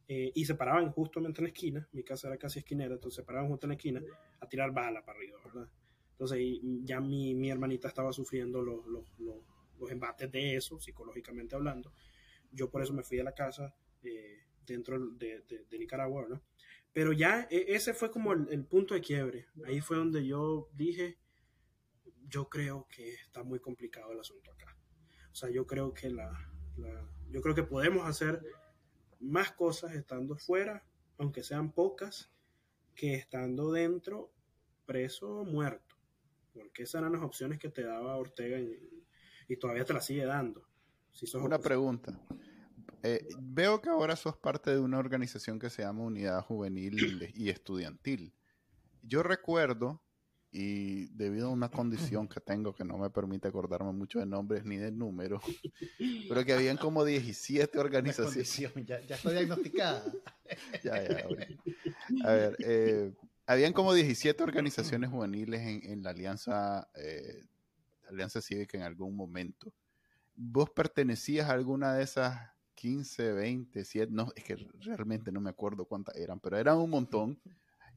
eh, 0.09 0.33
y 0.35 0.45
se 0.45 0.57
paraban 0.57 0.91
justamente 0.91 1.41
en 1.41 1.45
la 1.45 1.51
esquina. 1.51 1.89
Mi 1.93 2.03
casa 2.03 2.27
era 2.27 2.39
casi 2.39 2.59
esquinera, 2.59 2.95
entonces 2.95 3.19
se 3.19 3.23
paraban 3.23 3.49
justo 3.49 3.67
en 3.67 3.69
la 3.69 3.75
esquina 3.77 4.03
a 4.41 4.49
tirar 4.49 4.73
bala 4.73 5.05
para 5.05 5.17
arriba, 5.17 5.39
¿verdad? 5.45 5.69
Entonces 6.11 6.41
ya 6.83 7.01
mi, 7.01 7.37
mi 7.37 7.51
hermanita 7.51 7.87
estaba 7.87 8.13
sufriendo 8.13 8.63
los, 8.63 8.85
los, 8.85 9.05
los, 9.79 9.91
embates 9.93 10.29
de 10.33 10.57
eso, 10.57 10.81
psicológicamente 10.81 11.55
hablando. 11.55 11.93
Yo 12.51 12.69
por 12.69 12.83
eso 12.83 12.93
me 12.93 13.05
fui 13.05 13.21
a 13.21 13.23
la 13.23 13.33
casa 13.33 13.77
eh, 14.03 14.41
dentro 14.67 14.99
de, 14.99 15.43
de, 15.43 15.67
de 15.71 15.79
Nicaragua, 15.79 16.23
¿verdad? 16.23 16.43
Pero 16.93 17.13
ya 17.13 17.47
e, 17.51 17.75
ese 17.75 17.95
fue 17.95 18.11
como 18.11 18.33
el, 18.33 18.65
punto 18.65 18.95
de 18.95 19.01
quiebre. 19.01 19.47
Ahí 19.67 19.81
fue 19.81 19.97
donde 19.97 20.27
yo 20.27 20.69
dije, 20.73 21.19
yo 22.27 22.49
creo 22.49 22.87
que 22.89 23.15
está 23.15 23.43
muy 23.43 23.61
complicado 23.61 24.13
el 24.13 24.21
asunto 24.21 24.51
acá. 24.51 24.77
O 25.33 25.35
sea, 25.35 25.51
yo 25.51 25.67
creo 25.67 25.95
que 25.95 26.11
la, 26.11 26.31
yo 27.31 27.41
creo 27.43 27.55
que 27.55 27.63
podemos 27.63 28.07
hacer 28.07 28.43
más 29.21 29.53
cosas 29.53 29.95
estando 29.95 30.37
fuera, 30.37 30.85
aunque 31.19 31.43
sean 31.43 31.73
pocas, 31.73 32.31
que 32.95 33.15
estando 33.15 33.71
dentro, 33.73 34.33
preso 34.87 35.41
o 35.41 35.45
muerto. 35.45 35.97
Porque 36.53 36.83
esas 36.83 37.01
eran 37.01 37.13
las 37.13 37.23
opciones 37.23 37.59
que 37.59 37.69
te 37.69 37.85
daba 37.85 38.17
Ortega 38.17 38.59
y, 38.59 39.57
todavía 39.57 39.85
te 39.85 39.95
las 39.95 40.05
sigue 40.05 40.25
dando. 40.25 40.69
Si 41.13 41.25
Una 41.37 41.59
pregunta. 41.59 42.21
Eh, 43.03 43.27
veo 43.41 43.81
que 43.81 43.91
ahora 43.91 44.17
sos 44.17 44.37
parte 44.37 44.71
de 44.71 44.81
una 44.81 44.99
organización 44.99 45.59
que 45.59 45.71
se 45.71 45.83
llama 45.83 46.03
Unidad 46.03 46.43
Juvenil 46.45 46.97
y 47.35 47.51
Estudiantil. 47.51 48.35
Yo 49.03 49.23
recuerdo, 49.23 50.03
y 50.51 51.07
debido 51.09 51.49
a 51.49 51.51
una 51.51 51.69
condición 51.69 52.27
que 52.27 52.41
tengo 52.41 52.75
que 52.75 52.85
no 52.85 52.97
me 52.97 53.11
permite 53.11 53.49
acordarme 53.49 53.93
mucho 53.93 54.19
de 54.19 54.27
nombres 54.27 54.65
ni 54.65 54.77
de 54.77 54.91
números, 54.91 55.43
pero 56.29 56.45
que 56.45 56.53
habían 56.53 56.77
como 56.77 57.05
17 57.05 57.79
organizaciones. 57.79 58.87
Ya, 58.87 59.01
ya 59.01 59.17
estoy 59.17 59.35
diagnosticada. 59.35 60.05
ya, 60.83 61.03
ya, 61.03 61.27
A 62.25 62.33
ver, 62.33 62.57
eh, 62.61 63.13
habían 63.47 63.73
como 63.73 63.93
17 63.93 64.43
organizaciones 64.43 65.11
juveniles 65.11 65.85
en, 65.85 66.03
la 66.03 66.11
Alianza, 66.11 66.89
eh, 66.95 67.45
Alianza 68.09 68.41
Cívica 68.41 68.77
en 68.77 68.85
algún 68.85 69.15
momento. 69.15 69.73
¿Vos 70.35 70.71
pertenecías 70.71 71.49
a 71.49 71.53
alguna 71.53 71.95
de 71.95 72.05
esas 72.05 72.39
15, 72.79 73.33
20, 73.33 73.85
7, 73.85 74.13
no, 74.13 74.29
es 74.37 74.45
que 74.45 74.55
realmente 74.83 75.33
no 75.33 75.41
me 75.41 75.51
acuerdo 75.51 75.85
cuántas 75.85 76.15
eran, 76.17 76.39
pero 76.39 76.57
eran 76.57 76.79
un 76.79 76.91
montón, 76.91 77.41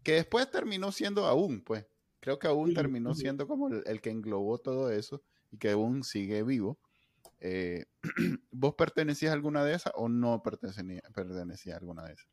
que 0.02 0.14
después 0.14 0.50
terminó 0.50 0.92
siendo 0.92 1.28
aún, 1.28 1.62
pues, 1.62 1.86
creo 2.20 2.40
que 2.40 2.48
aún 2.48 2.74
terminó 2.74 3.14
siendo 3.14 3.48
como 3.48 3.68
el, 3.68 4.02
que 4.02 4.10
englobó 4.10 4.58
todo 4.58 4.90
eso 4.90 5.22
y 5.52 5.58
que 5.58 5.70
aún 5.70 6.04
sigue 6.04 6.42
vivo. 6.42 6.80
Eh, 7.40 7.86
¿Vos 8.52 8.74
pertenecías 8.74 9.30
a 9.30 9.36
alguna 9.36 9.64
de 9.64 9.76
esas 9.76 9.94
o 9.96 10.10
no 10.10 10.42
pertenecías, 10.42 11.04
pertenecías 11.14 11.76
a 11.76 11.80
alguna 11.80 12.04
de 12.06 12.14
esas? 12.14 12.28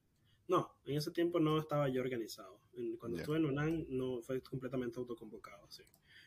No, 0.46 0.70
en 0.86 0.96
ese 0.96 1.10
tiempo 1.10 1.40
no 1.40 1.58
estaba 1.58 1.90
yo 1.90 2.00
organizado. 2.00 2.62
Cuando 2.98 3.18
estuve 3.18 3.36
en 3.36 3.44
UNAM 3.44 3.84
no 3.90 4.22
fue 4.22 4.40
completamente 4.40 4.98
autoconvocado. 4.98 5.70
Sí. 5.70 5.82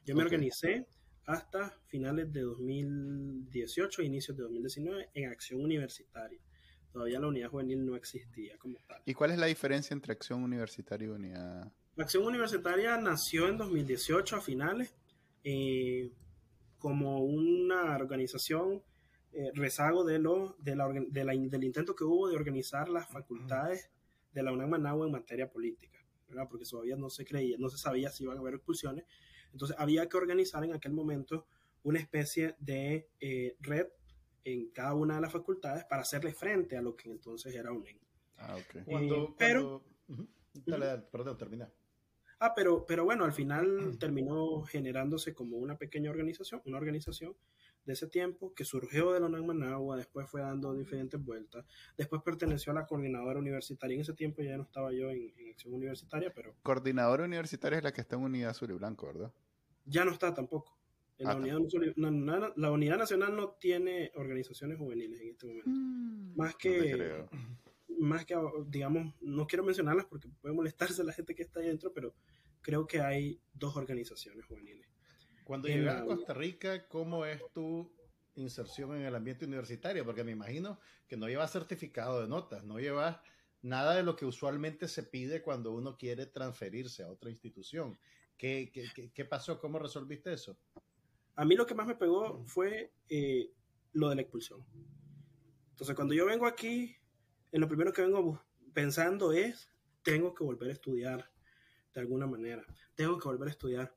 Yo 0.06 0.16
me 0.16 0.22
organicé 0.22 0.86
hasta 1.26 1.78
finales 1.88 2.32
de 2.32 2.42
2018, 2.42 4.02
inicios 4.02 4.36
de 4.38 4.44
2019, 4.44 5.10
en 5.14 5.30
acción 5.30 5.62
universitaria. 5.62 6.40
Todavía 6.92 7.20
la 7.20 7.28
unidad 7.28 7.50
juvenil 7.50 7.86
no 7.86 7.96
existía 7.96 8.58
como 8.58 8.78
tal. 8.88 9.02
¿Y 9.06 9.14
cuál 9.14 9.32
es 9.32 9.38
la 9.38 9.46
diferencia 9.46 9.94
entre 9.94 10.12
acción 10.12 10.44
universitaria 10.44 11.08
y 11.08 11.12
unidad? 11.12 11.72
La 11.96 12.04
acción 12.04 12.26
universitaria 12.26 12.98
nació 12.98 13.48
en 13.48 13.58
2018 13.58 14.36
a 14.36 14.42
finales 14.42 14.94
eh, 15.44 16.12
como 16.78 17.20
una 17.20 17.96
organización 17.96 18.84
eh, 19.34 19.52
rezago 19.54 20.04
de 20.04 20.20
lo, 20.20 20.58
de 20.60 20.76
la, 20.76 20.90
del 20.90 21.64
intento 21.64 21.96
que 21.96 22.04
hubo 22.04 22.28
de 22.28 22.36
organizar 22.36 22.90
las 22.90 23.10
facultades 23.10 23.90
de 24.34 24.44
la 24.44 24.52
UNAM 24.52 24.72
Managua 24.72 25.06
en 25.06 25.14
materia 25.14 25.50
política, 25.50 26.00
porque 26.50 26.66
todavía 26.66 26.98
no 26.98 27.10
se 27.10 27.24
creía, 27.24 27.56
no 27.58 27.70
se 27.70 27.78
sabía 27.78 28.10
si 28.10 28.24
iban 28.24 28.38
a 28.38 28.42
haber 28.42 28.56
expulsiones 28.56 29.06
entonces 29.52 29.76
había 29.80 30.08
que 30.08 30.18
organizar 30.18 30.64
en 30.64 30.74
aquel 30.74 30.94
momento 30.94 31.46
una 31.84 32.00
especie 32.00 32.56
de 32.60 33.10
eh, 33.20 33.56
red 33.60 33.88
en 34.44 34.70
cada 34.72 34.94
una 34.94 35.16
de 35.16 35.22
las 35.22 35.32
facultades 35.32 35.86
para 35.86 36.02
hacerle 36.02 36.34
frente 36.34 36.78
a 36.78 36.82
lo 36.82 36.96
que 36.96 37.10
entonces 37.10 37.54
era 37.54 37.72
UNEN. 37.72 38.00
Ah, 38.38 38.56
ok. 38.56 38.76
Eh, 38.76 38.84
cuando, 38.86 39.36
pero, 39.38 39.84
perdón, 41.12 41.38
termina. 41.38 41.72
Ah, 42.40 42.54
pero, 42.56 42.86
pero 42.86 43.06
bueno, 43.06 43.24
al 43.24 43.34
final 43.34 43.66
terminó 44.00 44.64
generándose 44.64 45.34
como 45.34 45.58
una 45.58 45.78
pequeña 45.78 46.10
organización, 46.10 46.62
una 46.66 46.78
organización 46.78 47.36
de 47.86 47.94
ese 47.94 48.08
tiempo 48.08 48.54
que 48.54 48.64
surgió 48.64 49.12
de 49.14 49.20
la 49.20 49.26
UNAM 49.26 49.46
Managua, 49.46 49.98
después 49.98 50.30
fue 50.30 50.42
dando 50.42 50.74
diferentes 50.74 51.24
vueltas, 51.24 51.66
después 51.98 52.22
perteneció 52.22 52.72
a 52.72 52.76
la 52.76 52.86
coordinadora 52.86 53.40
universitaria, 53.40 53.96
en 53.96 54.02
ese 54.02 54.14
tiempo 54.14 54.42
ya 54.42 54.58
no 54.58 54.64
estaba 54.64 54.92
yo 54.92 55.10
en, 55.10 55.34
acción 55.52 55.74
universitaria, 55.74 56.32
pero... 56.34 56.56
Coordinadora 56.64 57.26
universitaria 57.26 57.78
es 57.78 57.84
la 57.84 57.92
que 57.92 58.02
está 58.02 58.16
en 58.16 58.24
Unidad 58.24 58.54
Sur 58.54 58.70
y 58.72 58.74
Blanco, 58.74 59.08
¿verdad? 59.08 59.34
Ya 59.86 60.06
no 60.06 60.12
está 60.12 60.34
tampoco. 60.34 60.78
la, 61.18 61.32
ah, 61.32 61.36
unidad, 61.36 62.54
la, 62.56 62.72
Unidad 62.72 62.98
Nacional 62.98 63.36
no 63.36 63.52
tiene 63.60 64.12
organizaciones 64.16 64.78
juveniles 64.78 65.20
en 65.22 65.30
este 65.30 65.48
momento. 65.48 65.70
Mm. 65.70 66.36
más 66.36 66.56
que... 66.56 67.26
más 68.00 68.26
que, 68.26 68.36
digamos, 68.68 69.14
no 69.22 69.46
quiero 69.48 69.64
mencionarlas 69.64 70.06
porque 70.06 70.30
puede 70.42 70.56
molestarse 70.56 71.04
la 71.04 71.14
gente 71.14 71.36
que 71.36 71.44
está 71.44 71.60
ahí 71.60 71.68
dentro, 71.68 71.94
pero 71.94 72.16
creo 72.62 72.88
que 72.88 73.02
hay 73.02 73.42
dos 73.54 73.76
organizaciones 73.76 74.46
juveniles 74.46 74.91
cuando 75.44 75.68
llegas 75.68 76.02
a 76.02 76.06
Costa 76.06 76.34
Rica, 76.34 76.88
¿cómo 76.88 77.26
es 77.26 77.42
tu 77.54 77.92
inserción 78.36 78.96
en 78.96 79.04
el 79.04 79.16
ambiente 79.16 79.46
universitario? 79.46 80.06
Porque 80.06 80.24
me 80.24 80.32
imagino 80.32 80.80
que 81.08 81.18
no 81.18 81.28
llevas 81.28 81.52
certificado 81.52 82.22
de 82.22 82.28
notas, 82.28 82.64
no 82.64 82.80
llevas 82.80 83.20
nada 83.62 83.96
de 83.96 84.04
lo 84.04 84.16
que 84.16 84.26
usualmente 84.26 84.88
se 84.88 85.04
pide 85.04 85.42
cuando 85.42 85.72
uno 85.72 85.98
quiere 85.98 86.26
transferirse 86.26 87.04
a 87.04 87.10
otra 87.10 87.30
institución. 87.30 88.00
¿Qué, 88.38 88.72
qué, 89.14 89.26
pasó? 89.26 89.60
¿Cómo 89.60 89.78
resolviste 89.78 90.34
eso? 90.34 90.58
A 91.36 91.46
mí 91.46 91.56
lo 91.56 91.66
que 91.66 91.76
más 91.76 91.86
me 91.86 91.96
pegó 91.96 92.44
fue 92.46 92.92
eh, 93.08 93.52
lo 93.94 94.10
de 94.10 94.16
la 94.16 94.22
expulsión. 94.24 94.66
Entonces, 95.72 95.96
cuando 95.96 96.16
yo 96.16 96.26
vengo 96.26 96.48
aquí, 96.48 96.96
en 97.52 97.62
lo 97.62 97.68
primero 97.68 97.94
que 97.94 98.02
vengo 98.02 98.44
pensando 98.74 99.32
es, 99.32 99.70
tengo 100.02 100.34
que 100.34 100.44
volver 100.44 100.70
a 100.70 100.74
estudiar 100.74 101.32
de 101.94 102.02
alguna 102.02 102.26
manera. 102.26 102.66
Tengo 102.96 103.20
que 103.20 103.28
volver 103.28 103.50
a 103.50 103.52
estudiar. 103.52 103.96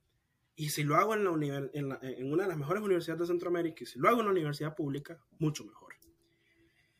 Y 0.56 0.68
si 0.70 0.84
lo 0.84 0.96
hago 0.96 1.14
en, 1.14 1.24
la 1.24 1.98
en, 2.02 2.32
una 2.32 2.44
de 2.44 2.48
las 2.48 2.58
mejores 2.58 2.82
universidades 2.82 3.20
de 3.20 3.26
Centroamérica 3.26 3.82
y 3.82 3.86
si 3.86 3.98
lo 3.98 4.08
hago 4.08 4.18
en 4.18 4.26
una 4.26 4.32
universidad 4.32 4.74
pública, 4.74 5.20
mucho 5.38 5.64
mejor. 5.64 5.94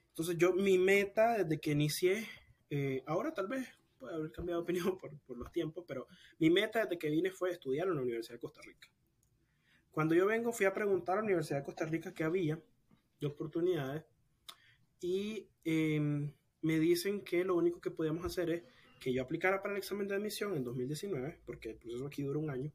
Entonces 0.09 0.37
yo, 0.39 0.53
mi 0.53 0.79
meta 0.79 1.39
desde 1.39 1.61
que 1.61 1.73
inicié, 1.73 2.29
eh, 2.71 3.03
ahora 3.07 3.35
tal 3.35 3.49
vez 3.49 3.69
puede 3.99 4.15
haber 4.15 4.31
cambiado 4.31 4.61
de 4.61 4.65
opinión 4.65 4.99
por, 4.99 5.19
por, 5.21 5.37
los 5.37 5.51
tiempos, 5.51 5.85
pero 5.89 6.07
mi 6.39 6.51
meta 6.51 6.85
desde 6.85 6.99
que 6.99 7.11
vine 7.11 7.31
fue 7.31 7.51
estudiar 7.51 7.89
en 7.89 7.97
la 7.97 8.03
Universidad 8.03 8.35
de 8.35 8.41
Costa 8.41 8.61
Rica. 8.63 8.89
Cuando 9.91 10.15
yo 10.15 10.27
vengo 10.27 10.53
fui 10.53 10.67
a 10.67 10.75
preguntar 10.75 11.15
a 11.15 11.21
la 11.21 11.25
Universidad 11.25 11.59
de 11.59 11.65
Costa 11.65 11.85
Rica 11.85 12.15
qué 12.15 12.25
había 12.25 12.61
de 13.21 13.27
oportunidades 13.27 14.05
y 15.01 15.49
em, 15.65 16.33
me 16.63 16.79
dicen 16.79 17.23
que 17.23 17.45
lo 17.45 17.57
único 17.57 17.81
que 17.81 17.91
podíamos 17.91 18.25
hacer 18.25 18.51
es 18.51 18.63
que 19.01 19.13
yo 19.13 19.23
aplicara 19.23 19.63
para 19.63 19.75
el 19.75 19.79
examen 19.79 20.09
de 20.09 20.15
admisión 20.15 20.57
en 20.57 20.65
2019, 20.65 21.41
porque 21.45 21.71
el 21.71 21.77
proceso 21.77 22.07
aquí 22.07 22.23
dura 22.23 22.39
un 22.39 22.51
año, 22.51 22.73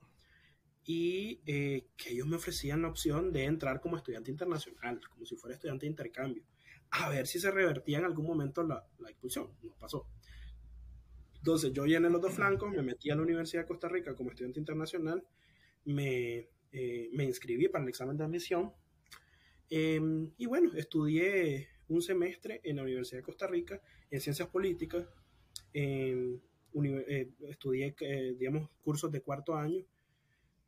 y 0.86 1.42
eh, 1.46 1.88
que 1.98 2.12
ellos 2.12 2.28
me 2.28 2.38
ofrecían 2.38 2.82
la 2.82 2.88
opción 2.88 3.32
de 3.32 3.46
entrar 3.46 3.80
como 3.80 3.98
estudiante 3.98 4.32
internacional, 4.32 5.00
como 5.10 5.26
si 5.26 5.36
fuera 5.36 5.56
estudiante 5.56 5.86
de 5.86 5.92
intercambio, 5.92 6.44
a 6.92 7.10
ver 7.10 7.28
si 7.28 7.40
se 7.40 7.52
revertía 7.52 8.00
en 8.00 8.06
algún 8.06 8.26
momento 8.26 8.64
la, 8.64 8.86
la 9.00 9.10
expulsión. 9.10 9.52
No 9.62 9.76
pasó. 9.78 10.08
Entonces 11.36 11.72
yo 11.74 11.86
llené 11.86 12.10
los 12.10 12.22
dos 12.22 12.34
flancos, 12.34 12.72
me 12.72 12.82
metí 12.82 13.10
a 13.10 13.16
la 13.16 13.22
Universidad 13.22 13.62
de 13.62 13.68
Costa 13.68 13.88
Rica 13.88 14.16
como 14.16 14.32
estudiante 14.32 14.60
internacional, 14.60 15.24
me, 15.86 16.50
eh, 16.72 17.10
me 17.14 17.24
inscribí 17.24 17.70
para 17.70 17.84
el 17.84 17.90
examen 17.90 18.18
de 18.18 18.26
admisión 18.26 18.74
em, 19.70 20.32
y 20.38 20.46
bueno, 20.48 20.74
estudié 20.76 21.70
un 21.88 22.02
semestre 22.02 22.60
en 22.64 22.76
la 22.76 22.84
Universidad 22.84 23.20
de 23.20 23.24
Costa 23.24 23.48
Rica 23.48 23.82
en 24.12 24.20
ciencias 24.20 24.50
políticas, 24.50 25.08
eh, 25.74 26.38
estudié, 27.48 27.96
digamos, 28.38 28.70
cursos 28.82 29.12
de 29.12 29.22
cuarto 29.22 29.56
año 29.56 29.86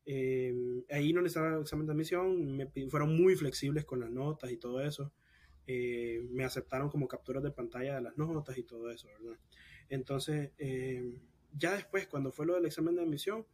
eh, 0.05 0.83
ahí 0.89 1.13
no 1.13 1.21
necesitaba 1.21 1.61
examen 1.61 1.85
de 1.85 1.93
admisión, 1.93 2.57
me, 2.57 2.67
fueron 2.89 3.15
muy 3.15 3.35
flexibles 3.35 3.85
con 3.85 3.99
las 3.99 4.09
notas 4.09 4.51
y 4.51 4.57
todo 4.57 4.81
eso. 4.81 5.11
Eh, 5.67 6.27
me 6.31 6.43
aceptaron 6.43 6.89
como 6.89 7.07
capturas 7.07 7.43
de 7.43 7.51
pantalla 7.51 7.95
de 7.95 8.01
las 8.01 8.17
notas 8.17 8.57
y 8.57 8.63
todo 8.63 8.89
eso, 8.89 9.07
¿verdad? 9.07 9.39
Entonces, 9.89 10.51
eh, 10.57 11.19
ya 11.53 11.73
después, 11.73 12.07
cuando 12.07 12.31
fue 12.31 12.45
lo 12.45 12.55
del 12.55 12.65
examen 12.65 12.95
de 12.95 13.03
admisión, 13.03 13.45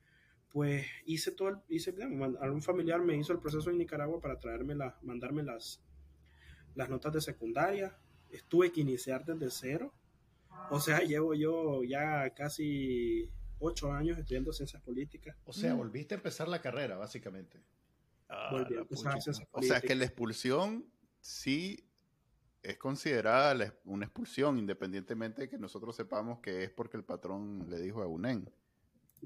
pues 0.49 0.85
hice 1.05 1.31
todo, 1.31 1.49
el, 1.49 1.57
hice, 1.67 1.93
algún 2.39 2.61
familiar 2.61 3.01
me 3.01 3.17
hizo 3.17 3.33
el 3.33 3.39
proceso 3.39 3.69
en 3.69 3.77
Nicaragua 3.77 4.21
para 4.21 4.39
traerme 4.39 4.75
la, 4.75 4.97
mandarme 5.01 5.43
las, 5.43 5.83
las 6.75 6.89
notas 6.89 7.13
de 7.13 7.21
secundaria. 7.21 7.97
Estuve 8.31 8.71
que 8.71 8.81
iniciar 8.81 9.25
desde 9.25 9.49
cero. 9.51 9.93
O 10.71 10.79
sea, 10.79 10.99
llevo 11.01 11.33
yo 11.33 11.83
ya 11.83 12.33
casi 12.33 13.29
ocho 13.59 13.91
años 13.91 14.17
estudiando 14.17 14.51
ciencias 14.53 14.81
políticas. 14.81 15.35
O 15.45 15.53
sea, 15.53 15.73
mm. 15.73 15.77
volviste 15.77 16.15
a 16.15 16.17
empezar 16.17 16.47
la 16.47 16.61
carrera, 16.61 16.97
básicamente. 16.97 17.61
Ah, 18.29 18.65
o 19.51 19.61
sea, 19.61 19.81
que 19.81 19.95
la 19.95 20.05
expulsión 20.05 20.85
sí 21.21 21.87
es 22.61 22.77
considerada 22.77 23.73
una 23.85 24.05
expulsión, 24.05 24.57
independientemente 24.57 25.43
de 25.43 25.49
que 25.49 25.57
nosotros 25.57 25.95
sepamos 25.95 26.39
que 26.39 26.63
es 26.63 26.69
porque 26.69 26.97
el 26.97 27.03
patrón 27.03 27.65
le 27.69 27.79
dijo 27.79 28.01
a 28.01 28.07
UNEN. 28.07 28.49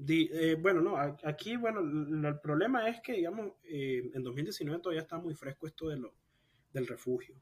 Eh, 0.08 0.56
bueno, 0.60 0.80
no, 0.80 0.96
aquí, 0.96 1.56
bueno, 1.56 1.80
el 1.80 2.40
problema 2.40 2.88
es 2.88 3.00
que, 3.00 3.12
digamos, 3.12 3.52
eh, 3.64 4.10
en 4.14 4.22
2019 4.22 4.80
todavía 4.80 5.02
está 5.02 5.18
muy 5.18 5.34
fresco 5.34 5.66
esto 5.66 5.88
de 5.88 5.96
lo, 5.96 6.14
del 6.72 6.86
refugio. 6.86 7.34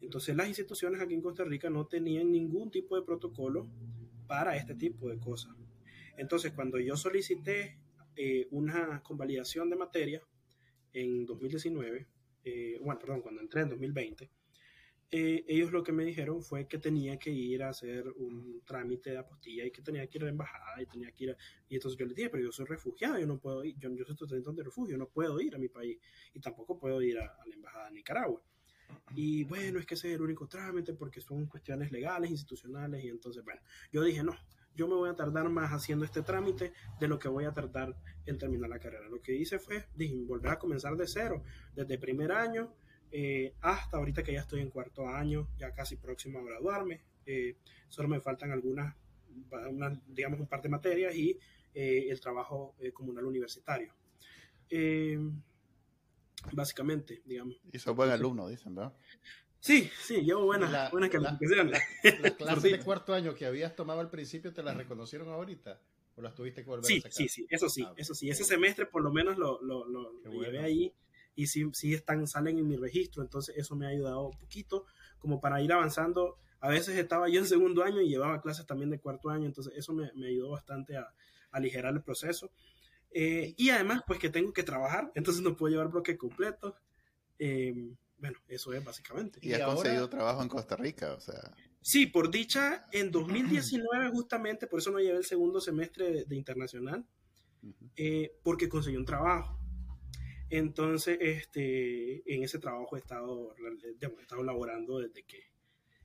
Entonces, 0.00 0.36
las 0.36 0.48
instituciones 0.48 1.00
aquí 1.00 1.14
en 1.14 1.22
Costa 1.22 1.44
Rica 1.44 1.70
no 1.70 1.86
tenían 1.86 2.30
ningún 2.30 2.70
tipo 2.70 2.96
de 2.96 3.02
protocolo 3.02 3.68
para 4.26 4.56
este 4.56 4.74
tipo 4.74 5.08
de 5.08 5.18
cosas. 5.18 5.52
Entonces, 6.16 6.52
cuando 6.52 6.78
yo 6.78 6.96
solicité 6.96 7.78
eh, 8.16 8.46
una 8.50 9.02
convalidación 9.02 9.70
de 9.70 9.76
materia 9.76 10.22
en 10.92 11.24
2019, 11.24 12.06
eh, 12.44 12.78
bueno, 12.82 12.98
perdón, 13.00 13.22
cuando 13.22 13.40
entré 13.40 13.62
en 13.62 13.70
2020, 13.70 14.30
eh, 15.14 15.44
ellos 15.46 15.72
lo 15.72 15.82
que 15.82 15.92
me 15.92 16.04
dijeron 16.04 16.42
fue 16.42 16.66
que 16.66 16.78
tenía 16.78 17.18
que 17.18 17.30
ir 17.30 17.62
a 17.62 17.68
hacer 17.68 18.08
un 18.16 18.62
trámite 18.64 19.10
de 19.10 19.18
apostilla 19.18 19.64
y 19.66 19.70
que 19.70 19.82
tenía 19.82 20.06
que 20.06 20.16
ir 20.16 20.22
a 20.22 20.24
la 20.24 20.30
embajada 20.30 20.80
y 20.80 20.86
tenía 20.86 21.12
que 21.12 21.24
ir 21.24 21.30
a... 21.32 21.36
Y 21.68 21.74
entonces 21.74 21.98
yo 21.98 22.06
les 22.06 22.16
dije, 22.16 22.30
pero 22.30 22.42
yo 22.42 22.50
soy 22.50 22.64
refugiado, 22.64 23.18
yo 23.18 23.26
no 23.26 23.38
puedo 23.38 23.62
ir, 23.62 23.76
yo, 23.78 23.90
yo 23.94 24.04
soy 24.06 24.14
estudiante 24.14 24.52
de 24.52 24.64
refugio, 24.64 24.96
no 24.96 25.08
puedo 25.08 25.38
ir 25.38 25.54
a 25.54 25.58
mi 25.58 25.68
país 25.68 25.98
y 26.32 26.40
tampoco 26.40 26.78
puedo 26.78 27.02
ir 27.02 27.18
a, 27.18 27.26
a 27.26 27.46
la 27.46 27.54
embajada 27.54 27.86
de 27.86 27.92
Nicaragua. 27.92 28.42
Y 29.14 29.44
bueno, 29.44 29.78
es 29.78 29.86
que 29.86 29.94
ese 29.94 30.08
es 30.08 30.14
el 30.14 30.22
único 30.22 30.48
trámite 30.48 30.94
porque 30.94 31.20
son 31.20 31.46
cuestiones 31.46 31.92
legales, 31.92 32.30
institucionales 32.30 33.04
y 33.04 33.08
entonces, 33.08 33.44
bueno, 33.44 33.60
yo 33.92 34.02
dije, 34.02 34.22
no, 34.22 34.34
yo 34.74 34.88
me 34.88 34.94
voy 34.94 35.10
a 35.10 35.14
tardar 35.14 35.48
más 35.48 35.70
haciendo 35.70 36.04
este 36.04 36.22
trámite 36.22 36.72
de 36.98 37.08
lo 37.08 37.18
que 37.18 37.28
voy 37.28 37.44
a 37.44 37.52
tardar 37.52 37.96
en 38.26 38.38
terminar 38.38 38.70
la 38.70 38.78
carrera. 38.78 39.08
Lo 39.08 39.20
que 39.20 39.34
hice 39.34 39.58
fue 39.58 39.86
dije, 39.94 40.16
volver 40.24 40.52
a 40.52 40.58
comenzar 40.58 40.96
de 40.96 41.06
cero, 41.06 41.42
desde 41.74 41.98
primer 41.98 42.32
año 42.32 42.74
eh, 43.14 43.54
hasta 43.60 43.98
ahorita 43.98 44.22
que 44.22 44.32
ya 44.32 44.40
estoy 44.40 44.62
en 44.62 44.70
cuarto 44.70 45.06
año, 45.06 45.46
ya 45.58 45.72
casi 45.74 45.96
próximo 45.96 46.38
a 46.38 46.44
graduarme. 46.44 47.02
Eh, 47.26 47.58
solo 47.88 48.08
me 48.08 48.20
faltan 48.20 48.50
algunas, 48.50 48.96
digamos, 50.06 50.40
un 50.40 50.46
par 50.46 50.62
de 50.62 50.70
materias 50.70 51.14
y 51.14 51.38
eh, 51.74 52.06
el 52.08 52.18
trabajo 52.20 52.74
comunal 52.94 53.26
universitario. 53.26 53.94
básicamente, 56.54 57.22
digamos. 57.26 57.60
Y 57.70 57.78
sos 57.78 57.94
buen 57.94 58.10
alumno, 58.10 58.48
dicen, 58.48 58.74
¿verdad? 58.74 58.94
Sí, 59.62 59.88
sí, 60.02 60.22
llevo 60.22 60.44
buenas, 60.44 60.90
buenas 60.90 61.08
calificaciones. 61.08 61.80
¿Las 62.20 62.32
clases 62.36 62.72
de 62.72 62.80
cuarto 62.80 63.14
año 63.14 63.32
que 63.32 63.46
habías 63.46 63.76
tomado 63.76 64.00
al 64.00 64.10
principio 64.10 64.52
te 64.52 64.60
las 64.60 64.76
reconocieron 64.76 65.28
ahorita? 65.28 65.80
¿O 66.16 66.20
las 66.20 66.34
tuviste 66.34 66.64
que 66.64 66.68
volver 66.68 66.84
sí, 66.84 66.98
a 66.98 67.02
sacar? 67.02 67.12
Sí, 67.12 67.28
sí, 67.28 67.46
eso 67.48 67.68
sí, 67.68 67.84
ah, 67.86 67.94
eso 67.96 68.12
sí. 68.12 68.28
Ese 68.28 68.42
semestre 68.42 68.86
por 68.86 69.04
lo 69.04 69.12
menos 69.12 69.38
lo, 69.38 69.62
lo, 69.62 69.86
lo, 69.86 70.20
llevé 70.24 70.58
ahí 70.58 70.92
y 71.36 71.46
sí, 71.46 71.64
sí 71.74 71.94
están, 71.94 72.26
salen 72.26 72.58
en 72.58 72.66
mi 72.66 72.74
registro, 72.74 73.22
entonces 73.22 73.56
eso 73.56 73.76
me 73.76 73.86
ha 73.86 73.90
ayudado 73.90 74.26
un 74.26 74.36
poquito 74.36 74.84
como 75.20 75.40
para 75.40 75.62
ir 75.62 75.72
avanzando. 75.72 76.38
A 76.58 76.68
veces 76.68 76.98
estaba 76.98 77.28
yo 77.28 77.38
en 77.38 77.46
segundo 77.46 77.84
año 77.84 78.00
y 78.00 78.08
llevaba 78.08 78.42
clases 78.42 78.66
también 78.66 78.90
de 78.90 78.98
cuarto 78.98 79.30
año, 79.30 79.46
entonces 79.46 79.74
eso 79.76 79.92
me, 79.92 80.10
me 80.16 80.26
ayudó 80.26 80.50
bastante 80.50 80.96
a, 80.96 81.02
a, 81.02 81.14
aligerar 81.52 81.94
el 81.94 82.02
proceso. 82.02 82.50
Eh, 83.12 83.54
y 83.56 83.70
además, 83.70 84.02
pues 84.08 84.18
que 84.18 84.28
tengo 84.28 84.52
que 84.52 84.64
trabajar, 84.64 85.12
entonces 85.14 85.40
no 85.40 85.56
puedo 85.56 85.70
llevar 85.70 85.88
bloque 85.92 86.16
completo. 86.16 86.74
Eh, 87.38 87.94
bueno, 88.22 88.38
eso 88.46 88.72
es 88.72 88.84
básicamente. 88.84 89.40
Y, 89.42 89.52
ha 89.52 89.66
conseguido 89.66 90.08
trabajo 90.08 90.42
en 90.42 90.48
Costa 90.48 90.76
Rica, 90.76 91.12
o 91.12 91.20
sea. 91.20 91.54
Sí, 91.80 92.06
por 92.06 92.30
dicha, 92.30 92.86
en 92.92 93.10
2019 93.10 94.10
justamente, 94.10 94.68
por 94.68 94.78
eso 94.78 94.92
no 94.92 95.00
llevé 95.00 95.18
el 95.18 95.24
segundo 95.24 95.60
semestre 95.60 96.24
de, 96.24 96.36
internacional, 96.36 97.04
eh, 97.96 98.38
porque 98.44 98.68
conseguí 98.68 98.96
un 98.96 99.04
trabajo. 99.04 99.58
Entonces, 100.50 101.18
este, 101.20 102.22
en 102.32 102.44
ese 102.44 102.60
trabajo 102.60 102.94
he 102.94 103.00
estado, 103.00 103.56
he 103.56 104.22
estado 104.22 104.44
laborando 104.44 105.00
desde 105.00 105.24
que 105.24 105.42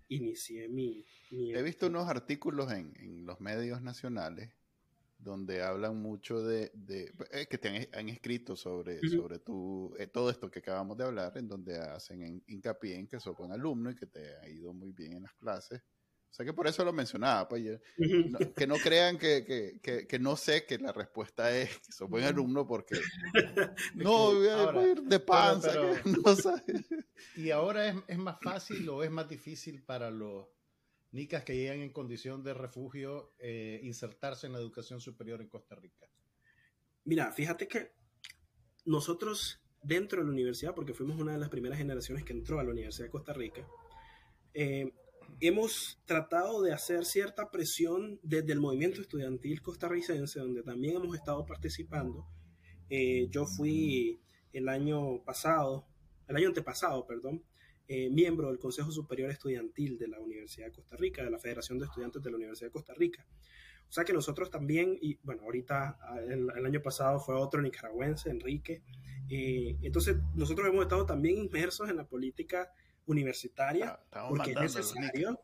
inicié 0.08 0.70
mi... 0.70 1.06
He 1.30 1.62
visto 1.62 1.86
unos 1.86 2.08
artículos 2.08 2.72
en, 2.72 2.94
en 2.98 3.28
los 3.28 3.40
medios 3.42 3.84
nacionales 3.84 4.57
donde 5.18 5.64
hablan 5.64 6.02
mucho 6.02 6.42
de, 6.42 6.72
de 6.74 7.12
eh, 7.32 7.48
que 7.48 7.58
te 7.58 7.90
han, 7.92 8.10
escrito 8.10 8.56
sobre, 8.56 9.00
sobre 9.10 9.40
tu, 9.40 9.94
eh, 9.98 10.08
todo 10.08 10.30
esto 10.30 10.50
que 10.50 10.60
acabamos 10.60 10.98
de 10.98 11.06
hablar, 11.06 11.38
en 11.38 11.48
donde 11.48 11.78
hacen 11.78 12.44
hincapié 12.48 12.96
en 12.96 13.08
que 13.08 13.20
sos 13.20 13.36
buen 13.36 13.52
alumno 13.52 13.90
y 13.90 13.96
que 13.96 14.06
te 14.06 14.36
ha 14.38 14.48
ido 14.48 14.74
muy 14.74 14.92
bien 14.92 15.14
en 15.14 15.24
las 15.24 15.34
clases. 15.34 15.82
O 16.30 16.34
sea 16.38 16.46
que 16.46 16.54
por 16.54 16.68
eso 16.68 16.84
lo 16.84 16.94
mencionaba, 16.94 17.48
pues 17.48 17.80
que 18.56 18.68
no 18.68 18.76
crean 18.76 19.18
que, 19.18 19.80
que, 19.82 20.06
que, 20.06 20.20
no 20.20 20.36
sé 20.36 20.66
que 20.66 20.78
la 20.78 20.92
respuesta 20.92 21.56
es 21.58 21.70
que 21.80 21.92
sos 21.92 22.10
buen 22.10 22.26
alumno 22.26 22.68
porque 22.68 23.00
no 23.96 24.34
voy 24.34 24.48
a 24.48 24.88
ir 24.92 25.02
de 25.02 25.20
panza. 25.20 25.72
no 26.06 26.36
¿Y 27.36 27.50
ahora 27.50 27.88
es, 27.88 27.96
es 28.08 28.18
más 28.18 28.38
fácil 28.42 28.88
o 28.90 29.04
es 29.04 29.10
más 29.10 29.28
difícil 29.28 29.82
para 29.82 30.12
los 30.12 30.46
nicas 31.12 31.44
que 31.44 31.56
llegan 31.56 31.82
en 31.82 31.92
condición 31.92 32.44
de 32.44 32.54
refugio 32.54 33.34
eh, 33.40 33.80
insertarse 33.84 34.48
en 34.48 34.54
la 34.54 34.60
educación 34.60 35.00
superior 35.00 35.42
en 35.42 35.50
Costa 35.50 35.76
Rica? 35.76 36.08
Mira, 37.04 37.32
fíjate 37.32 37.68
que 37.68 37.94
nosotros 38.86 39.62
dentro 39.84 40.20
de 40.20 40.26
la 40.26 40.32
universidad, 40.32 40.76
porque 40.76 40.94
fuimos 40.94 41.20
una 41.20 41.34
de 41.34 41.38
las 41.38 41.50
primeras 41.50 41.78
generaciones 41.78 42.24
que 42.24 42.34
entró 42.34 42.60
a 42.60 42.64
la 42.64 42.72
Universidad 42.72 43.06
de 43.06 43.12
Costa 43.12 43.34
Rica, 43.34 43.66
eh, 44.54 44.92
hemos 45.40 46.02
tratado 46.06 46.62
de 46.62 46.74
hacer 46.74 47.06
cierta 47.06 47.52
presión 47.52 48.20
desde 48.24 48.54
el 48.54 48.60
movimiento 48.60 49.02
estudiantil 49.02 49.62
costarricense, 49.62 50.40
donde 50.40 50.64
también 50.64 50.96
hemos 50.96 51.16
estado 51.16 51.46
participando. 51.46 52.28
Eh, 52.90 53.28
yo 53.30 53.46
fui 53.46 54.20
el 54.54 54.70
año 54.70 55.24
pasado, 55.24 55.88
el 56.28 56.38
año 56.38 56.48
antepasado, 56.48 57.06
perdón, 57.06 57.44
eh, 57.88 58.10
miembro 58.10 58.48
del 58.50 58.60
Consejo 58.60 58.92
Superior 58.92 59.30
Estudiantil 59.32 59.98
de 59.98 60.08
la 60.08 60.20
Universidad 60.20 60.68
de 60.68 60.74
Costa 60.74 60.96
Rica, 60.98 61.24
de 61.24 61.32
la 61.32 61.40
Federación 61.40 61.80
de 61.80 61.86
Estudiantes 61.86 62.22
de 62.22 62.30
la 62.30 62.36
Universidad 62.36 62.68
de 62.68 62.74
Costa 62.74 62.94
Rica. 62.94 63.26
O 63.90 63.92
sea 63.92 64.04
que 64.04 64.14
nosotros 64.14 64.52
también, 64.52 64.98
y 65.02 65.18
bueno, 65.24 65.44
ahorita 65.44 65.98
ah, 66.02 66.20
el, 66.20 66.66
año 66.66 66.82
pasado 66.82 67.20
fue 67.20 67.36
otro 67.36 67.62
nicaragüense, 67.62 68.30
Enrique. 68.30 68.82
Eh, 69.30 69.78
entonces 69.82 70.18
nosotros 70.36 70.68
hemos 70.68 70.84
estado 70.84 71.06
también 71.06 71.38
inmersos 71.38 71.90
en 71.90 71.96
la 71.96 72.06
política 72.06 72.72
universitaria 73.08 73.98
ah, 74.12 74.28
porque 74.30 74.52
es 74.52 74.60
necesario. 74.60 75.42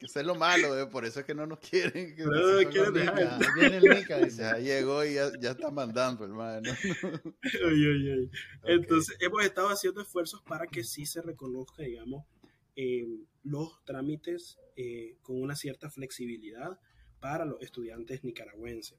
Eso 0.00 0.20
es 0.20 0.26
lo 0.26 0.34
malo, 0.34 0.78
eh, 0.78 0.86
por 0.86 1.04
eso 1.04 1.20
es 1.20 1.26
que 1.26 1.34
no 1.34 1.46
nos 1.46 1.58
quieren. 1.58 2.14
Que 2.14 2.24
no, 2.24 2.70
quieren 2.70 2.92
dejar. 2.92 3.40
Viene 3.54 3.76
el 3.78 3.84
Nica, 3.84 4.18
dice, 4.18 4.42
ya 4.42 4.58
llegó 4.58 5.04
y 5.04 5.14
ya, 5.14 5.30
ya 5.40 5.52
está 5.52 5.70
mandando, 5.70 6.24
hermano. 6.24 6.70
Entonces, 8.64 9.16
hemos 9.20 9.44
estado 9.44 9.68
haciendo 9.68 10.02
esfuerzos 10.02 10.42
para 10.42 10.66
que 10.66 10.84
sí 10.84 11.06
se 11.06 11.22
reconozca, 11.22 11.82
digamos, 11.82 12.26
eh, 12.76 13.06
los 13.42 13.82
trámites 13.84 14.58
eh, 14.76 15.16
con 15.22 15.40
una 15.40 15.56
cierta 15.56 15.90
flexibilidad 15.90 16.78
para 17.20 17.46
los 17.46 17.60
estudiantes 17.62 18.22
nicaragüenses. 18.22 18.98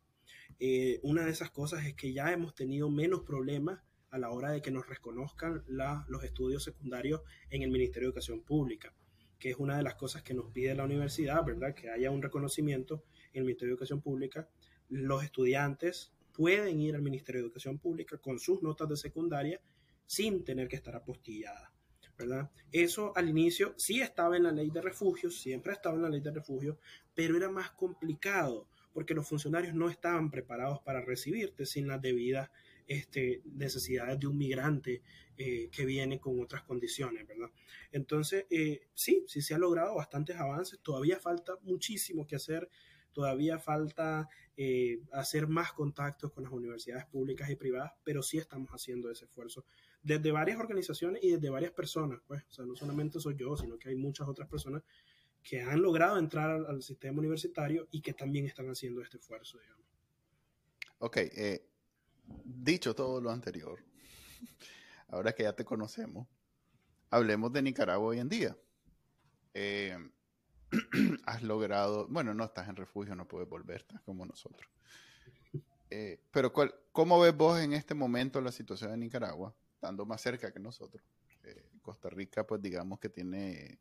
una 1.04 1.26
de 1.26 1.32
esas 1.32 1.52
cosas 1.52 1.86
es 1.86 1.94
que 1.94 2.12
ya 2.12 2.32
hemos 2.32 2.56
tenido 2.56 2.90
menos 2.90 3.22
problemas 3.22 3.82
a 4.16 4.18
la 4.18 4.32
hora 4.32 4.52
de 4.52 4.62
que 4.62 4.72
nos 4.72 4.88
reconozcan 4.88 5.66
los 5.68 6.24
estudios 6.24 6.64
secundarios 6.64 7.22
en 7.50 7.64
el 7.64 7.70
Ministerio 7.70 8.08
de 8.08 8.12
Educación 8.12 8.42
Pública, 8.44 8.94
que 9.38 9.50
es 9.50 9.58
una 9.58 9.76
de 9.76 9.84
las 9.84 9.96
cosas 9.96 10.24
que 10.24 10.34
nos 10.34 10.52
pide 10.52 10.74
la 10.74 10.86
universidad, 10.86 11.44
¿verdad? 11.44 11.76
Que 11.76 11.90
haya 11.90 12.12
un 12.12 12.22
reconocimiento 12.22 13.04
en 13.34 13.40
el 13.40 13.44
Ministerio 13.44 13.72
de 13.72 13.74
Educación 13.74 14.02
Pública. 14.02 14.48
Los 14.88 15.22
estudiantes 15.22 16.14
pueden 16.34 16.80
ir 16.80 16.96
al 16.96 17.02
Ministerio 17.02 17.42
de 17.42 17.48
Educación 17.48 17.78
Pública 17.78 18.18
con 18.18 18.40
sus 18.40 18.64
notas 18.64 18.88
de 18.88 18.96
secundaria 18.96 19.60
sin 20.06 20.46
tener 20.46 20.70
que 20.70 20.78
estar 20.78 20.96
apostilladas. 20.96 21.70
¿verdad? 22.18 22.50
Eso 22.72 23.12
al 23.18 23.28
inicio 23.28 23.74
sí 23.76 24.00
estaba 24.00 24.38
en 24.38 24.44
la 24.44 24.52
ley 24.54 24.70
de 24.70 24.82
refugios, 24.82 25.42
siempre 25.42 25.74
estaba 25.74 25.98
en 25.98 26.04
la 26.04 26.10
ley 26.10 26.22
de 26.22 26.32
refugios, 26.32 26.78
pero 27.14 27.36
era 27.36 27.50
más 27.50 27.72
complicado 27.72 28.70
porque 28.94 29.14
los 29.14 29.28
funcionarios 29.28 29.74
no 29.76 29.90
estaban 29.90 30.32
preparados 30.32 30.80
para 30.80 31.02
recibirte 31.02 31.66
sin 31.66 31.88
las 31.88 32.02
debidas 32.02 32.50
este, 32.88 33.42
necesidades 33.46 34.20
de 34.20 34.28
un 34.28 34.38
migrante 34.38 35.02
eh, 35.38 35.70
que 35.72 35.86
viene 35.86 36.20
con 36.20 36.40
otras 36.40 36.64
condiciones, 36.64 37.28
¿verdad? 37.28 37.50
Entonces, 37.92 38.46
eh, 38.50 38.88
sí, 38.94 39.26
sí 39.28 39.42
se 39.42 39.54
han 39.54 39.62
logrado 39.62 39.96
bastantes 39.96 40.38
avances, 40.38 40.80
todavía 40.82 41.20
falta 41.20 41.58
muchísimo 41.64 42.26
que 42.26 42.38
hacer, 42.38 42.70
todavía 43.12 43.60
falta 43.60 44.30
eh, 44.58 45.02
hacer 45.12 45.48
más 45.48 45.74
contactos 45.74 46.32
con 46.32 46.44
las 46.44 46.54
universidades 46.54 47.06
públicas 47.06 47.50
y 47.50 47.56
privadas, 47.56 47.94
pero 48.04 48.24
sí 48.24 48.38
estamos 48.38 48.70
haciendo 48.72 49.10
ese 49.12 49.26
esfuerzo 49.26 49.66
desde 50.02 50.32
varias 50.32 50.60
organizaciones 50.60 51.24
y 51.24 51.32
desde 51.32 51.50
varias 51.50 51.72
personas, 51.72 52.22
pues, 52.28 52.44
o 52.50 52.54
sea, 52.54 52.66
no 52.66 52.76
solamente 52.76 53.20
soy 53.20 53.36
yo, 53.36 53.58
sino 53.58 53.78
que 53.80 53.90
hay 53.90 53.96
muchas 53.96 54.28
otras 54.28 54.48
personas 54.48 54.84
que 55.42 55.62
han 55.62 55.82
logrado 55.82 56.18
entrar 56.18 56.66
al, 56.68 56.82
sistema 56.82 57.20
universitario 57.20 57.88
y 57.92 58.02
que 58.02 58.14
también 58.14 58.46
están 58.46 58.70
haciendo 58.70 59.02
este 59.02 59.18
esfuerzo, 59.18 59.60
digamos. 59.60 59.86
Ok, 61.00 61.18
eh, 61.18 61.68
dicho 62.44 62.96
todo 62.96 63.22
lo 63.22 63.32
anterior, 63.32 63.84
ahora 65.10 65.34
que 65.34 65.44
ya 65.44 65.54
te 65.54 65.66
conocemos, 65.66 66.28
hablemos 67.10 67.52
de 67.54 67.62
Nicaragua 67.62 68.08
hoy 68.08 68.20
en 68.20 68.30
día. 68.30 68.58
Eh, 69.54 69.98
has 71.26 71.44
logrado, 71.44 72.08
bueno, 72.08 72.34
no 72.34 72.44
estás 72.44 72.68
en 72.68 72.76
refugio, 72.76 73.16
no 73.16 73.28
puedes 73.28 73.48
volver, 73.48 73.78
estás 73.78 74.02
como 74.02 74.26
nosotros. 74.26 74.70
Eh, 75.90 76.20
pero 76.32 76.52
¿cómo 76.92 77.20
ves 77.20 77.36
vos 77.36 77.60
en 77.60 77.74
este 77.74 77.94
momento 77.94 78.42
la 78.42 78.52
situación 78.52 78.92
de 78.92 78.98
Nicaragua? 78.98 79.56
estando 79.86 80.06
más 80.06 80.22
cerca 80.22 80.52
que 80.52 80.60
nosotros. 80.60 81.04
Eh, 81.44 81.70
Costa 81.82 82.10
Rica, 82.10 82.46
pues 82.46 82.62
digamos 82.62 83.00
que 83.00 83.10
tiene, 83.10 83.80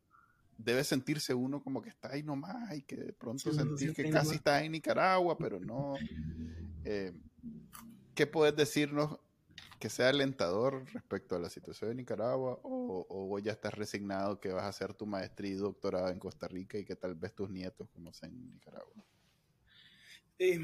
debe 0.55 0.83
sentirse 0.83 1.33
uno 1.33 1.63
como 1.63 1.81
que 1.81 1.89
está 1.89 2.11
ahí 2.11 2.21
nomás 2.21 2.77
y 2.77 2.83
que 2.83 2.97
de 2.97 3.13
pronto 3.13 3.51
sentir 3.51 3.93
que 3.93 4.09
casi 4.11 4.35
está 4.35 4.63
en 4.63 4.73
Nicaragua, 4.73 5.35
pero 5.35 5.59
no. 5.59 5.95
Eh, 6.83 7.11
¿Qué 8.15 8.25
puedes 8.25 8.55
decirnos 8.55 9.19
que 9.79 9.89
sea 9.89 10.09
alentador 10.09 10.85
respecto 10.93 11.35
a 11.35 11.39
la 11.39 11.49
situación 11.49 11.89
de 11.89 11.95
Nicaragua 11.95 12.59
o, 12.63 13.05
o 13.09 13.39
ya 13.39 13.51
estás 13.51 13.73
resignado 13.73 14.39
que 14.39 14.53
vas 14.53 14.63
a 14.63 14.69
hacer 14.69 14.93
tu 14.93 15.05
maestría 15.05 15.51
y 15.51 15.55
doctorado 15.55 16.09
en 16.09 16.17
Costa 16.17 16.47
Rica 16.47 16.77
y 16.77 16.85
que 16.85 16.95
tal 16.95 17.15
vez 17.15 17.35
tus 17.35 17.49
nietos 17.49 17.89
conocen 17.89 18.51
Nicaragua? 18.53 19.03
Eh, 20.39 20.59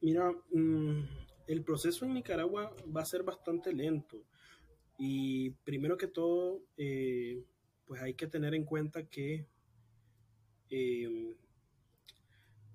mira, 0.00 0.32
mm, 0.52 1.02
el 1.46 1.64
proceso 1.64 2.04
en 2.04 2.14
Nicaragua 2.14 2.74
va 2.94 3.02
a 3.02 3.06
ser 3.06 3.22
bastante 3.22 3.72
lento. 3.72 4.22
Y 4.98 5.50
primero 5.64 5.96
que 5.96 6.06
todo, 6.06 6.62
eh, 6.76 7.42
pues 7.86 8.00
hay 8.02 8.14
que 8.14 8.26
tener 8.26 8.54
en 8.54 8.64
cuenta 8.64 9.08
que 9.08 9.46
eh, 10.70 11.36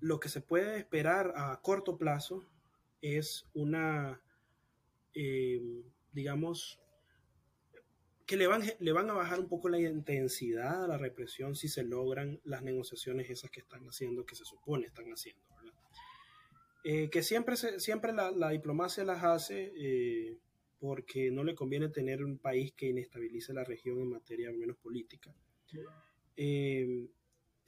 lo 0.00 0.20
que 0.20 0.28
se 0.28 0.40
puede 0.40 0.78
esperar 0.78 1.32
a 1.36 1.60
corto 1.60 1.96
plazo 1.96 2.44
es 3.00 3.46
una, 3.54 4.20
eh, 5.14 5.60
digamos, 6.12 6.80
que 8.26 8.36
le 8.36 8.46
van, 8.46 8.62
le 8.78 8.92
van 8.92 9.08
a 9.10 9.14
bajar 9.14 9.40
un 9.40 9.48
poco 9.48 9.68
la 9.68 9.80
intensidad 9.80 10.84
a 10.84 10.88
la 10.88 10.98
represión 10.98 11.56
si 11.56 11.68
se 11.68 11.82
logran 11.82 12.40
las 12.44 12.62
negociaciones 12.62 13.30
esas 13.30 13.50
que 13.50 13.60
están 13.60 13.84
haciendo, 13.86 14.26
que 14.26 14.34
se 14.34 14.44
supone 14.44 14.86
están 14.86 15.06
haciendo. 15.10 15.42
que 16.82 17.22
siempre, 17.22 17.56
siempre 17.56 18.12
la, 18.12 18.30
la, 18.30 18.50
diplomacia 18.50 19.04
las 19.04 19.24
hace 19.24 20.38
porque 20.78 21.30
no 21.30 21.44
le 21.44 21.54
conviene 21.54 21.88
tener 21.88 22.24
un 22.24 22.38
país 22.38 22.72
que 22.72 22.88
inestabilice 22.88 23.52
la 23.52 23.64
región 23.64 24.00
en 24.00 24.10
materia 24.10 24.52
menos 24.52 24.76
política. 24.76 25.34
Eh, 26.36 27.08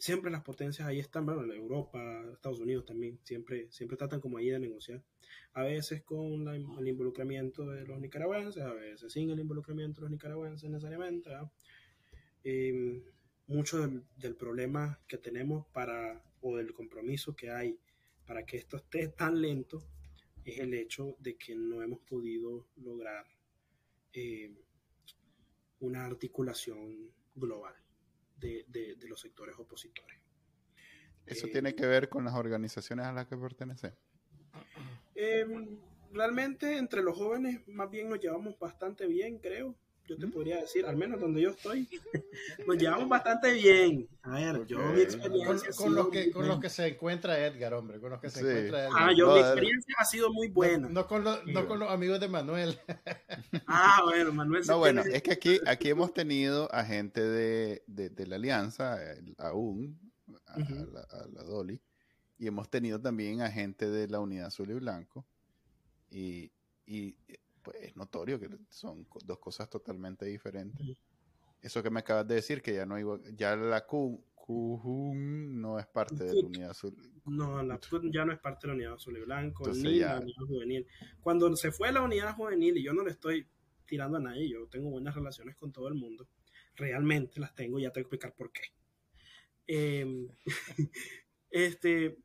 siempre 0.00 0.30
las 0.30 0.42
potencias 0.42 0.88
ahí 0.88 0.98
están, 0.98 1.26
bueno, 1.26 1.52
Europa, 1.52 2.24
Estados 2.32 2.58
Unidos 2.58 2.86
también, 2.86 3.20
siempre, 3.22 3.70
siempre 3.70 3.98
tratan 3.98 4.18
como 4.18 4.38
ahí 4.38 4.48
de 4.48 4.58
negociar. 4.58 5.04
A 5.52 5.62
veces 5.62 6.02
con 6.02 6.48
el 6.48 6.88
involucramiento 6.88 7.66
de 7.66 7.86
los 7.86 8.00
nicaragüenses, 8.00 8.62
a 8.62 8.72
veces 8.72 9.12
sin 9.12 9.28
el 9.28 9.38
involucramiento 9.38 10.00
de 10.00 10.04
los 10.04 10.10
nicaragüenses 10.10 10.70
necesariamente. 10.70 11.30
Eh, 12.44 13.02
mucho 13.46 13.80
del, 13.80 14.02
del, 14.16 14.36
problema 14.36 14.98
que 15.06 15.18
tenemos 15.18 15.66
para, 15.66 16.24
o 16.40 16.56
del 16.56 16.72
compromiso 16.72 17.36
que 17.36 17.50
hay 17.50 17.78
para 18.26 18.46
que 18.46 18.56
esto 18.56 18.78
esté 18.78 19.08
tan 19.08 19.42
lento, 19.42 19.82
es 20.46 20.60
el 20.60 20.72
hecho 20.72 21.16
de 21.18 21.36
que 21.36 21.54
no 21.54 21.82
hemos 21.82 22.00
podido 22.00 22.68
lograr 22.76 23.26
eh, 24.14 24.54
una 25.80 26.06
articulación 26.06 27.10
global 27.34 27.74
de, 28.40 28.96
los 29.06 29.20
sectores 29.20 29.54
opositores. 29.58 30.18
¿Eso 31.26 31.46
eh, 31.46 31.50
tiene 31.50 31.74
que 31.74 31.86
ver 31.86 32.08
con 32.08 32.24
las 32.24 32.34
organizaciones 32.34 33.06
a 33.06 33.12
las 33.12 33.26
que 33.26 33.36
pertenece? 33.36 33.94
Em, 35.14 35.78
realmente 36.12 36.76
entre 36.76 37.02
los 37.02 37.16
jóvenes 37.16 37.66
más 37.68 37.90
bien 37.90 38.08
nos 38.08 38.20
llevamos 38.20 38.58
bastante 38.58 39.06
bien, 39.06 39.38
creo 39.38 39.76
yo 40.10 40.16
te 40.16 40.26
podría 40.26 40.56
decir, 40.56 40.84
al 40.86 40.96
menos 40.96 41.20
donde 41.20 41.40
yo 41.40 41.50
estoy, 41.50 41.88
nos 42.66 42.76
llevamos 42.76 43.08
bastante 43.08 43.52
bien. 43.52 44.08
A 44.22 44.34
ver, 44.34 44.66
yo 44.66 44.78
mi 44.92 45.02
experiencia. 45.02 45.70
Con, 45.76 45.94
los 45.94 46.08
que, 46.08 46.32
con 46.32 46.48
los 46.48 46.58
que 46.58 46.68
se 46.68 46.88
encuentra 46.88 47.38
Edgar, 47.46 47.74
hombre, 47.74 48.00
con 48.00 48.10
los 48.10 48.20
que 48.20 48.28
se 48.28 48.40
encuentra 48.40 48.86
Edgar. 48.86 48.92
Ah, 48.96 49.12
yo 49.16 49.32
mi 49.32 49.38
experiencia 49.38 49.94
ha 49.98 50.04
sido 50.04 50.32
muy 50.32 50.48
buena. 50.48 50.88
No, 50.88 51.06
con, 51.06 51.22
los, 51.22 51.46
no 51.46 51.68
con 51.68 51.78
los 51.78 51.90
amigos 51.90 52.18
de 52.20 52.28
Manuel. 52.28 52.78
Ah, 53.66 54.00
bueno, 54.04 54.32
Manuel. 54.32 54.64
No, 54.66 54.78
bueno, 54.78 55.02
es 55.02 55.22
que 55.22 55.32
aquí, 55.32 55.60
aquí 55.66 55.88
hemos 55.88 56.12
tenido 56.12 56.72
a 56.74 56.84
gente 56.84 57.20
de, 57.20 57.84
de, 57.86 58.10
de 58.10 58.26
la 58.26 58.36
Alianza, 58.36 58.98
aún, 59.38 59.98
a, 60.46 60.58
la, 60.58 61.00
a 61.00 61.26
la 61.32 61.42
Dolly, 61.44 61.80
y 62.38 62.48
hemos 62.48 62.68
tenido 62.68 63.00
también 63.00 63.42
a 63.42 63.50
gente 63.50 63.88
de 63.88 64.08
la 64.08 64.18
Unidad 64.18 64.46
Azul 64.46 64.70
y 64.70 64.74
Blanco. 64.74 65.24
Y, 66.10 66.50
y 66.84 67.16
pues 67.62 67.76
es 67.80 67.96
notorio 67.96 68.38
que 68.38 68.48
son 68.68 69.06
dos 69.24 69.38
cosas 69.38 69.68
totalmente 69.68 70.26
diferentes. 70.26 70.98
Eso 71.62 71.82
que 71.82 71.90
me 71.90 72.00
acabas 72.00 72.26
de 72.26 72.36
decir, 72.36 72.62
que 72.62 72.74
ya 72.74 72.86
no 72.86 72.94
hay, 72.94 73.04
ya 73.34 73.54
la 73.56 73.86
Q, 73.86 74.24
no 74.52 75.78
es 75.78 75.86
parte 75.86 76.24
de 76.24 76.34
la 76.34 76.46
Unidad 76.46 76.70
Azul. 76.70 76.96
No, 77.26 77.62
la 77.62 77.78
ya 78.10 78.24
no 78.24 78.32
es 78.32 78.38
parte 78.38 78.66
de 78.66 78.68
la 78.68 78.74
Unidad 78.74 78.94
Azul 78.94 79.16
y 79.16 79.20
Blanco, 79.20 79.68
ni 79.72 80.00
la 80.00 80.20
Unidad 80.20 80.46
Juvenil. 80.46 80.86
Cuando 81.20 81.54
se 81.56 81.70
fue 81.70 81.92
la 81.92 82.02
Unidad 82.02 82.34
Juvenil, 82.34 82.76
y 82.76 82.82
yo 82.82 82.92
no 82.92 83.04
le 83.04 83.10
estoy 83.10 83.46
tirando 83.86 84.18
a 84.18 84.20
nadie, 84.20 84.48
yo 84.48 84.66
tengo 84.68 84.90
buenas 84.90 85.14
relaciones 85.14 85.56
con 85.56 85.72
todo 85.72 85.88
el 85.88 85.94
mundo, 85.94 86.28
realmente 86.74 87.40
las 87.40 87.54
tengo, 87.54 87.78
ya 87.78 87.90
te 87.90 88.00
voy 88.00 88.02
a 88.02 88.06
explicar 88.06 88.34
por 88.34 88.50
qué. 88.52 88.62
Em, 89.66 90.28
este, 91.50 92.18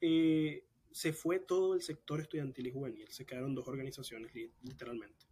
eh, 0.00 0.64
se 0.96 1.12
fue 1.12 1.40
todo 1.40 1.74
el 1.74 1.82
sector 1.82 2.22
estudiantil 2.22 2.68
y 2.68 2.72
juvenil, 2.72 3.06
se 3.10 3.26
quedaron 3.26 3.54
dos 3.54 3.68
organizaciones 3.68 4.32
literalmente. 4.62 5.26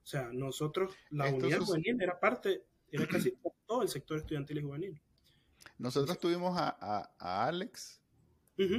O 0.00 0.06
sea, 0.06 0.30
nosotros, 0.32 0.94
la 1.10 1.28
unidad 1.28 1.58
juvenil 1.58 2.00
era 2.00 2.20
parte, 2.20 2.62
era 2.88 3.04
casi 3.08 3.32
todo 3.66 3.82
el 3.82 3.88
sector 3.88 4.18
estudiantil 4.18 4.58
y 4.58 4.62
juvenil. 4.62 5.02
Nosotros 5.76 6.20
tuvimos 6.20 6.54
a, 6.56 7.10
Alex, 7.18 8.00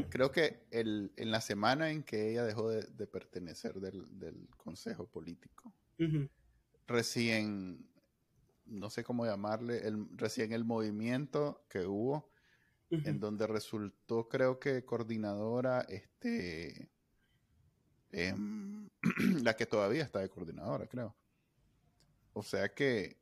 creo 0.08 0.32
que 0.32 0.66
el, 0.72 1.12
en 1.18 1.30
la 1.30 1.42
semana 1.42 1.92
en 1.92 2.04
que 2.04 2.32
ella 2.32 2.46
dejó 2.46 2.70
de, 2.70 3.08
pertenecer 3.08 3.74
del, 3.74 4.48
consejo 4.56 5.08
político, 5.08 5.74
recién, 6.88 7.86
no 8.66 8.90
sé 8.90 9.04
cómo 9.04 9.26
llamarle, 9.26 9.86
el, 9.86 10.08
recién 10.16 10.54
el 10.54 10.64
movimiento 10.64 11.66
que 11.68 11.86
hubo 11.86 12.32
en 12.90 13.20
donde 13.20 13.48
resultó, 13.48 14.28
creo 14.28 14.60
que 14.60 14.84
coordinadora, 14.84 15.82
este, 15.82 16.90
em, 18.12 18.90
la 19.44 19.56
que 19.56 19.66
todavía 19.66 20.04
está 20.04 20.20
de 20.20 20.30
coordinadora, 20.30 20.88
creo. 20.88 21.16
O 22.34 22.44
sea 22.44 22.70
que 22.70 23.18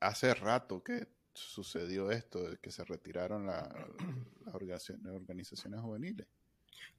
hace 0.00 0.34
rato 0.34 0.82
que 0.82 1.08
sucedió 1.34 2.10
esto, 2.10 2.40
que 2.62 2.70
se 2.70 2.84
retiraron 2.84 3.46
las 3.46 3.68
organizaciones, 4.52 5.80
juveniles. 5.80 6.26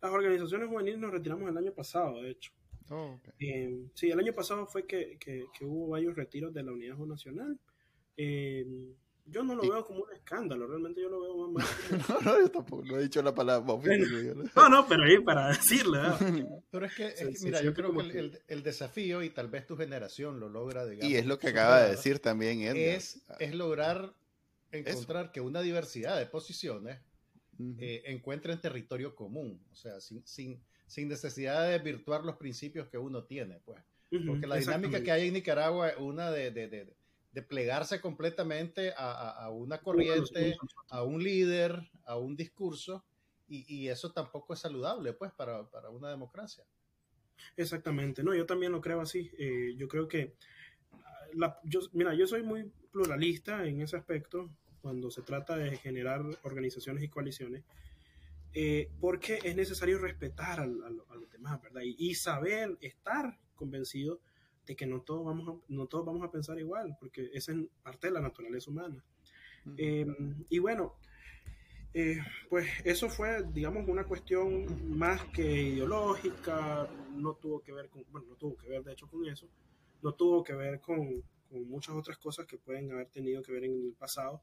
Las 0.02 0.12
organizaciones 0.12 0.68
juveniles 0.68 1.00
nos 1.00 1.12
retiramos 1.12 1.50
el 1.50 1.58
año 1.58 1.74
pasado, 1.74 2.22
de 2.22 2.32
hecho. 2.32 2.52
Oh, 2.90 3.20
em, 3.40 3.90
sí, 3.94 4.10
el 4.10 4.20
año 4.20 4.34
pasado 4.34 4.66
fue 4.66 4.86
que, 4.86 5.18
hubo 5.62 5.90
varios 5.90 6.16
retiros 6.16 6.54
de 6.54 6.64
la 6.64 6.72
Unidad 6.72 6.98
Nacional. 6.98 7.60
Eh, 8.16 8.66
yo 9.28 9.44
no 9.44 9.56
lo 9.56 9.62
veo 9.64 9.86
como 9.86 10.04
un 10.04 10.14
escándalo, 10.14 10.68
realmente 10.68 11.02
yo 11.02 11.10
lo 11.10 11.22
veo 11.22 11.48
más... 11.50 11.66
no, 12.10 12.20
no, 12.22 12.40
yo 12.40 12.52
tampoco, 12.52 12.84
no 12.86 12.98
he 12.98 13.04
dicho 13.04 13.22
la 13.22 13.36
palabra 13.36 13.74
No, 14.56 14.70
no, 14.70 14.88
pero 14.88 15.04
ahí 15.04 15.20
para 15.20 15.50
decirle. 15.50 16.00
pero 16.72 16.86
es 16.86 16.96
que, 16.96 17.14
mira, 17.42 17.62
yo 17.62 17.74
creo 17.74 17.94
que 17.94 18.20
el, 18.20 18.42
el, 18.48 18.64
desafío, 18.64 19.24
y 19.24 19.30
tal 19.30 19.50
vez 19.50 19.68
tu 19.68 19.76
generación 19.76 20.40
lo 20.40 20.50
logra, 20.50 20.86
digamos... 20.86 21.12
Y 21.12 21.16
es 21.16 21.26
lo 21.26 21.40
que 21.40 21.50
acaba 21.50 21.84
de 21.84 21.92
decir 21.92 22.20
también 22.20 22.62
Es, 22.62 23.22
es 23.40 23.54
lograr 23.54 24.14
encontrar 24.72 25.32
que 25.32 25.42
una 25.42 25.62
diversidad 25.62 26.18
de 26.18 26.26
posiciones 26.26 27.00
eh, 27.80 28.04
encuentren 28.06 28.62
territorio 28.62 29.16
común, 29.16 29.60
o 29.72 29.76
sea, 29.76 30.00
sin, 30.00 30.26
sin, 30.26 30.62
sin 30.86 31.08
necesidad 31.08 31.66
de 31.66 31.74
desvirtuar 31.74 32.24
los 32.24 32.38
principios 32.38 32.88
que 32.88 32.98
uno 32.98 33.24
tiene, 33.24 33.60
pues. 33.66 33.82
Porque 34.26 34.48
la 34.48 34.56
dinámica 34.56 35.02
que 35.04 35.12
hay 35.12 35.28
en 35.28 35.34
Nicaragua 35.34 35.90
es 35.90 35.98
una 35.98 36.32
de, 36.32 36.52
de, 36.52 36.68
de, 36.68 36.94
de 37.38 37.44
plegarse 37.44 38.02
completamente 38.02 38.96
a, 38.98 39.30
a, 39.30 39.52
una 39.52 39.80
corriente, 39.80 40.58
a 40.90 41.04
un 41.04 41.22
líder, 41.22 41.88
a 42.08 42.18
un 42.18 42.36
discurso, 42.36 43.06
y, 43.48 43.64
y 43.72 43.90
eso 43.90 44.12
tampoco 44.12 44.56
es 44.56 44.60
saludable, 44.60 45.14
pues, 45.14 45.32
para, 45.34 45.70
para, 45.70 45.92
una 45.92 46.10
democracia. 46.10 46.66
Exactamente, 47.56 48.24
no, 48.24 48.34
yo 48.34 48.48
también 48.48 48.72
lo 48.72 48.82
creo 48.82 49.02
así. 49.02 49.30
Eh, 49.38 49.76
yo 49.78 49.88
creo 49.88 50.08
que, 50.08 50.34
la, 51.36 51.60
yo, 51.64 51.82
mira, 51.94 52.16
yo 52.16 52.26
soy 52.26 52.42
muy 52.42 52.72
pluralista 52.92 53.68
en 53.68 53.82
ese 53.82 53.98
aspecto 53.98 54.50
cuando 54.82 55.12
se 55.12 55.22
trata 55.22 55.56
de 55.58 55.78
generar 55.78 56.24
organizaciones 56.42 57.04
y 57.04 57.08
coaliciones, 57.08 57.64
eh, 58.56 58.90
porque 59.00 59.42
es 59.44 59.56
necesario 59.56 60.00
respetar 60.00 60.60
a, 60.62 60.66
los 60.66 61.30
demás, 61.32 61.62
¿verdad? 61.62 61.84
Y, 61.84 62.16
saber, 62.16 62.80
estar 62.82 63.38
convencido 63.54 64.22
de 64.68 64.76
que 64.76 64.86
no 64.86 65.02
todos 65.02 65.26
vamos 65.26 65.48
a, 65.48 65.74
no 65.74 65.88
todos 65.88 66.06
vamos 66.06 66.24
a 66.24 66.30
pensar 66.30 66.60
igual, 66.60 66.96
porque 67.00 67.32
esa 67.34 67.54
es 67.54 67.58
parte 67.82 68.08
de 68.08 68.14
la 68.14 68.22
naturaleza 68.22 68.70
humana. 68.70 69.04
Em, 69.78 70.46
y 70.50 70.60
bueno, 70.60 70.96
eh, 71.94 72.20
pues 72.50 72.68
eso 72.84 73.10
fue, 73.10 73.44
digamos, 73.52 73.88
una 73.88 74.04
cuestión 74.04 74.98
más 74.98 75.24
que 75.26 75.64
ideológica, 75.64 76.88
no 77.16 77.34
tuvo 77.36 77.62
que 77.62 77.72
ver 77.72 77.90
con, 77.90 78.04
bueno, 78.12 78.28
no 78.28 78.36
tuvo 78.36 78.56
que 78.56 78.68
ver 78.68 78.84
de 78.84 78.94
hecho 78.94 79.08
con 79.08 79.26
eso, 79.26 79.48
no 80.04 80.14
tuvo 80.14 80.44
que 80.44 80.54
ver 80.54 80.80
con, 80.80 81.24
con 81.50 81.68
muchas 81.68 81.96
otras 81.96 82.18
cosas 82.18 82.46
que 82.46 82.58
pueden 82.58 82.92
haber 82.92 83.08
tenido 83.08 83.42
que 83.42 83.52
ver 83.52 83.64
en 83.64 83.86
el 83.88 83.94
pasado, 83.94 84.42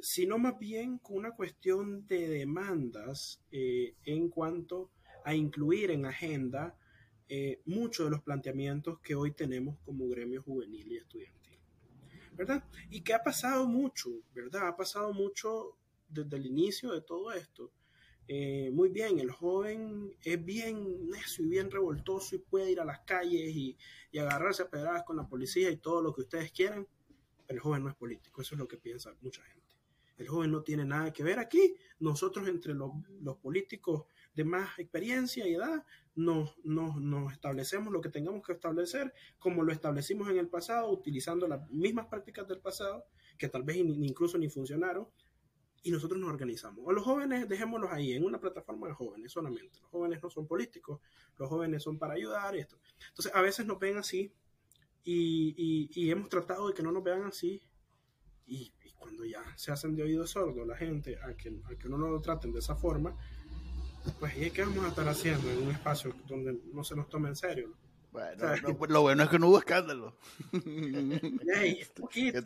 sino 0.00 0.38
más 0.38 0.58
bien 0.58 0.98
con 0.98 1.16
una 1.16 1.32
cuestión 1.32 2.06
de 2.06 2.28
demandas 2.28 3.40
eh, 3.50 3.94
en 4.04 4.28
cuanto 4.28 4.90
a 5.24 5.34
incluir 5.34 5.90
en 5.90 6.06
agenda 6.06 6.76
eh, 7.28 7.60
muchos 7.66 8.06
de 8.06 8.10
los 8.10 8.22
planteamientos 8.22 9.00
que 9.00 9.14
hoy 9.14 9.32
tenemos 9.32 9.78
como 9.84 10.08
gremio 10.08 10.42
juvenil 10.42 10.92
y 10.92 10.96
estudiantil. 10.96 11.58
¿Verdad? 12.32 12.64
Y 12.90 13.02
que 13.02 13.14
ha 13.14 13.22
pasado 13.22 13.66
mucho, 13.66 14.10
¿verdad? 14.32 14.68
Ha 14.68 14.76
pasado 14.76 15.12
mucho 15.12 15.76
desde 16.08 16.36
el 16.36 16.46
inicio 16.46 16.92
de 16.92 17.00
todo 17.00 17.32
esto. 17.32 17.72
Eh, 18.28 18.70
muy 18.72 18.90
bien, 18.90 19.18
el 19.18 19.30
joven 19.30 20.14
es 20.22 20.44
bien 20.44 21.08
necio 21.08 21.44
y 21.44 21.48
bien 21.48 21.70
revoltoso 21.70 22.36
y 22.36 22.38
puede 22.38 22.70
ir 22.70 22.80
a 22.80 22.84
las 22.84 23.00
calles 23.00 23.54
y, 23.54 23.76
y 24.12 24.18
agarrarse 24.18 24.62
a 24.62 24.70
pedradas 24.70 25.02
con 25.04 25.16
la 25.16 25.26
policía 25.26 25.70
y 25.70 25.78
todo 25.78 26.02
lo 26.02 26.14
que 26.14 26.20
ustedes 26.20 26.52
quieran, 26.52 26.86
pero 27.46 27.56
el 27.56 27.60
joven 27.60 27.82
no 27.84 27.88
es 27.88 27.96
político, 27.96 28.42
eso 28.42 28.54
es 28.54 28.58
lo 28.58 28.68
que 28.68 28.76
piensa 28.76 29.14
mucha 29.22 29.42
gente. 29.42 29.58
El 30.18 30.26
joven 30.28 30.50
no 30.50 30.62
tiene 30.62 30.84
nada 30.84 31.12
que 31.12 31.22
ver 31.22 31.38
aquí. 31.38 31.74
Nosotros 32.00 32.48
entre 32.48 32.74
los, 32.74 32.90
políticos 33.40 34.06
de 34.38 34.44
más 34.44 34.78
experiencia 34.78 35.48
y 35.48 35.54
edad 35.54 35.84
nos, 36.14 36.56
nos, 36.62 37.32
establecemos 37.32 37.92
lo 37.92 38.00
que 38.00 38.08
tengamos 38.08 38.46
que 38.46 38.52
establecer 38.52 39.12
como 39.40 39.64
lo 39.64 39.72
establecimos 39.72 40.30
en 40.30 40.38
el 40.38 40.48
pasado, 40.48 40.88
utilizando 40.92 41.48
las 41.48 41.68
mismas 41.70 42.06
prácticas 42.06 42.46
del 42.46 42.60
pasado, 42.60 43.04
que 43.36 43.48
tal 43.48 43.64
vez 43.64 43.78
incluso 43.78 44.38
ni 44.38 44.48
funcionaron, 44.48 45.08
y 45.82 45.90
nosotros 45.90 46.20
nos 46.20 46.30
organizamos. 46.30 46.84
O 46.86 46.92
los 46.92 47.02
jóvenes, 47.02 47.48
dejémoslos 47.48 47.90
ahí, 47.90 48.12
en 48.12 48.24
una 48.24 48.38
plataforma 48.38 48.86
de 48.86 48.94
jóvenes 48.94 49.32
solamente. 49.32 49.80
Los 49.80 49.90
jóvenes 49.90 50.22
no 50.22 50.30
son 50.30 50.46
políticos, 50.46 51.00
los 51.36 51.48
jóvenes 51.48 51.82
son 51.82 51.98
para 51.98 52.14
ayudar 52.14 52.54
y 52.54 52.60
esto. 52.60 52.78
Entonces, 53.08 53.34
a 53.34 53.42
veces 53.42 53.66
nos 53.66 53.80
ven 53.80 53.96
así 53.96 54.32
y, 55.02 55.90
y 55.92 56.10
hemos 56.12 56.28
tratado 56.28 56.68
de 56.68 56.74
que 56.74 56.84
no 56.84 56.92
nos 56.92 57.02
vean 57.02 57.24
así 57.24 57.60
y, 58.48 58.72
cuando 58.96 59.24
ya 59.24 59.44
se 59.56 59.70
hacen 59.70 59.94
de 59.94 60.02
oído 60.02 60.26
sordo 60.26 60.64
la 60.64 60.76
gente 60.76 61.18
a 61.22 61.36
que, 61.36 61.60
a 61.64 61.78
que 61.78 61.86
uno 61.86 61.98
no 61.98 62.10
lo 62.10 62.20
traten 62.20 62.52
de 62.52 62.58
esa 62.58 62.74
forma, 62.74 63.16
pues 64.18 64.36
¿y 64.36 64.50
qué 64.50 64.62
vamos 64.62 64.84
a 64.84 64.88
estar 64.88 65.08
haciendo 65.08 65.50
en 65.50 65.62
un 65.64 65.70
espacio 65.70 66.14
donde 66.28 66.58
no 66.72 66.84
se 66.84 66.96
nos 66.96 67.08
tome 67.08 67.28
en 67.28 67.36
serio? 67.36 67.74
Bueno, 68.10 68.76
pues, 68.78 68.90
lo 68.90 69.02
bueno 69.02 69.22
es 69.22 69.28
que 69.28 69.38
no 69.38 69.48
hubo 69.48 69.58
escándalo. 69.58 70.16
que, 72.10 72.42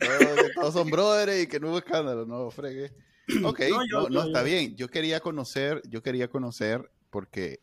todos, 0.56 0.74
son 0.74 0.90
brothers 0.90 1.42
y 1.44 1.46
que 1.46 1.60
no 1.60 1.70
hubo 1.70 1.78
escándalo, 1.78 2.26
no 2.26 2.50
fregue. 2.50 2.92
Ok, 3.44 3.60
no, 3.90 4.08
no, 4.08 4.24
está 4.24 4.42
bien. 4.42 4.74
Yo 4.74 4.88
quería 4.88 5.20
conocer, 5.20 5.80
yo 5.88 6.02
quería 6.02 6.28
conocer 6.28 6.90
porque 7.08 7.60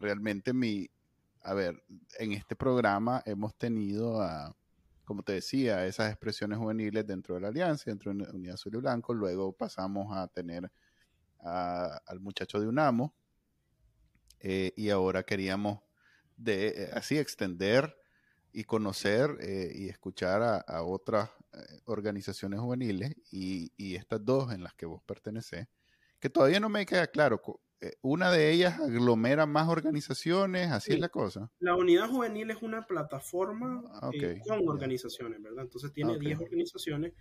realmente 0.00 0.54
mi, 0.54 0.88
a 1.42 1.52
ver, 1.52 1.84
en 2.18 2.32
este 2.32 2.56
programa 2.56 3.22
hemos 3.26 3.54
tenido 3.54 4.22
a, 4.22 4.56
como 5.04 5.22
te 5.22 5.34
decía, 5.34 5.86
esas 5.86 6.10
expresiones 6.10 6.58
juveniles 6.58 7.06
dentro 7.06 7.34
de 7.34 7.42
la 7.42 7.48
alianza, 7.48 7.84
dentro 7.86 8.12
de 8.14 8.24
Unidad 8.32 8.54
Azul 8.54 8.74
y 8.74 8.78
Blanco. 8.78 9.12
Luego 9.12 9.52
pasamos 9.52 10.16
a 10.16 10.26
tener 10.28 10.72
al 11.40 12.20
muchacho 12.20 12.58
de 12.58 12.66
UNAMO. 12.66 13.14
Eh, 14.42 14.72
y 14.76 14.90
ahora 14.90 15.22
queríamos 15.22 15.80
de, 16.36 16.68
eh, 16.68 16.90
así 16.92 17.18
extender 17.18 17.96
y 18.52 18.64
conocer 18.64 19.38
eh, 19.40 19.72
y 19.74 19.88
escuchar 19.88 20.42
a, 20.42 20.82
otras 20.82 21.30
organizaciones 21.84 22.60
juveniles 22.60 23.14
y, 23.30 23.72
y, 23.76 23.94
estas 23.94 24.24
dos 24.24 24.52
en 24.52 24.62
las 24.62 24.74
que 24.74 24.86
vos 24.86 25.02
pertenecés, 25.04 25.68
que 26.18 26.30
todavía 26.30 26.60
no 26.60 26.68
me 26.68 26.86
queda 26.86 27.06
claro 27.06 27.40
una 28.00 28.30
de 28.30 28.52
ellas 28.52 28.78
aglomera 28.78 29.46
más 29.46 29.68
organizaciones, 29.68 30.70
así 30.70 30.92
es 30.92 31.00
la 31.00 31.08
cosa. 31.08 31.50
La 31.58 31.74
unidad 31.74 32.08
juvenil 32.08 32.50
es 32.50 32.62
una 32.62 32.86
plataforma 32.86 33.82
ah, 34.00 34.10
eh, 34.12 34.40
con 34.46 34.68
organizaciones, 34.68 35.42
¿verdad? 35.42 35.64
Entonces 35.64 35.92
tiene 35.92 36.18
10 36.18 36.40
organizaciones, 36.40 37.12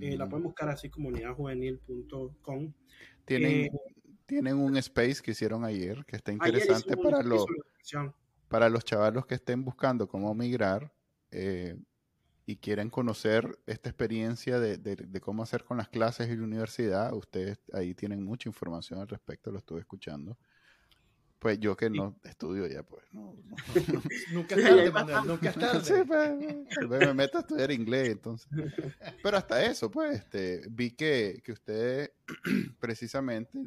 eh, 0.00 0.16
la 0.16 0.28
pueden 0.28 0.44
buscar 0.44 0.68
así 0.68 0.90
como 0.90 1.08
unidadjuvenil.com. 1.08 2.72
Tienen, 3.24 3.70
tienen 4.30 4.56
un 4.56 4.76
space 4.76 5.20
que 5.22 5.32
hicieron 5.32 5.64
ayer 5.64 6.04
que 6.06 6.14
está 6.14 6.30
interesante 6.30 6.96
para 6.96 7.22
los, 7.24 7.44
para 8.48 8.68
los 8.68 8.84
chavalos 8.84 9.26
que 9.26 9.34
estén 9.34 9.64
buscando 9.64 10.08
cómo 10.08 10.32
migrar 10.34 10.92
y 12.46 12.56
quieren 12.56 12.90
conocer 12.90 13.58
esta 13.66 13.88
experiencia 13.88 14.60
de, 14.60 15.20
cómo 15.20 15.42
hacer 15.42 15.64
con 15.64 15.76
las 15.78 15.88
clases 15.88 16.28
y 16.28 16.36
la 16.36 16.44
universidad, 16.44 17.12
ustedes 17.12 17.58
ahí 17.72 17.94
tienen 17.94 18.24
mucha 18.24 18.48
información 18.48 19.00
al 19.00 19.08
respecto, 19.08 19.50
lo 19.50 19.58
estuve 19.58 19.80
escuchando. 19.80 20.38
Pues 21.40 21.58
yo 21.58 21.74
que 21.74 21.88
no 21.88 22.16
estudio 22.22 22.66
ya, 22.66 22.82
pues 22.82 23.02
no. 23.12 23.34
nunca 24.32 24.54
es 24.56 24.62
tarde, 24.62 24.90
Manuel, 24.90 25.26
nunca 25.26 25.48
es 25.48 25.56
tarde. 25.56 26.66
pues, 26.86 27.06
me 27.06 27.14
meto 27.14 27.38
a 27.38 27.40
estudiar 27.40 27.70
inglés, 27.70 28.10
entonces. 28.10 28.48
Pero 29.22 29.38
hasta 29.38 29.64
eso, 29.64 29.90
pues, 29.90 30.18
este, 30.18 30.62
vi 30.68 30.90
que, 30.90 31.40
que 31.42 31.52
ustedes 31.52 32.10
precisamente 32.78 33.58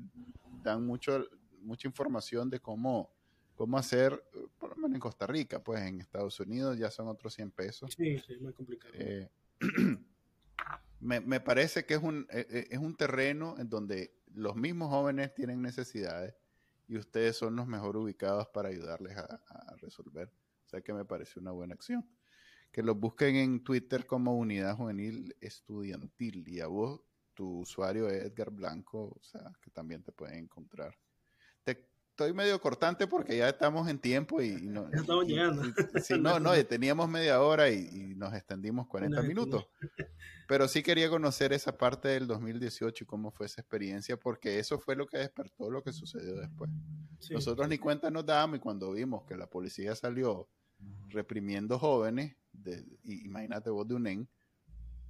dan 0.64 0.86
mucho, 0.86 1.28
mucha 1.62 1.88
información 1.88 2.50
de 2.50 2.60
cómo 2.60 3.14
cómo 3.56 3.78
hacer, 3.78 4.24
por 4.58 4.70
lo 4.70 4.76
menos 4.76 4.96
en 4.96 5.00
Costa 5.00 5.28
Rica, 5.28 5.64
pues 5.64 5.82
en 5.82 6.02
Estados 6.02 6.40
Unidos 6.40 6.78
ya 6.78 6.90
son 6.90 7.08
otros 7.08 7.34
100 7.34 7.52
pesos. 7.52 7.94
Sí, 7.96 8.20
sí, 8.20 8.38
muy 8.38 8.54
complicado. 8.54 8.94
Eh, 8.98 9.30
me, 11.00 11.20
me, 11.22 11.40
parece 11.40 11.86
que 11.86 11.96
es 11.96 12.04
un, 12.04 12.28
e, 12.30 12.48
e, 12.50 12.68
es 12.72 12.80
un 12.80 12.96
terreno 12.96 13.56
en 13.60 13.70
donde 13.70 14.16
los 14.34 14.56
mismos 14.56 14.90
jóvenes 14.90 15.34
tienen 15.34 15.62
necesidades 15.62 16.36
y 16.88 16.98
ustedes 16.98 17.38
son 17.38 17.56
los 17.56 17.68
mejor 17.68 17.96
ubicados 17.98 18.48
para 18.48 18.70
ayudarles 18.70 19.18
a, 19.18 19.42
a 19.48 19.76
resolver. 19.78 20.30
O 20.66 20.70
sea 20.70 20.82
que 20.82 20.94
me 20.94 21.06
parece 21.06 21.40
una 21.40 21.52
buena 21.52 21.76
acción. 21.76 22.08
Que 22.72 22.82
los 22.82 23.00
busquen 23.00 23.36
en 23.36 23.64
Twitter 23.64 24.08
como 24.08 24.36
Unidad 24.36 24.76
Juvenil 24.76 25.36
Estudiantil 25.40 26.48
y 26.48 26.60
a 26.60 26.68
vos, 26.68 27.02
tu 27.34 27.60
usuario 27.60 28.10
es 28.10 28.24
Edgar 28.24 28.52
Blanco, 28.52 29.16
o 29.20 29.24
sea 29.24 29.52
que 29.62 29.72
también 29.72 30.04
te 30.04 30.12
pueden 30.12 30.40
encontrar 30.40 30.96
estoy 32.14 32.32
medio 32.32 32.62
cortante 32.62 33.08
porque 33.08 33.38
ya 33.38 33.50
estamos 33.50 33.90
en 33.90 33.98
tiempo 33.98 34.40
y, 34.40 34.52
no, 34.62 34.88
ya 34.92 34.98
estamos 35.02 35.26
llegando. 35.26 35.64
sí, 36.00 36.14
no, 36.20 36.40
no, 36.40 36.54
teníamos 36.66 37.10
media 37.10 37.42
hora 37.42 37.72
y, 37.72 38.14
nos 38.16 38.34
extendimos 38.36 38.88
40 38.88 39.24
minutos. 39.24 39.66
Pero 40.48 40.68
sí 40.68 40.84
quería 40.84 41.10
conocer 41.10 41.52
esa 41.54 41.76
parte 41.76 42.10
del 42.10 42.28
2018 42.28 43.04
y 43.04 43.08
cómo 43.08 43.32
fue 43.32 43.48
esa 43.48 43.62
experiencia, 43.62 44.16
porque 44.16 44.60
eso 44.60 44.78
fue 44.78 44.96
lo 44.96 45.08
que 45.08 45.18
despertó 45.18 45.72
lo 45.72 45.82
que 45.82 45.92
sucedió 45.92 46.36
después. 46.36 46.70
Nosotros 47.32 47.68
ni 47.68 47.80
cuenta 47.80 48.12
nos 48.12 48.26
dábamos 48.26 48.58
y 48.58 48.60
cuando 48.60 48.92
vimos 48.92 49.24
que 49.26 49.36
la 49.36 49.48
policía 49.48 49.96
salió 49.96 50.48
reprimiendo 51.10 51.80
jóvenes, 51.80 52.36
de, 52.52 52.86
imagínate 53.04 53.72
vos 53.72 53.88
de 53.88 53.96
UNEN, 53.96 54.30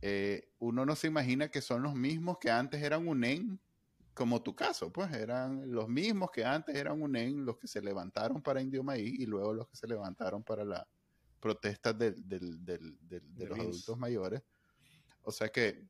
eh, 0.05 0.49
uno 0.59 0.85
no 0.85 0.95
se 0.95 1.07
imagina 1.07 1.49
que 1.49 1.61
son 1.61 1.83
los 1.83 1.95
mismos 1.95 2.37
que 2.37 2.51
antes 2.51 2.81
eran 2.81 3.07
UNEN 3.07 3.59
como 4.13 4.43
tu 4.43 4.55
caso, 4.55 4.91
pues 4.91 5.11
eran 5.13 5.71
los 5.71 5.87
mismos 5.87 6.29
que 6.29 6.45
antes 6.45 6.75
eran 6.75 7.01
UNEN, 7.01 7.45
los 7.45 7.57
que 7.57 7.67
se 7.67 7.81
levantaron 7.81 8.41
para 8.41 8.61
Indio 8.61 8.83
Maíz 8.83 9.19
y 9.19 9.25
luego 9.25 9.53
los 9.53 9.67
que 9.67 9.75
se 9.75 9.87
levantaron 9.87 10.43
para 10.43 10.63
las 10.63 10.85
protestas 11.39 11.97
de 11.97 12.13
los 13.37 13.59
adultos 13.59 13.97
mayores. 13.97 14.43
O 15.23 15.31
sea 15.31 15.49
que 15.49 15.87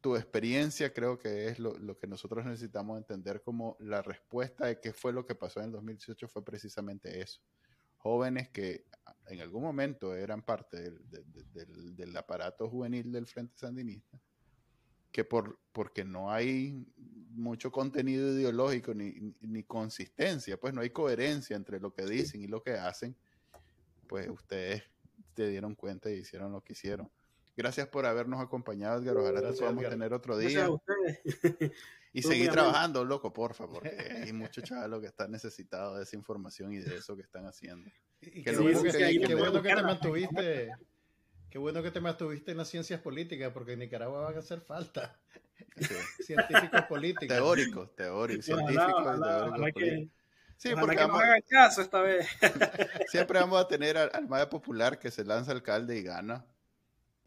tu 0.00 0.16
experiencia 0.16 0.92
creo 0.92 1.18
que 1.18 1.48
es 1.48 1.58
lo, 1.58 1.98
que 1.98 2.06
nosotros 2.06 2.44
necesitamos 2.44 2.98
entender 2.98 3.42
como 3.42 3.76
la 3.80 4.00
respuesta 4.00 4.66
de 4.66 4.80
qué 4.80 4.92
fue 4.92 5.12
lo 5.12 5.26
que 5.26 5.34
pasó 5.34 5.60
en 5.60 5.66
el 5.66 5.72
2018 5.72 6.28
fue 6.28 6.44
precisamente 6.44 7.20
eso. 7.20 7.40
Jóvenes 7.98 8.48
que 8.48 8.86
en 9.28 9.40
algún 9.40 9.62
momento 9.62 10.14
eran 10.14 10.42
parte 10.42 10.78
del, 10.80 12.16
aparato 12.16 12.68
juvenil 12.68 13.12
del 13.12 13.26
Frente 13.26 13.58
Sandinista, 13.58 14.18
que 15.12 15.24
por, 15.24 15.58
porque 15.72 16.04
no 16.04 16.30
hay 16.30 16.86
mucho 17.30 17.70
contenido 17.70 18.32
ideológico 18.32 18.94
ni, 18.94 19.34
ni 19.40 19.62
consistencia, 19.64 20.58
pues 20.58 20.72
no 20.72 20.80
hay 20.80 20.90
coherencia 20.90 21.56
entre 21.56 21.78
lo 21.78 21.92
que 21.92 22.04
dicen 22.06 22.42
y 22.42 22.46
lo 22.46 22.62
que 22.62 22.72
hacen, 22.72 23.16
pues 24.06 24.28
ustedes 24.28 24.82
se 25.36 25.48
dieron 25.48 25.74
cuenta 25.74 26.10
y 26.10 26.18
hicieron 26.18 26.52
lo 26.52 26.62
que 26.62 26.72
hicieron. 26.72 27.10
Gracias 27.58 27.88
por 27.88 28.06
habernos 28.06 28.40
acompañado, 28.40 29.02
Edgar. 29.02 29.16
Ojalá 29.16 29.40
te 29.42 29.58
podamos 29.58 29.88
tener 29.88 30.14
otro 30.14 30.38
día. 30.38 30.68
Y 32.10 32.22
seguir 32.22 32.50
trabajando, 32.50 33.04
loco, 33.04 33.34
porfa, 33.34 33.68
porque 33.68 33.90
hay 34.24 34.32
muchos 34.32 34.64
chavalos 34.64 35.02
que 35.02 35.08
están 35.08 35.30
necesitados 35.30 35.98
de 35.98 36.04
esa 36.04 36.16
información 36.16 36.72
y 36.72 36.78
de 36.78 36.96
eso 36.96 37.14
que 37.14 37.22
están 37.22 37.44
haciendo. 37.44 37.90
qué, 38.20 38.56
bueno 38.56 39.62
que 39.62 39.74
te 39.74 39.82
mantuviste. 39.82 40.70
Qué 41.50 41.58
bueno 41.58 41.82
que 41.82 41.90
te 41.90 42.00
mantuviste 42.00 42.52
en 42.52 42.56
las 42.56 42.68
ciencias 42.68 43.00
políticas, 43.00 43.52
porque 43.52 43.74
en 43.74 43.80
Nicaragua 43.80 44.22
van 44.22 44.36
a 44.36 44.38
hacer 44.38 44.62
falta 44.62 45.20
científicos 46.24 46.82
políticos. 46.88 47.28
Teóricos, 47.28 47.94
teóricos, 47.94 48.44
científicos 48.46 49.18
y 49.18 49.22
teóricos. 49.22 49.82
Sí, 50.56 50.70
porque 50.80 50.96
que 50.96 51.02
vamos, 51.02 51.22
hagan 51.22 51.42
caso 51.46 51.82
esta 51.82 52.00
vez. 52.00 52.26
siempre 53.08 53.38
vamos 53.38 53.60
a 53.60 53.68
tener 53.68 53.98
al, 53.98 54.10
al 54.12 54.48
popular 54.48 54.98
que 54.98 55.10
se 55.10 55.24
lanza 55.24 55.52
alcalde 55.52 55.98
y 55.98 56.02
gana 56.02 56.46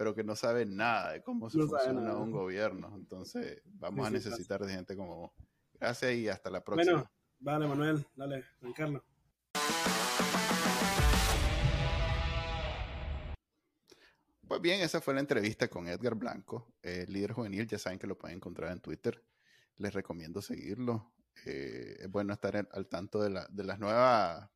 pero 0.02 0.16
que 0.16 0.24
no 0.24 0.36
sabe 0.36 0.66
nada 0.66 1.12
de 1.12 1.22
cómo 1.22 1.48
se 1.48 1.60
funciona 1.60 2.18
un 2.18 2.32
gobierno. 2.32 2.92
Entonces, 2.96 3.62
vamos 3.66 4.08
a 4.08 4.10
necesitar 4.10 4.60
de 4.66 4.74
gente 4.74 4.96
como 4.96 5.16
vos. 5.16 5.32
Gracias 5.80 6.14
y 6.14 6.28
hasta 6.28 6.50
la 6.50 6.64
próxima. 6.64 6.92
Bueno, 6.92 7.12
vale, 7.38 7.68
Manuel, 7.68 8.08
dale, 8.16 8.44
Giancarlo. 8.60 9.06
Pues 14.48 14.60
bien, 14.60 14.82
esa 14.82 15.00
fue 15.02 15.14
la 15.14 15.20
entrevista 15.20 15.68
con 15.68 15.88
Edgar 15.88 16.16
Blanco, 16.16 16.74
líder 16.82 17.34
juvenil. 17.34 17.68
Ya 17.68 17.78
saben 17.78 18.00
que 18.00 18.08
lo 18.08 18.18
pueden 18.18 18.38
encontrar 18.38 18.72
en 18.72 18.80
Twitter. 18.80 19.24
Les 19.78 19.94
recomiendo 19.94 20.42
seguirlo. 20.42 21.14
Eh, 21.46 21.98
es 22.00 22.10
bueno 22.10 22.34
estar 22.34 22.68
al 22.72 22.88
tanto 22.88 23.22
de, 23.22 23.30
la, 23.30 23.48
de 23.52 23.64
las 23.64 23.78
nuevas 23.78 24.50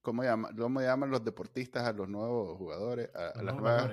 ¿cómo, 0.00 0.22
¿cómo 0.56 0.80
llaman 0.80 1.10
los 1.10 1.24
deportistas 1.24 1.84
a 1.84 1.92
los 1.92 2.08
nuevos 2.08 2.56
jugadores? 2.56 3.10
A, 3.14 3.42
las 3.42 3.56
nuevas, 3.56 3.90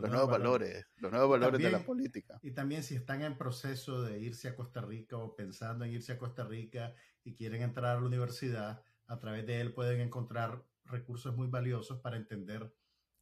los, 0.00 0.10
nuevos 0.10 0.30
valores, 0.30 0.86
los 0.96 1.10
nuevos 1.10 1.30
valores 1.30 1.60
de 1.60 1.70
la 1.70 1.84
política. 1.84 2.38
Y 2.42 2.52
también 2.52 2.82
si 2.82 2.94
están 2.94 3.22
en 3.22 3.36
proceso 3.36 4.02
de 4.02 4.18
irse 4.18 4.48
a 4.48 4.56
Costa 4.56 4.80
Rica 4.80 5.16
o 5.16 5.34
pensando 5.34 5.84
en 5.84 5.92
irse 5.92 6.12
a 6.12 6.18
Costa 6.18 6.44
Rica 6.44 6.94
y 7.24 7.34
quieren 7.34 7.62
entrar 7.62 7.96
a 7.96 8.00
la 8.00 8.06
universidad, 8.06 8.82
a 9.06 9.18
través 9.18 9.46
de 9.46 9.60
él 9.60 9.72
pueden 9.72 10.00
encontrar 10.00 10.64
recursos 10.84 11.36
muy 11.36 11.48
valiosos 11.48 12.00
para 12.00 12.16
entender 12.16 12.72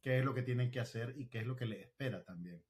qué 0.01 0.19
es 0.19 0.25
lo 0.25 0.33
que 0.33 0.43
tienen 0.43 0.71
que 0.71 0.79
hacer 0.79 1.13
y 1.17 1.29
qué 1.29 1.39
es 1.39 1.47
lo 1.47 1.55
que 1.55 1.65
les 1.65 1.81
espera 1.81 2.23
también. 2.23 2.63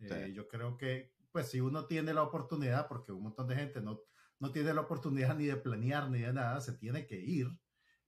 Eh, 0.00 0.32
yo 0.34 0.48
creo 0.48 0.76
que, 0.76 1.14
pues 1.30 1.48
si 1.48 1.60
uno 1.60 1.86
tiene 1.86 2.12
la 2.12 2.22
oportunidad, 2.22 2.88
porque 2.88 3.12
un 3.12 3.22
montón 3.22 3.48
de 3.48 3.56
gente 3.56 3.80
no, 3.80 4.00
no 4.38 4.50
tiene 4.50 4.74
la 4.74 4.82
oportunidad 4.82 5.36
ni 5.36 5.46
de 5.46 5.56
planear 5.56 6.10
ni 6.10 6.20
de 6.20 6.32
nada, 6.32 6.60
se 6.60 6.72
tiene 6.72 7.06
que 7.06 7.20
ir, 7.20 7.48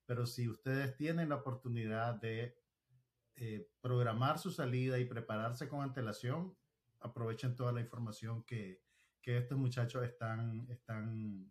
pero 0.05 0.27
si 0.27 0.49
ustedes 0.49 0.97
tienen 0.97 1.31
la 1.31 1.37
oportunidad 1.37 2.15
de 2.15 2.56
eh, 3.37 3.69
programar 3.81 4.39
su 4.39 4.51
salida 4.51 4.99
y 4.99 5.05
prepararse 5.05 5.69
con 5.69 5.83
antelación, 5.83 6.57
aprovechen 7.01 7.55
toda 7.55 7.73
la 7.73 7.81
información 7.81 8.43
que, 8.45 8.85
estos 9.23 9.59
muchachos 9.59 10.05
están, 10.05 10.69
están 10.71 11.51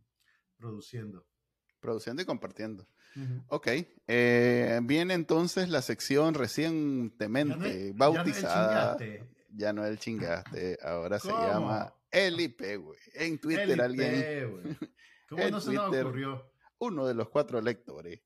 produciendo. 0.56 1.28
Produciendo 1.82 2.22
y 2.22 2.26
compartiendo. 2.26 2.88
Ok. 3.50 3.68
Eh, 4.08 4.80
viene 4.84 5.14
entonces 5.14 5.68
la 5.68 5.82
sección 5.82 6.34
recientemente 6.34 7.92
bautizada. 7.94 8.98
Ya 9.50 9.74
no 9.74 9.86
el 9.86 10.00
chingaste. 10.00 10.78
Ahora 10.82 11.20
se 11.20 11.28
llama 11.28 11.94
el 12.12 12.40
IP, 12.40 12.78
güey. 12.78 13.00
En 13.14 13.40
Twitter 13.40 13.82
alguien. 13.82 14.78
¿Cómo 15.30 15.50
no 15.50 15.60
se 15.60 15.74
nos 15.74 15.94
ocurrió? 15.94 16.50
Uno 16.78 17.06
de 17.06 17.14
los 17.14 17.30
cuatro 17.30 17.62
lectores, 17.62 18.22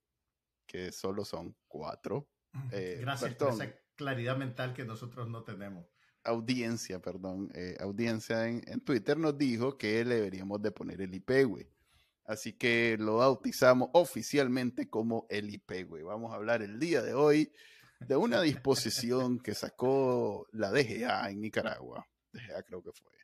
que 0.67 0.91
solo 0.91 1.25
son 1.25 1.55
cuatro, 1.67 2.29
eh, 2.71 2.97
Gracias 3.01 3.35
por 3.35 3.53
esa 3.53 3.73
claridad 3.95 4.37
mental 4.37 4.73
que 4.73 4.85
nosotros 4.85 5.29
no 5.29 5.43
tenemos. 5.43 5.85
Audiencia, 6.23 6.99
perdón, 6.99 7.49
eh, 7.53 7.77
audiencia 7.79 8.47
en, 8.47 8.81
Twitter 8.81 9.17
nos 9.17 9.37
dijo 9.37 9.77
que 9.77 10.03
le 10.05 10.15
deberíamos 10.15 10.61
de 10.61 10.71
poner 10.71 11.01
el 11.01 11.13
IP, 11.13 11.45
güey. 11.45 11.67
Así 12.25 12.53
que 12.53 12.97
lo 12.99 13.17
bautizamos 13.17 13.89
oficialmente 13.93 14.89
como 14.89 15.25
el 15.29 15.49
IP, 15.49 15.87
güey. 15.87 16.03
Vamos 16.03 16.31
a 16.31 16.35
hablar 16.35 16.61
el 16.61 16.79
día 16.79 17.01
de 17.01 17.13
hoy 17.13 17.51
de 17.99 18.15
una 18.15 18.41
disposición 18.41 19.39
que 19.39 19.55
sacó 19.55 20.47
la 20.51 20.71
DGA 20.71 21.29
en 21.29 21.41
Nicaragua. 21.41 22.07
DGA 22.31 22.63
creo 22.63 22.83
que 22.83 22.91
fue. 22.91 23.18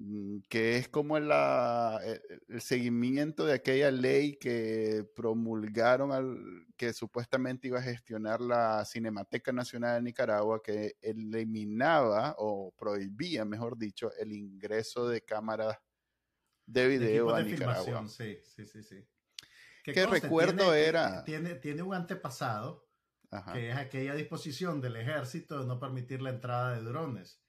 Mm, 0.00 0.42
que 0.48 0.76
es 0.76 0.88
como 0.88 1.18
la, 1.18 2.00
e, 2.04 2.12
e, 2.12 2.38
el, 2.50 2.60
seguimiento 2.60 3.44
de 3.44 3.54
aquella 3.54 3.90
ley 3.90 4.36
que 4.36 5.04
promulgaron, 5.16 6.12
al, 6.12 6.38
que 6.76 6.92
supuestamente 6.92 7.66
iba 7.66 7.80
a 7.80 7.82
gestionar 7.82 8.40
la 8.40 8.84
Cinemateca 8.84 9.50
Nacional 9.52 9.96
de 9.96 10.02
Nicaragua, 10.02 10.62
que 10.62 10.96
eliminaba 11.00 12.36
o 12.38 12.72
prohibía, 12.78 13.44
mejor 13.44 13.76
dicho, 13.76 14.12
el 14.20 14.32
ingreso 14.32 15.08
de 15.08 15.22
cámaras 15.22 15.76
de 16.64 16.86
video 16.86 17.34
a 17.34 17.42
Nicaragua. 17.42 18.06
Sí, 18.06 18.38
sí, 18.44 18.66
sí, 18.66 18.84
sí. 18.84 19.04
Que 19.82 20.06
recuerdo 20.06 20.74
era... 20.74 21.24
Tiene, 21.24 21.56
tiene 21.56 21.82
un 21.82 21.94
antepasado, 21.94 22.88
que 23.52 23.70
es 23.70 23.76
aquella 23.76 24.14
disposición 24.14 24.80
del 24.80 24.94
ejército 24.94 25.58
de 25.58 25.66
no 25.66 25.80
permitir 25.80 26.22
la 26.22 26.30
entrada 26.30 26.76
de 26.76 26.82
drones 26.82 27.42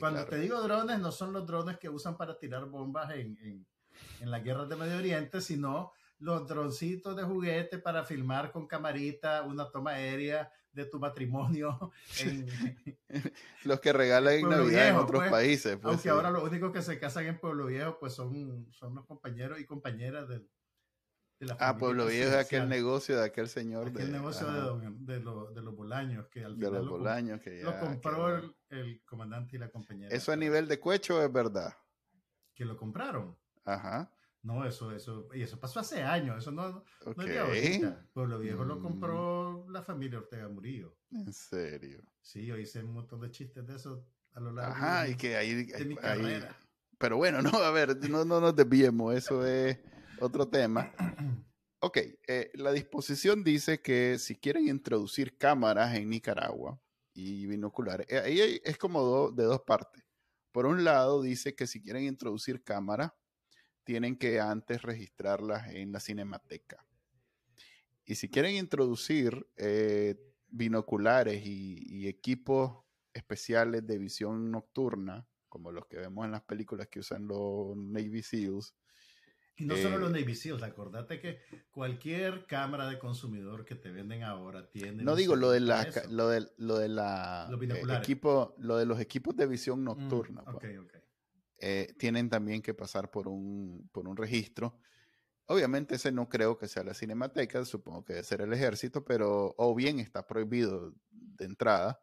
cuando 0.00 0.24
te 0.26 0.38
digo 0.38 0.60
drones, 0.62 0.98
no 0.98 1.12
son 1.12 1.32
los 1.32 1.46
drones 1.46 1.78
que 1.78 1.88
usan 1.88 2.16
para 2.16 2.38
tirar 2.38 2.66
bombas 2.66 3.10
en, 3.14 3.36
en, 3.42 3.66
en 4.20 4.30
las 4.30 4.42
guerras 4.42 4.68
de 4.68 4.76
Medio 4.76 4.98
Oriente, 4.98 5.40
sino 5.40 5.92
los 6.18 6.46
droncitos 6.46 7.16
de 7.16 7.22
juguete 7.22 7.78
para 7.78 8.04
filmar 8.04 8.52
con 8.52 8.66
camarita 8.66 9.42
una 9.42 9.70
toma 9.70 9.92
aérea 9.92 10.50
de 10.72 10.84
tu 10.84 10.98
matrimonio. 10.98 11.92
los 13.64 13.80
que 13.80 13.92
regalan 13.92 14.34
en 14.34 14.48
Navidad 14.48 14.88
en 14.88 14.96
otros 14.96 15.22
pues. 15.22 15.30
países. 15.30 15.76
Pues, 15.76 15.94
aunque 15.94 16.08
ahora 16.08 16.30
los 16.30 16.42
únicos 16.42 16.72
que 16.72 16.82
se 16.82 16.98
casan 16.98 17.26
en 17.26 17.38
Pueblo 17.38 17.66
Viejo 17.66 17.98
pues 17.98 18.12
son, 18.12 18.66
son 18.72 18.94
los 18.94 19.06
compañeros 19.06 19.60
y 19.60 19.66
compañeras 19.66 20.28
del, 20.28 20.48
Ah, 21.58 21.76
Pueblo 21.76 22.06
Viejo 22.06 22.30
es 22.30 22.36
aquel 22.36 22.68
negocio 22.68 23.16
de 23.16 23.24
aquel 23.24 23.48
señor. 23.48 23.88
Aquel 23.88 24.12
negocio 24.12 24.46
de, 24.48 25.20
los 25.20 25.76
Bolaños, 25.76 26.26
que 26.28 26.44
al 26.44 26.54
final 26.54 26.72
de 26.72 26.78
los 26.78 26.86
lo, 26.86 26.92
Bolaños, 26.92 27.40
que 27.40 27.62
lo 27.62 27.78
compró 27.78 28.56
el, 28.68 29.02
comandante 29.04 29.56
y 29.56 29.58
la 29.58 29.70
compañera. 29.70 30.14
¿Eso 30.14 30.32
a 30.32 30.36
nivel 30.36 30.68
de 30.68 30.80
cuecho 30.80 31.22
es 31.22 31.32
verdad? 31.32 31.74
Que 32.54 32.64
lo 32.64 32.76
compraron. 32.76 33.36
Ajá. 33.64 34.10
No, 34.42 34.66
eso, 34.66 34.92
eso, 34.92 35.28
y 35.32 35.40
eso 35.40 35.58
pasó 35.58 35.80
hace 35.80 36.02
años, 36.02 36.36
eso 36.36 36.52
no, 36.52 36.84
no 37.16 37.22
es 37.22 37.28
de 37.28 37.38
ahorita. 37.38 38.06
Pueblo 38.12 38.38
Viejo 38.38 38.62
lo 38.62 38.76
mm. 38.76 38.82
compró 38.82 39.66
la 39.70 39.82
familia 39.82 40.18
Ortega 40.18 40.48
Murillo. 40.48 40.98
¿En 41.10 41.32
serio? 41.32 42.02
Sí, 42.20 42.44
yo 42.44 42.58
hice 42.58 42.84
un 42.84 42.92
montón 42.92 43.20
de 43.20 43.30
chistes 43.30 43.66
de 43.66 43.76
eso 43.76 44.06
a 44.32 44.40
lo 44.40 44.52
largo 44.52 44.72
Ajá, 44.72 45.08
y 45.08 45.14
que 45.14 45.36
ahí, 45.36 45.64
de 45.64 45.84
mi 45.86 45.96
carrera. 45.96 46.54
Pero 46.98 47.16
bueno, 47.16 47.40
no, 47.42 47.56
a 47.56 47.70
ver, 47.70 47.96
no, 48.10 48.24
no 48.26 48.40
nos 48.40 48.54
desviemos, 48.54 49.14
eso 49.14 49.46
es 49.46 49.78
otro 50.24 50.48
tema. 50.48 50.92
Ok, 51.80 51.98
eh, 52.26 52.50
la 52.54 52.72
disposición 52.72 53.44
dice 53.44 53.80
que 53.82 54.18
si 54.18 54.36
quieren 54.36 54.68
introducir 54.68 55.36
cámaras 55.36 55.94
en 55.94 56.08
Nicaragua 56.08 56.80
y 57.12 57.46
binoculares, 57.46 58.06
eh, 58.08 58.18
ahí 58.18 58.60
es 58.64 58.78
como 58.78 59.30
de 59.30 59.44
dos 59.44 59.60
partes. 59.62 60.02
Por 60.50 60.66
un 60.66 60.84
lado, 60.84 61.20
dice 61.20 61.54
que 61.54 61.66
si 61.66 61.82
quieren 61.82 62.04
introducir 62.04 62.62
cámaras, 62.62 63.12
tienen 63.84 64.16
que 64.16 64.40
antes 64.40 64.82
registrarlas 64.82 65.68
en 65.74 65.92
la 65.92 66.00
cinemateca. 66.00 66.86
Y 68.06 68.14
si 68.16 68.28
quieren 68.28 68.56
introducir 68.56 69.46
eh, 69.56 70.16
binoculares 70.48 71.44
y, 71.44 72.06
equipos 72.06 72.84
especiales 73.12 73.86
de 73.86 73.98
visión 73.98 74.50
nocturna, 74.50 75.26
como 75.48 75.72
los 75.72 75.86
que 75.86 75.98
vemos 75.98 76.24
en 76.24 76.32
las 76.32 76.42
películas 76.42 76.88
que 76.88 77.00
usan 77.00 77.26
los 77.26 77.76
Navy 77.76 78.22
SEALs, 78.22 78.74
y 79.56 79.66
no 79.66 79.76
solo 79.76 79.98
los 79.98 80.10
eh, 80.10 80.20
Navy 80.20 80.34
Seals, 80.34 80.62
acordate 80.62 81.20
que 81.20 81.38
cualquier 81.70 82.44
cámara 82.46 82.88
de 82.88 82.98
consumidor 82.98 83.64
que 83.64 83.76
te 83.76 83.90
venden 83.90 84.24
ahora 84.24 84.68
tiene. 84.68 85.04
No 85.04 85.14
digo 85.14 85.36
lo 85.36 85.50
de 85.50 85.60
la, 85.60 85.86
lo 86.10 86.28
de, 86.28 86.48
lo 86.56 86.78
de 86.78 86.88
la 86.88 87.48
eh, 87.50 87.96
equipo, 87.96 88.56
lo 88.58 88.76
de 88.76 88.86
los 88.86 88.98
equipos 88.98 89.36
de 89.36 89.46
visión 89.46 89.82
mm, 89.82 89.84
nocturna. 89.84 90.44
Pues. 90.44 90.64
Eh, 91.58 91.94
tienen 91.98 92.28
también 92.28 92.62
que 92.62 92.74
pasar 92.74 93.12
por 93.12 93.28
un, 93.28 93.88
por 93.92 94.08
un 94.08 94.16
registro. 94.16 94.80
Obviamente 95.46 95.96
ese 95.96 96.10
no 96.10 96.28
creo 96.28 96.58
que 96.58 96.66
sea 96.66 96.82
la 96.82 96.94
cinemateca, 96.94 97.64
supongo 97.64 98.04
que 98.04 98.14
debe 98.14 98.24
ser 98.24 98.40
el 98.40 98.52
ejército, 98.52 99.04
pero 99.04 99.54
o 99.56 99.74
bien 99.74 100.00
está 100.00 100.26
prohibido 100.26 100.94
de 101.10 101.44
entrada. 101.44 102.00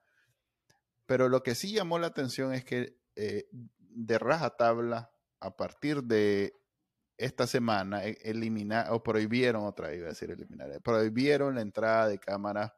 Pero 1.05 1.27
lo 1.27 1.43
que 1.43 1.55
sí 1.55 1.73
llamó 1.73 1.99
la 1.99 2.07
atención 2.07 2.53
es 2.53 2.63
que 2.63 2.97
de 3.15 4.19
rajatabla 4.19 5.11
a 5.41 5.57
partir 5.57 6.03
de 6.03 6.60
esta 7.21 7.47
semana 7.47 8.03
e, 8.03 8.17
eliminar 8.23 8.91
o 8.91 9.01
prohibieron 9.03 9.65
otra 9.65 9.93
iba 9.93 10.07
a 10.07 10.09
decir 10.09 10.31
eliminar, 10.31 10.81
prohibieron 10.81 11.55
la 11.55 11.61
entrada 11.61 12.07
de 12.07 12.19
cámaras 12.19 12.73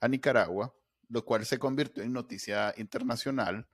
a 0.00 0.08
Nicaragua, 0.08 0.74
lo 1.08 1.24
cual 1.24 1.44
se 1.44 1.58
convirtió 1.58 2.02
en 2.02 2.12
noticia 2.12 2.74
internacional 2.76 3.68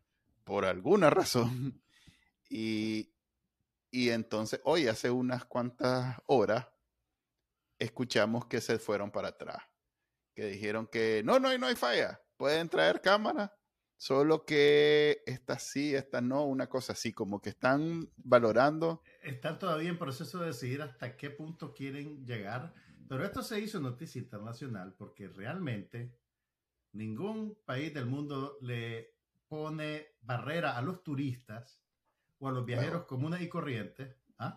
por 0.45 0.65
alguna 0.65 1.11
razón. 1.11 1.83
Y, 2.49 3.13
y 3.91 4.11
entonces 4.11 4.61
hoy, 4.63 4.87
hace 4.87 5.11
unas 5.11 5.45
cuantas 5.47 6.17
horas, 6.27 6.69
escuchamos 7.77 8.47
que 8.47 8.61
se 8.61 8.79
fueron 8.79 9.11
para 9.11 9.31
atrás, 9.31 9.65
que 10.33 10.47
dijeron 10.47 10.87
que 10.87 11.23
no, 11.25 11.41
no, 11.41 11.59
no 11.59 11.67
hay 11.67 11.75
falla, 11.75 12.21
pueden 12.37 12.69
traer 12.69 13.01
cámaras, 13.01 13.51
solo 13.97 14.45
que 14.45 15.23
esta 15.27 15.59
sí, 15.59 15.95
esta 15.95 16.21
no, 16.21 16.45
una 16.45 16.69
cosa 16.69 16.93
así, 16.93 17.13
como 17.13 17.41
que 17.41 17.51
están 17.51 18.11
valorando. 18.17 19.03
Están 19.23 19.59
todavía 19.59 19.89
en 19.89 19.99
proceso 19.99 20.41
de 20.41 20.47
decidir 20.47 20.83
hasta 20.83 21.17
qué 21.17 21.31
punto 21.31 21.73
quieren 21.73 22.25
llegar, 22.27 22.75
pero 23.09 23.25
esto 23.25 23.43
se 23.43 23.61
hizo 23.61 23.81
noticia 23.81 24.21
internacional 24.21 24.95
porque 24.95 25.29
realmente 25.29 26.15
ningún 26.93 27.57
país 27.65 27.93
del 27.95 28.07
mundo 28.07 28.59
le 28.61 29.15
pone 29.49 30.07
barrera 30.23 30.77
a 30.77 30.83
los 30.83 31.03
turistas 31.03 31.81
o 32.39 32.49
a 32.49 32.53
los 32.53 32.65
viajeros 32.67 33.05
comunes 33.05 33.41
y 33.43 33.49
corrientes. 33.49 34.15
¿ah? 34.39 34.57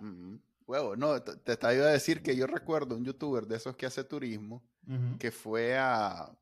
Huevo, 0.66 0.96
no, 0.96 1.22
te, 1.22 1.58
te, 1.58 1.76
iba 1.76 1.86
a 1.86 1.92
decir 1.92 2.22
que 2.22 2.36
yo 2.36 2.48
recuerdo 2.48 2.96
un 2.96 3.06
youtuber 3.06 3.46
de 3.46 3.58
esos 3.58 3.76
que 3.76 3.86
hace 3.86 4.04
turismo 4.04 4.64
que 5.20 5.32
fue 5.32 5.78
a. 5.78 6.36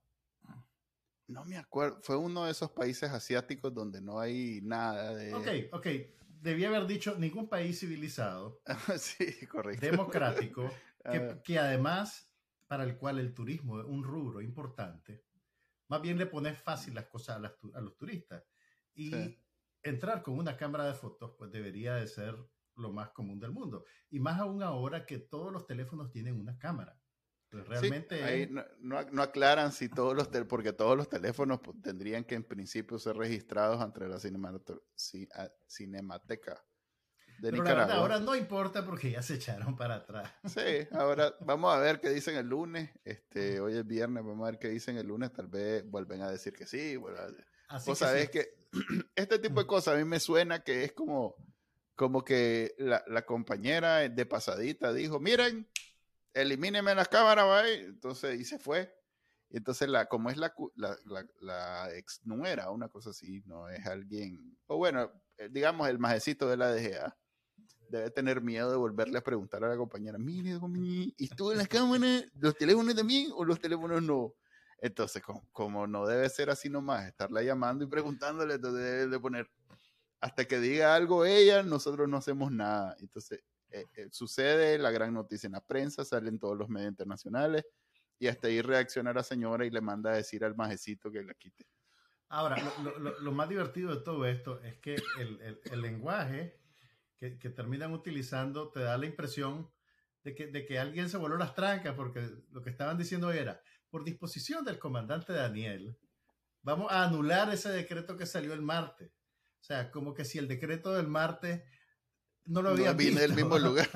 No 1.28 1.44
me 1.44 1.58
acuerdo, 1.58 2.00
fue 2.02 2.16
uno 2.16 2.46
de 2.46 2.52
esos 2.52 2.72
países 2.72 3.12
asiáticos 3.12 3.74
donde 3.74 4.02
no 4.02 4.20
hay 4.20 4.62
nada 4.64 5.14
de. 5.14 5.34
Ok, 5.34 5.48
ok. 5.74 5.88
Debía 6.42 6.70
haber 6.70 6.88
dicho 6.88 7.16
ningún 7.18 7.50
país 7.50 7.80
civilizado. 7.80 8.62
sí, 8.98 9.46
correcto. 9.48 9.86
Democrático, 9.86 10.70
que, 11.12 11.18
ah. 11.18 11.42
que, 11.44 11.60
además, 11.60 12.32
para 12.68 12.84
el 12.84 12.98
cual 12.98 13.20
el 13.20 13.34
turismo 13.34 13.80
es 13.80 13.86
un 13.86 14.04
rubro 14.04 14.42
importante, 14.42 15.26
más 15.90 16.02
bien 16.02 16.18
le 16.18 16.26
pones 16.26 16.60
fácil 16.60 16.94
las 16.94 17.08
cosas 17.08 17.38
a, 17.38 17.82
los 17.82 17.98
turistas. 17.98 18.44
Y 18.94 19.38
entrar 19.84 20.24
con 20.24 20.38
una 20.38 20.58
cámara 20.58 20.86
de 20.86 20.94
fotos, 20.94 21.36
pues 21.38 21.52
debería 21.52 21.96
de 21.96 22.08
ser 22.08 22.36
lo 22.76 22.92
más 22.92 23.10
común 23.10 23.40
del 23.40 23.52
mundo. 23.52 23.86
Y 24.10 24.20
más 24.20 24.40
aún 24.40 24.64
ahora 24.64 25.06
que 25.06 25.20
todos 25.20 25.52
los 25.52 25.66
teléfonos 25.66 26.12
tienen 26.12 26.40
una 26.40 26.58
cámara. 26.58 27.00
Pues 27.50 27.68
realmente... 27.68 28.50
no, 28.82 29.04
no, 29.04 29.22
aclaran 29.22 29.72
si 29.72 29.88
todos 29.88 30.16
los 30.16 30.30
teléfonos, 30.30 30.50
porque 30.50 30.74
todos 30.74 30.98
los 30.98 31.10
teléfonos 31.10 31.62
pues, 31.62 31.82
tendrían 31.82 32.26
que 32.26 32.36
en 32.36 32.43
principio 32.43 33.00
ser 33.00 33.16
registrados 33.16 33.82
ante 33.82 34.08
la 34.08 34.20
Cinemateca 34.20 36.62
de 37.39 37.52
Nicaragua. 37.52 37.95
ahora 37.95 38.20
no 38.20 38.36
importa 38.36 38.86
porque 38.86 39.12
ya 39.12 39.22
se 39.22 39.36
echaron 39.36 39.76
para 39.76 39.95
atrás. 39.95 40.32
Sí, 40.45 40.88
ahora 40.91 41.36
vamos 41.41 41.74
a 41.74 41.80
ver 41.80 42.00
qué 42.00 42.10
dicen 42.10 42.36
el 42.36 42.48
lunes. 42.48 42.89
Este, 43.04 43.60
hoy 43.60 43.78
es 43.78 43.86
viernes, 43.86 44.24
vamos 44.24 44.48
a 44.48 44.52
ver 44.52 44.60
qué 44.60 44.70
dicen 44.70 44.98
el 44.98 45.08
lunes. 45.08 45.32
Tal 45.32 45.48
vez 45.48 45.89
vuelven 45.89 46.22
a 46.22 46.30
decir 46.30 46.54
que 46.54 46.66
sí. 46.66 46.95
Bueno, 46.95 47.18
Vos 47.86 48.00
sabés 48.00 48.30
que 48.30 48.56
este 49.16 49.39
tipo 49.39 49.60
de 49.60 49.68
cosas 49.68 49.95
a 49.95 49.98
mí 49.98 50.04
me 50.04 50.20
suena 50.20 50.64
que 50.64 50.84
es 50.84 50.93
como, 50.93 51.36
como 51.95 52.24
que 52.24 52.76
la, 52.78 53.04
la 53.08 53.26
compañera 53.26 54.08
de 54.10 54.26
pasadita 54.26 54.93
dijo, 54.93 55.20
miren, 55.20 55.70
elimíneme 56.42 56.94
las 56.96 57.08
cámaras, 57.08 57.48
¿vale? 57.48 57.82
entonces, 57.86 58.40
y 58.40 58.46
se 58.46 58.60
fue. 58.60 58.94
Entonces, 59.50 59.88
la, 59.88 60.08
como 60.08 60.30
es 60.30 60.38
la, 60.38 60.54
la, 60.76 60.98
la, 61.40 61.96
ex 61.96 62.22
nuera, 62.26 62.70
una 62.70 62.90
cosa 62.90 63.12
así, 63.12 63.42
no 63.46 63.70
es 63.70 63.86
alguien, 63.86 64.58
o 64.68 64.78
bueno, 64.78 65.10
eh, 65.38 65.48
digamos 65.50 65.88
el 65.88 66.00
majecito 66.00 66.50
de 66.50 66.58
la 66.58 66.72
DGA, 66.74 67.18
debe 67.90 68.12
tener 68.12 68.42
miedo 68.42 68.70
de 68.70 68.78
volverle 68.78 69.18
a 69.18 69.24
preguntar 69.24 69.64
a 69.64 69.70
la 69.70 69.78
compañera, 69.78 70.18
mire, 70.18 70.60
¿y 71.18 71.30
tú 71.30 71.52
en 71.52 71.60
las 71.60 71.68
cámaras, 71.70 72.26
los 72.36 72.56
teléfonos 72.56 72.94
también 72.96 73.32
o 73.34 73.46
los 73.46 73.60
teléfonos 73.60 74.04
no? 74.04 74.34
Entonces, 74.80 75.24
como, 75.52 75.88
no 75.88 76.06
debe 76.06 76.30
ser 76.30 76.50
así 76.50 76.70
nomás, 76.70 77.08
estarla 77.08 77.42
llamando 77.42 77.86
y 77.86 77.88
preguntándole, 77.88 78.56
entonces 78.56 78.84
debe 78.84 79.08
de 79.08 79.20
poner, 79.20 79.50
hasta 80.20 80.46
que 80.46 80.60
diga 80.60 80.94
algo 80.94 81.26
ella, 81.26 81.64
nosotros 81.64 82.08
no 82.08 82.18
hacemos 82.18 82.52
nada. 82.52 82.96
Entonces, 83.00 83.42
eh, 83.70 83.86
eh, 83.95 84.07
sucede 84.11 84.78
la 84.78 84.91
gran 84.91 85.13
noticia 85.13 85.47
en 85.47 85.53
la 85.53 85.65
prensa, 85.65 86.05
salen 86.05 86.39
todos 86.39 86.57
los 86.57 86.70
medios 86.70 86.89
internacionales 86.89 87.65
y 88.20 88.28
hasta 88.28 88.47
ahí 88.47 88.61
reacciona 88.61 89.13
la 89.13 89.24
señora 89.24 89.65
y 89.65 89.70
le 89.70 89.82
manda 89.82 90.11
a 90.11 90.15
decir 90.15 90.43
al 90.43 90.55
majecito 90.55 91.11
que 91.11 91.24
la 91.24 91.34
quite. 91.34 91.65
Ahora, 92.30 92.57
lo, 93.22 93.32
más 93.32 93.47
divertido 93.47 93.95
de 93.95 94.01
todo 94.01 94.26
esto 94.26 94.61
es 94.61 94.78
que 94.80 94.95
el, 95.20 95.59
el, 95.63 95.82
lenguaje 95.82 96.59
que, 97.15 97.39
que, 97.39 97.49
terminan 97.49 97.93
utilizando 97.93 98.70
te 98.70 98.82
da 98.82 98.97
la 98.97 99.05
impresión 99.05 99.72
de 100.24 100.36
que, 100.36 100.47
de 100.47 100.65
que 100.65 100.78
alguien 100.78 101.09
se 101.09 101.15
voló 101.15 101.38
las 101.38 101.55
trancas 101.55 101.95
porque 101.95 102.30
lo 102.51 102.61
que 102.61 102.70
estaban 102.70 102.97
diciendo 102.97 103.32
era, 103.32 103.61
por 103.89 104.03
disposición 104.03 104.65
del 104.65 104.78
comandante 104.78 105.32
Daniel, 105.32 105.97
vamos 106.63 106.91
a 106.91 107.05
anular 107.05 107.53
ese 107.53 107.70
decreto 107.70 108.18
que 108.18 108.26
salió 108.26 108.53
el 108.53 108.61
martes. 108.61 109.09
O 109.61 109.63
sea, 109.63 109.89
como 109.89 110.13
que 110.13 110.26
si 110.26 110.38
el 110.38 110.49
decreto 110.49 110.93
del 110.93 111.07
martes 111.07 111.63
no 112.48 112.62
lo 112.62 112.70
había 112.70 112.91
no 112.93 112.98
viene 112.98 113.22
del 113.22 113.34
mismo 113.34 113.58
lugar. 113.60 113.89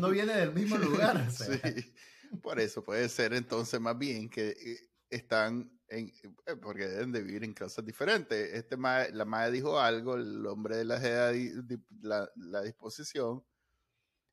no 0.00 0.10
viene 0.10 0.34
del 0.34 0.52
mismo 0.52 0.78
lugar. 0.78 1.30
Sí, 1.30 1.92
por 2.42 2.60
eso 2.60 2.82
puede 2.82 3.08
ser 3.08 3.34
entonces 3.34 3.80
más 3.80 3.98
bien 3.98 4.28
que 4.28 4.48
eh, 4.50 4.90
están 5.10 5.70
en, 5.88 6.12
eh, 6.46 6.56
porque 6.60 6.86
deben 6.86 7.12
de 7.12 7.22
vivir 7.22 7.44
en 7.44 7.54
casas 7.54 7.84
diferentes. 7.84 8.54
Este 8.54 8.76
la 8.76 9.24
madre 9.24 9.52
dijo 9.52 9.78
algo, 9.78 10.16
el 10.16 10.46
hombre 10.46 10.76
de 10.76 10.84
la, 10.84 10.98
la, 12.02 12.30
la 12.36 12.62
disposición, 12.62 13.44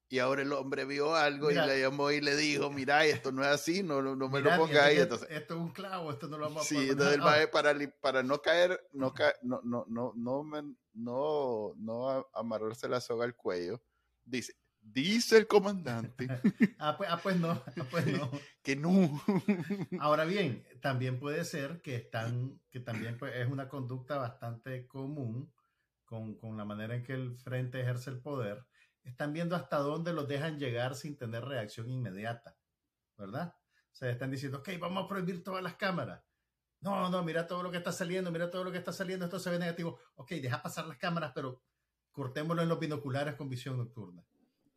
y 0.07 0.19
ahora 0.19 0.43
el 0.43 0.53
hombre 0.53 0.85
vio 0.85 1.15
algo 1.15 1.49
y 1.49 1.55
le 1.55 1.81
llamó 1.81 2.11
y 2.11 2.21
le 2.21 2.35
dijo, 2.35 2.69
mira, 2.69 3.05
esto 3.05 3.31
no 3.31 3.43
es 3.43 3.49
así, 3.49 3.81
no, 3.81 4.01
no, 4.01 4.29
me 4.29 4.39
lo 4.39 4.55
pongáis. 4.55 4.99
Esto, 4.99 5.15
esto, 5.29 5.55
es 5.55 5.59
un 5.59 5.71
clavo, 5.71 6.11
esto 6.11 6.27
no 6.27 6.37
lo 6.37 6.45
vamos 6.45 6.63
a 6.63 6.65
Sí, 6.65 6.89
entonces 6.89 7.15
el 7.15 7.21
para, 7.51 7.75
para 8.01 8.23
no 8.23 8.41
caer, 8.41 8.79
no, 8.93 9.13
no, 9.41 9.61
no, 9.63 9.85
no, 9.87 10.13
no, 10.15 10.75
no, 10.93 11.73
no 11.75 12.29
amarrarse 12.33 12.87
la 12.87 13.01
soga 13.01 13.25
al 13.25 13.35
cuello, 13.35 13.81
dice, 14.23 14.55
dice 14.79 15.37
el 15.37 15.47
comandante. 15.47 16.27
ah, 16.79 16.95
pues, 16.97 17.09
ah, 17.11 17.19
pues 17.21 17.37
no, 17.37 17.49
ah, 17.49 17.85
pues 17.89 18.05
no. 18.05 18.29
que 18.61 18.75
no. 18.75 19.21
ahora 19.99 20.25
bien, 20.25 20.63
también 20.81 21.19
puede 21.19 21.43
ser 21.45 21.81
que, 21.81 21.95
están, 21.95 22.61
que 22.69 22.79
también 22.79 23.17
pues, 23.17 23.35
es 23.35 23.47
una 23.47 23.67
conducta 23.67 24.17
bastante 24.17 24.85
común 24.85 25.51
con, 26.05 26.35
con 26.35 26.57
la 26.57 26.65
manera 26.65 26.93
en 26.93 27.01
que 27.01 27.13
el 27.13 27.35
frente 27.39 27.81
ejerce 27.81 28.11
el 28.11 28.21
poder 28.21 28.63
están 29.05 29.33
viendo 29.33 29.55
hasta 29.55 29.77
dónde 29.77 30.13
los 30.13 30.27
dejan 30.27 30.59
llegar 30.59 30.95
sin 30.95 31.17
tener 31.17 31.45
reacción 31.45 31.89
inmediata, 31.89 32.57
¿verdad? 33.17 33.55
O 33.91 33.95
sea, 33.95 34.09
están 34.09 34.31
diciendo, 34.31 34.57
ok, 34.59 34.69
vamos 34.79 35.05
a 35.05 35.07
prohibir 35.07 35.43
todas 35.43 35.63
las 35.63 35.75
cámaras. 35.75 36.21
No, 36.81 37.09
no, 37.09 37.23
mira 37.23 37.47
todo 37.47 37.63
lo 37.63 37.71
que 37.71 37.77
está 37.77 37.91
saliendo, 37.91 38.31
mira 38.31 38.51
todo 38.51 38.63
lo 38.63 38.71
que 38.71 38.77
está 38.77 38.91
saliendo, 38.91 39.25
esto 39.25 39.39
se 39.39 39.49
ve 39.49 39.57
negativo. 39.57 39.97
Ok, 40.15 40.31
deja 40.31 40.61
pasar 40.61 40.85
las 40.85 40.97
cámaras, 40.97 41.31
pero 41.33 41.61
cortémoslo 42.11 42.61
en 42.61 42.69
los 42.69 42.79
binoculares 42.79 43.35
con 43.35 43.49
visión 43.49 43.77
nocturna. 43.77 44.25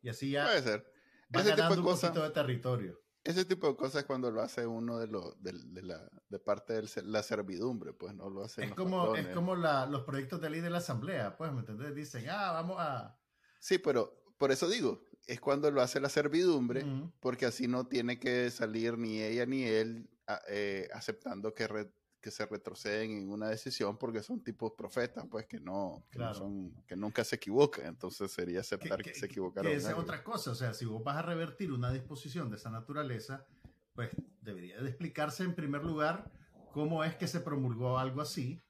Y 0.01 0.09
así 0.09 0.31
ya 0.31 0.45
Puede 0.45 0.61
ser. 0.61 0.93
va 1.35 1.41
ese 1.41 1.49
ganando 1.51 1.75
tipo 1.75 1.89
de 1.89 1.93
un 1.93 1.99
poquito 2.01 2.23
de 2.23 2.29
territorio. 2.29 3.01
Ese 3.23 3.45
tipo 3.45 3.67
de 3.67 3.75
cosas 3.75 4.05
cuando 4.05 4.31
lo 4.31 4.41
hace 4.41 4.65
uno 4.65 4.97
de, 4.97 5.07
lo, 5.07 5.35
de, 5.35 5.83
la, 5.83 6.09
de 6.29 6.39
parte 6.39 6.73
de 6.73 7.03
la 7.03 7.21
servidumbre, 7.21 7.93
pues 7.93 8.15
no 8.15 8.29
lo 8.29 8.43
hace. 8.43 8.63
Es 8.63 8.73
como, 8.73 9.15
es 9.15 9.27
como 9.27 9.55
la, 9.55 9.85
los 9.85 10.03
proyectos 10.03 10.39
de 10.39 10.49
ley 10.49 10.61
de 10.61 10.69
la 10.69 10.77
asamblea, 10.77 11.35
pues, 11.35 11.51
¿me 11.51 11.59
entendés? 11.59 11.93
Dicen, 11.93 12.29
ah, 12.29 12.53
vamos 12.53 12.77
a... 12.79 13.19
Sí, 13.59 13.77
pero 13.77 14.18
por 14.39 14.51
eso 14.51 14.67
digo, 14.69 15.05
es 15.27 15.39
cuando 15.39 15.69
lo 15.69 15.81
hace 15.81 15.99
la 15.99 16.09
servidumbre, 16.09 16.83
porque 17.19 17.45
así 17.45 17.67
no 17.67 17.85
tiene 17.85 18.19
que 18.19 18.49
salir 18.49 18.97
ni 18.97 19.21
ella 19.21 19.45
ni 19.45 19.63
él 19.63 20.09
eh, 20.47 20.87
aceptando 20.93 21.53
que, 21.53 21.91
que 22.21 22.31
se 22.31 22.45
retroceden 22.45 23.11
en 23.11 23.29
una 23.29 23.49
decisión, 23.49 23.97
porque 23.97 24.23
son 24.23 24.41
tipos 24.41 24.71
profetas, 24.71 25.25
pues 25.29 25.45
que 25.45 25.59
no, 25.59 26.05
que, 26.09 26.19
son, 26.33 26.73
que 26.87 26.95
nunca 26.95 27.23
se 27.23 27.35
equivocan. 27.35 27.85
Entonces 27.85 28.31
sería 28.31 28.61
aceptar 28.61 29.03
que, 29.03 29.13
se 29.13 29.25
equivocaron. 29.25 29.71
esa 29.71 29.91
es 29.91 29.97
otra 29.97 30.23
cosa, 30.23 30.51
o 30.51 30.55
sea, 30.55 30.73
si 30.73 30.85
vos 30.85 31.03
vas 31.03 31.17
a 31.17 31.21
revertir 31.21 31.71
una 31.71 31.91
disposición 31.91 32.49
de 32.49 32.55
esa 32.55 32.71
naturaleza, 32.71 33.45
pues 33.93 34.09
debería 34.41 34.81
de 34.81 34.87
explicarse 34.87 35.43
en 35.43 35.53
primer 35.53 35.83
lugar 35.83 36.31
cómo 36.71 37.03
es 37.03 37.15
que 37.15 37.27
se 37.27 37.41
promulgó 37.41 37.99
algo 37.99 38.21
así 38.21 38.61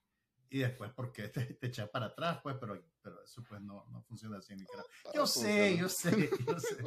y 0.50 0.60
después 0.60 0.91
por 0.91 1.12
qué 1.12 1.28
te, 1.30 1.45
te 1.45 1.68
echa 1.68 1.88
para 1.88 2.08
atrás, 2.08 2.39
pues, 2.41 2.56
pero 2.60 2.82
pero 3.02 3.24
eso 3.24 3.43
pues 3.47 3.62
no, 3.62 3.86
no 3.91 4.02
funciona 4.04 4.38
así 4.38 4.54
en 4.54 4.60
Nicaragua. 4.60 4.91
Yo 5.14 5.26
sé, 5.26 5.78
yo 5.78 5.89
sé, 5.89 6.12
yo 6.47 6.60
sé. 6.60 6.78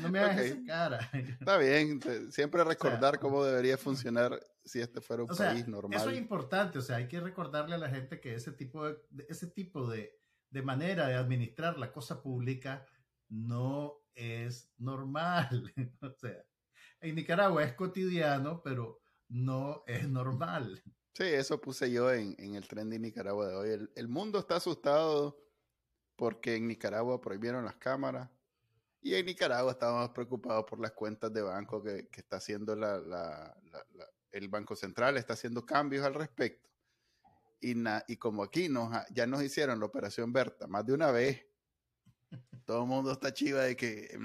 No 0.00 0.10
me 0.10 0.20
hagas 0.20 0.40
esa 0.40 0.64
cara. 0.64 1.10
Está 1.12 1.58
bien, 1.58 2.00
siempre 2.30 2.64
recordar 2.64 3.18
cómo 3.18 3.44
debería 3.44 3.76
funcionar 3.76 4.40
si 4.64 4.80
este 4.80 5.00
fuera 5.00 5.24
un 5.24 5.28
país 5.28 5.68
normal. 5.68 5.98
Eso 5.98 6.10
es 6.10 6.18
importante, 6.18 6.78
o 6.78 6.82
sea, 6.82 6.96
hay 6.96 7.08
que 7.08 7.20
recordarle 7.20 7.74
a 7.74 7.78
la 7.78 7.90
gente 7.90 8.20
que 8.20 8.34
ese 8.34 8.52
tipo 8.52 8.86
de, 8.86 8.98
ese 9.28 9.48
tipo 9.48 9.88
de, 9.88 10.18
de 10.50 10.62
manera 10.62 11.08
de 11.08 11.14
administrar 11.14 11.78
la 11.78 11.92
cosa 11.92 12.22
pública 12.22 12.86
no 13.28 14.02
es 14.14 14.72
normal. 14.78 15.72
o 16.00 16.12
sea, 16.12 16.44
en 17.00 17.14
Nicaragua 17.14 17.64
es 17.64 17.74
cotidiano, 17.74 18.62
pero 18.62 19.00
no 19.28 19.84
es 19.86 20.08
normal. 20.08 20.82
Sí, 21.12 21.24
eso 21.24 21.60
puse 21.60 21.90
yo 21.90 22.12
en, 22.12 22.34
en 22.38 22.54
el 22.54 22.66
tren 22.68 22.88
de 22.88 22.98
Nicaragua 22.98 23.48
de 23.48 23.56
hoy. 23.56 23.70
El, 23.70 23.90
el, 23.94 24.08
mundo 24.08 24.38
está 24.38 24.56
asustado 24.56 25.40
porque 26.16 26.56
en 26.56 26.68
Nicaragua 26.68 27.20
prohibieron 27.20 27.64
las 27.64 27.76
cámaras. 27.76 28.28
Y 29.02 29.14
en 29.14 29.26
Nicaragua 29.26 29.72
estábamos 29.72 30.10
preocupados 30.10 30.64
por 30.68 30.78
las 30.78 30.92
cuentas 30.92 31.32
de 31.32 31.42
banco 31.42 31.82
que, 31.82 32.08
está 32.12 32.36
haciendo 32.36 32.74
el 34.32 34.48
Banco 34.48 34.76
Central, 34.76 35.16
está 35.16 35.32
haciendo 35.32 35.64
cambios 35.64 36.04
al 36.04 36.14
respecto. 36.14 36.68
Y, 37.60 37.74
y 38.08 38.16
como 38.16 38.42
aquí 38.42 38.68
nos, 38.68 38.94
ya 39.10 39.26
nos 39.26 39.42
hicieron 39.42 39.80
la 39.80 39.86
operación 39.86 40.32
Berta 40.32 40.66
más 40.66 40.84
de 40.84 40.92
una 40.92 41.10
vez, 41.10 41.46
todo 42.66 42.82
el 42.82 42.88
mundo 42.88 43.12
está 43.12 43.32
chiva 43.32 43.62
de 43.62 43.76
que, 43.76 44.16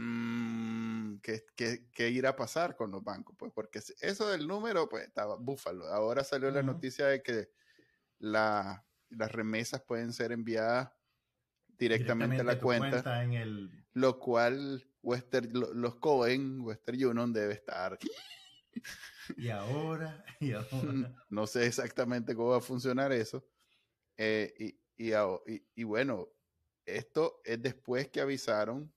que, 1.25 2.09
irá 2.09 2.29
a 2.29 2.35
pasar 2.35 2.75
con 2.75 2.91
los 2.91 3.03
bancos, 3.03 3.35
pues 3.37 3.51
porque 3.53 3.81
eso 3.99 4.29
del 4.29 4.47
número, 4.47 4.87
pues 4.87 5.07
estaba 5.07 5.35
búfalo. 5.35 5.87
Ahora 5.87 6.23
salió 6.23 6.51
la 6.51 6.63
noticia 6.63 7.07
de 7.07 7.23
que 7.23 7.49
las 8.19 8.81
remesas 9.17 9.81
pueden 9.81 10.13
ser 10.13 10.31
enviadas 10.31 10.91
directamente, 11.67 12.41
a 12.41 12.43
la 12.43 12.59
cuenta, 12.59 13.23
en 13.23 13.33
el... 13.33 13.85
lo 13.93 14.19
cual 14.19 14.87
Western, 15.01 15.49
los 15.51 15.95
Cohen, 15.95 16.61
Western 16.61 17.03
Union 17.03 17.33
debe 17.33 17.53
estar. 17.53 17.97
Y 19.37 19.49
ahora, 19.49 20.23
y 20.39 20.51
ahora. 20.51 20.67
No 21.29 21.47
sé 21.47 21.65
exactamente 21.65 22.35
cómo 22.35 22.49
va 22.49 22.57
a 22.57 22.61
funcionar 22.61 23.11
eso. 23.11 23.43
Eh, 24.17 24.53
y, 24.97 25.11
y, 25.75 25.83
bueno, 25.83 26.29
esto 26.85 27.41
es 27.43 27.61
después 27.61 28.09
que 28.09 28.21
avisaron 28.21 28.93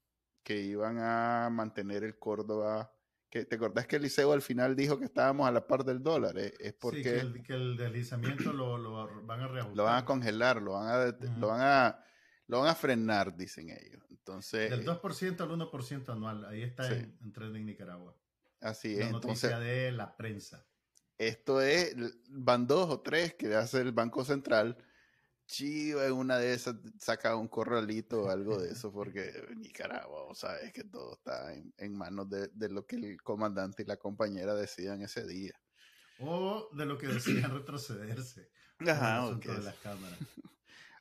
que 0.48 0.62
iban 0.62 0.96
a 0.98 1.50
mantener 1.52 2.04
el 2.04 2.18
Córdoba. 2.18 2.90
Que, 3.28 3.44
¿Te 3.44 3.56
acordás 3.56 3.86
que 3.86 3.96
el 3.96 4.02
liceo 4.02 4.32
al 4.32 4.40
final 4.40 4.74
dijo 4.74 4.98
que 4.98 5.04
estábamos 5.04 5.46
a 5.46 5.52
la 5.52 5.66
par 5.66 5.84
del 5.84 6.02
dólar? 6.02 6.38
Eh, 6.38 6.54
es 6.58 6.72
porque 6.72 7.02
que, 7.02 7.52
el, 7.52 7.76
deslizamiento 7.76 8.54
lo, 8.54 9.24
van 9.26 9.40
a 9.42 9.48
reajustar. 9.48 9.76
Lo 9.76 9.84
van 9.84 9.96
a 9.96 10.04
congelar, 10.06 10.62
lo 10.62 10.72
van 10.72 10.88
a, 10.88 11.16
lo 11.38 11.48
van 11.48 11.60
a, 11.60 12.04
lo 12.46 12.60
van 12.60 12.70
a 12.70 12.74
frenar, 12.74 13.36
dicen 13.36 13.68
ellos. 13.68 14.02
Entonces, 14.08 14.70
Del 14.70 14.86
2% 14.86 15.38
al 15.38 15.50
1% 15.50 16.08
anual, 16.08 16.46
ahí 16.46 16.62
está 16.62 16.88
en, 16.96 17.18
en 17.20 17.30
Trending 17.30 17.66
Nicaragua. 17.66 18.16
Así 18.62 18.94
es. 18.94 19.00
La 19.00 19.10
noticia 19.10 19.58
de 19.58 19.92
la 19.92 20.16
prensa. 20.16 20.66
Esto 21.18 21.60
es, 21.60 21.94
van 22.30 22.66
dos 22.66 22.88
o 22.88 23.02
tres 23.02 23.34
que 23.34 23.54
hace 23.54 23.82
el 23.82 23.92
Banco 23.92 24.24
Central 24.24 24.78
chiva 25.48 26.06
en 26.06 26.12
una 26.12 26.38
de 26.38 26.52
esas 26.52 26.76
saca 27.00 27.34
un 27.34 27.48
corralito 27.48 28.24
o 28.24 28.30
algo 28.30 28.58
de 28.58 28.70
eso, 28.72 28.92
porque 28.92 29.32
Nicaragua, 29.56 30.32
sabes 30.34 30.72
que 30.72 30.84
todo 30.84 31.14
está 31.14 31.52
en, 31.54 31.96
manos 31.96 32.28
de, 32.28 32.68
lo 32.68 32.86
que 32.86 32.96
el 32.96 33.22
comandante 33.22 33.82
y 33.82 33.86
la 33.86 33.96
compañera 33.96 34.54
decían 34.54 35.02
ese 35.02 35.26
día. 35.26 35.58
O 36.20 36.68
de 36.72 36.86
lo 36.86 36.98
que 36.98 37.08
decían 37.08 37.50
retrocederse. 37.50 38.50
Ajá, 38.80 39.26
okay. 39.26 39.56
de 39.56 39.62
las 39.62 39.76
cámaras. 39.82 40.18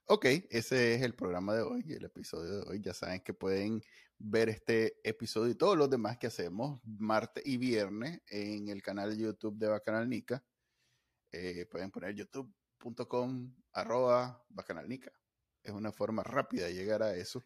ok, 0.05 0.25
ese 0.49 0.95
es 0.95 1.01
el 1.03 1.13
programa 1.13 1.53
de 1.53 1.61
hoy, 1.61 1.83
el 1.89 2.05
episodio 2.05 2.61
de 2.61 2.69
hoy. 2.69 2.81
Ya 2.81 2.93
saben 2.93 3.21
que 3.21 3.33
pueden 3.33 3.83
ver 4.17 4.49
este 4.49 4.99
episodio 5.03 5.51
y 5.51 5.55
todos 5.55 5.77
los 5.77 5.89
demás 5.89 6.17
que 6.17 6.27
hacemos 6.27 6.81
martes 6.83 7.45
y 7.45 7.57
viernes 7.57 8.21
en 8.29 8.69
el 8.69 8.81
canal 8.81 9.11
de 9.11 9.23
YouTube 9.23 9.57
de 9.57 9.67
Bacanal 9.67 10.09
Nica. 10.09 10.43
Eh, 11.31 11.67
pueden 11.69 11.91
poner 11.91 12.15
YouTube 12.15 12.51
com 13.07 13.53
arroba 13.77 14.43
bacanalnica. 14.49 15.11
Es 15.63 15.71
una 15.71 15.91
forma 15.91 16.23
rápida 16.23 16.65
de 16.65 16.73
llegar 16.73 17.03
a 17.03 17.15
eso. 17.15 17.45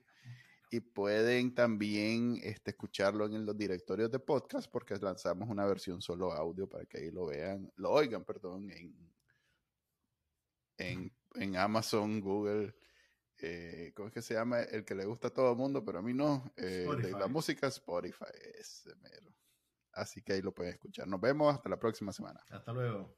Y 0.70 0.80
pueden 0.80 1.54
también 1.54 2.40
este, 2.42 2.72
escucharlo 2.72 3.26
en 3.26 3.46
los 3.46 3.58
directorios 3.58 4.10
de 4.10 4.20
podcast 4.20 4.72
porque 4.72 4.96
lanzamos 4.96 5.50
una 5.50 5.66
versión 5.66 6.02
solo 6.02 6.32
audio 6.32 6.68
para 6.70 6.86
que 6.86 7.00
ahí 7.00 7.12
lo 7.12 7.26
vean, 7.26 7.70
lo 7.76 7.92
oigan, 7.92 8.24
perdón, 8.24 8.72
en, 10.78 11.12
en, 11.36 11.56
Amazon, 11.58 12.22
Google. 12.22 12.74
Eh, 13.38 13.92
¿Cómo 13.94 14.08
es 14.08 14.14
que 14.14 14.22
se 14.22 14.36
llama? 14.36 14.62
El 14.62 14.86
que 14.86 14.96
le 14.96 15.04
gusta 15.04 15.28
a 15.28 15.34
todo 15.34 15.52
el 15.52 15.58
mundo, 15.58 15.84
pero 15.84 16.00
a 16.00 16.02
mí 16.02 16.14
no. 16.14 16.54
Eh, 16.56 16.88
de 17.02 17.12
la 17.12 17.28
música 17.28 17.68
Spotify. 17.68 18.32
Es 18.58 18.88
mero. 19.02 19.36
Así 19.92 20.22
que 20.22 20.34
ahí 20.34 20.42
lo 20.42 20.54
pueden 20.54 20.74
escuchar. 20.74 21.06
Nos 21.06 21.20
vemos 21.20 21.54
hasta 21.54 21.68
la 21.68 21.78
próxima 21.78 22.14
semana. 22.14 22.40
Hasta 22.50 22.72
luego. 22.72 23.14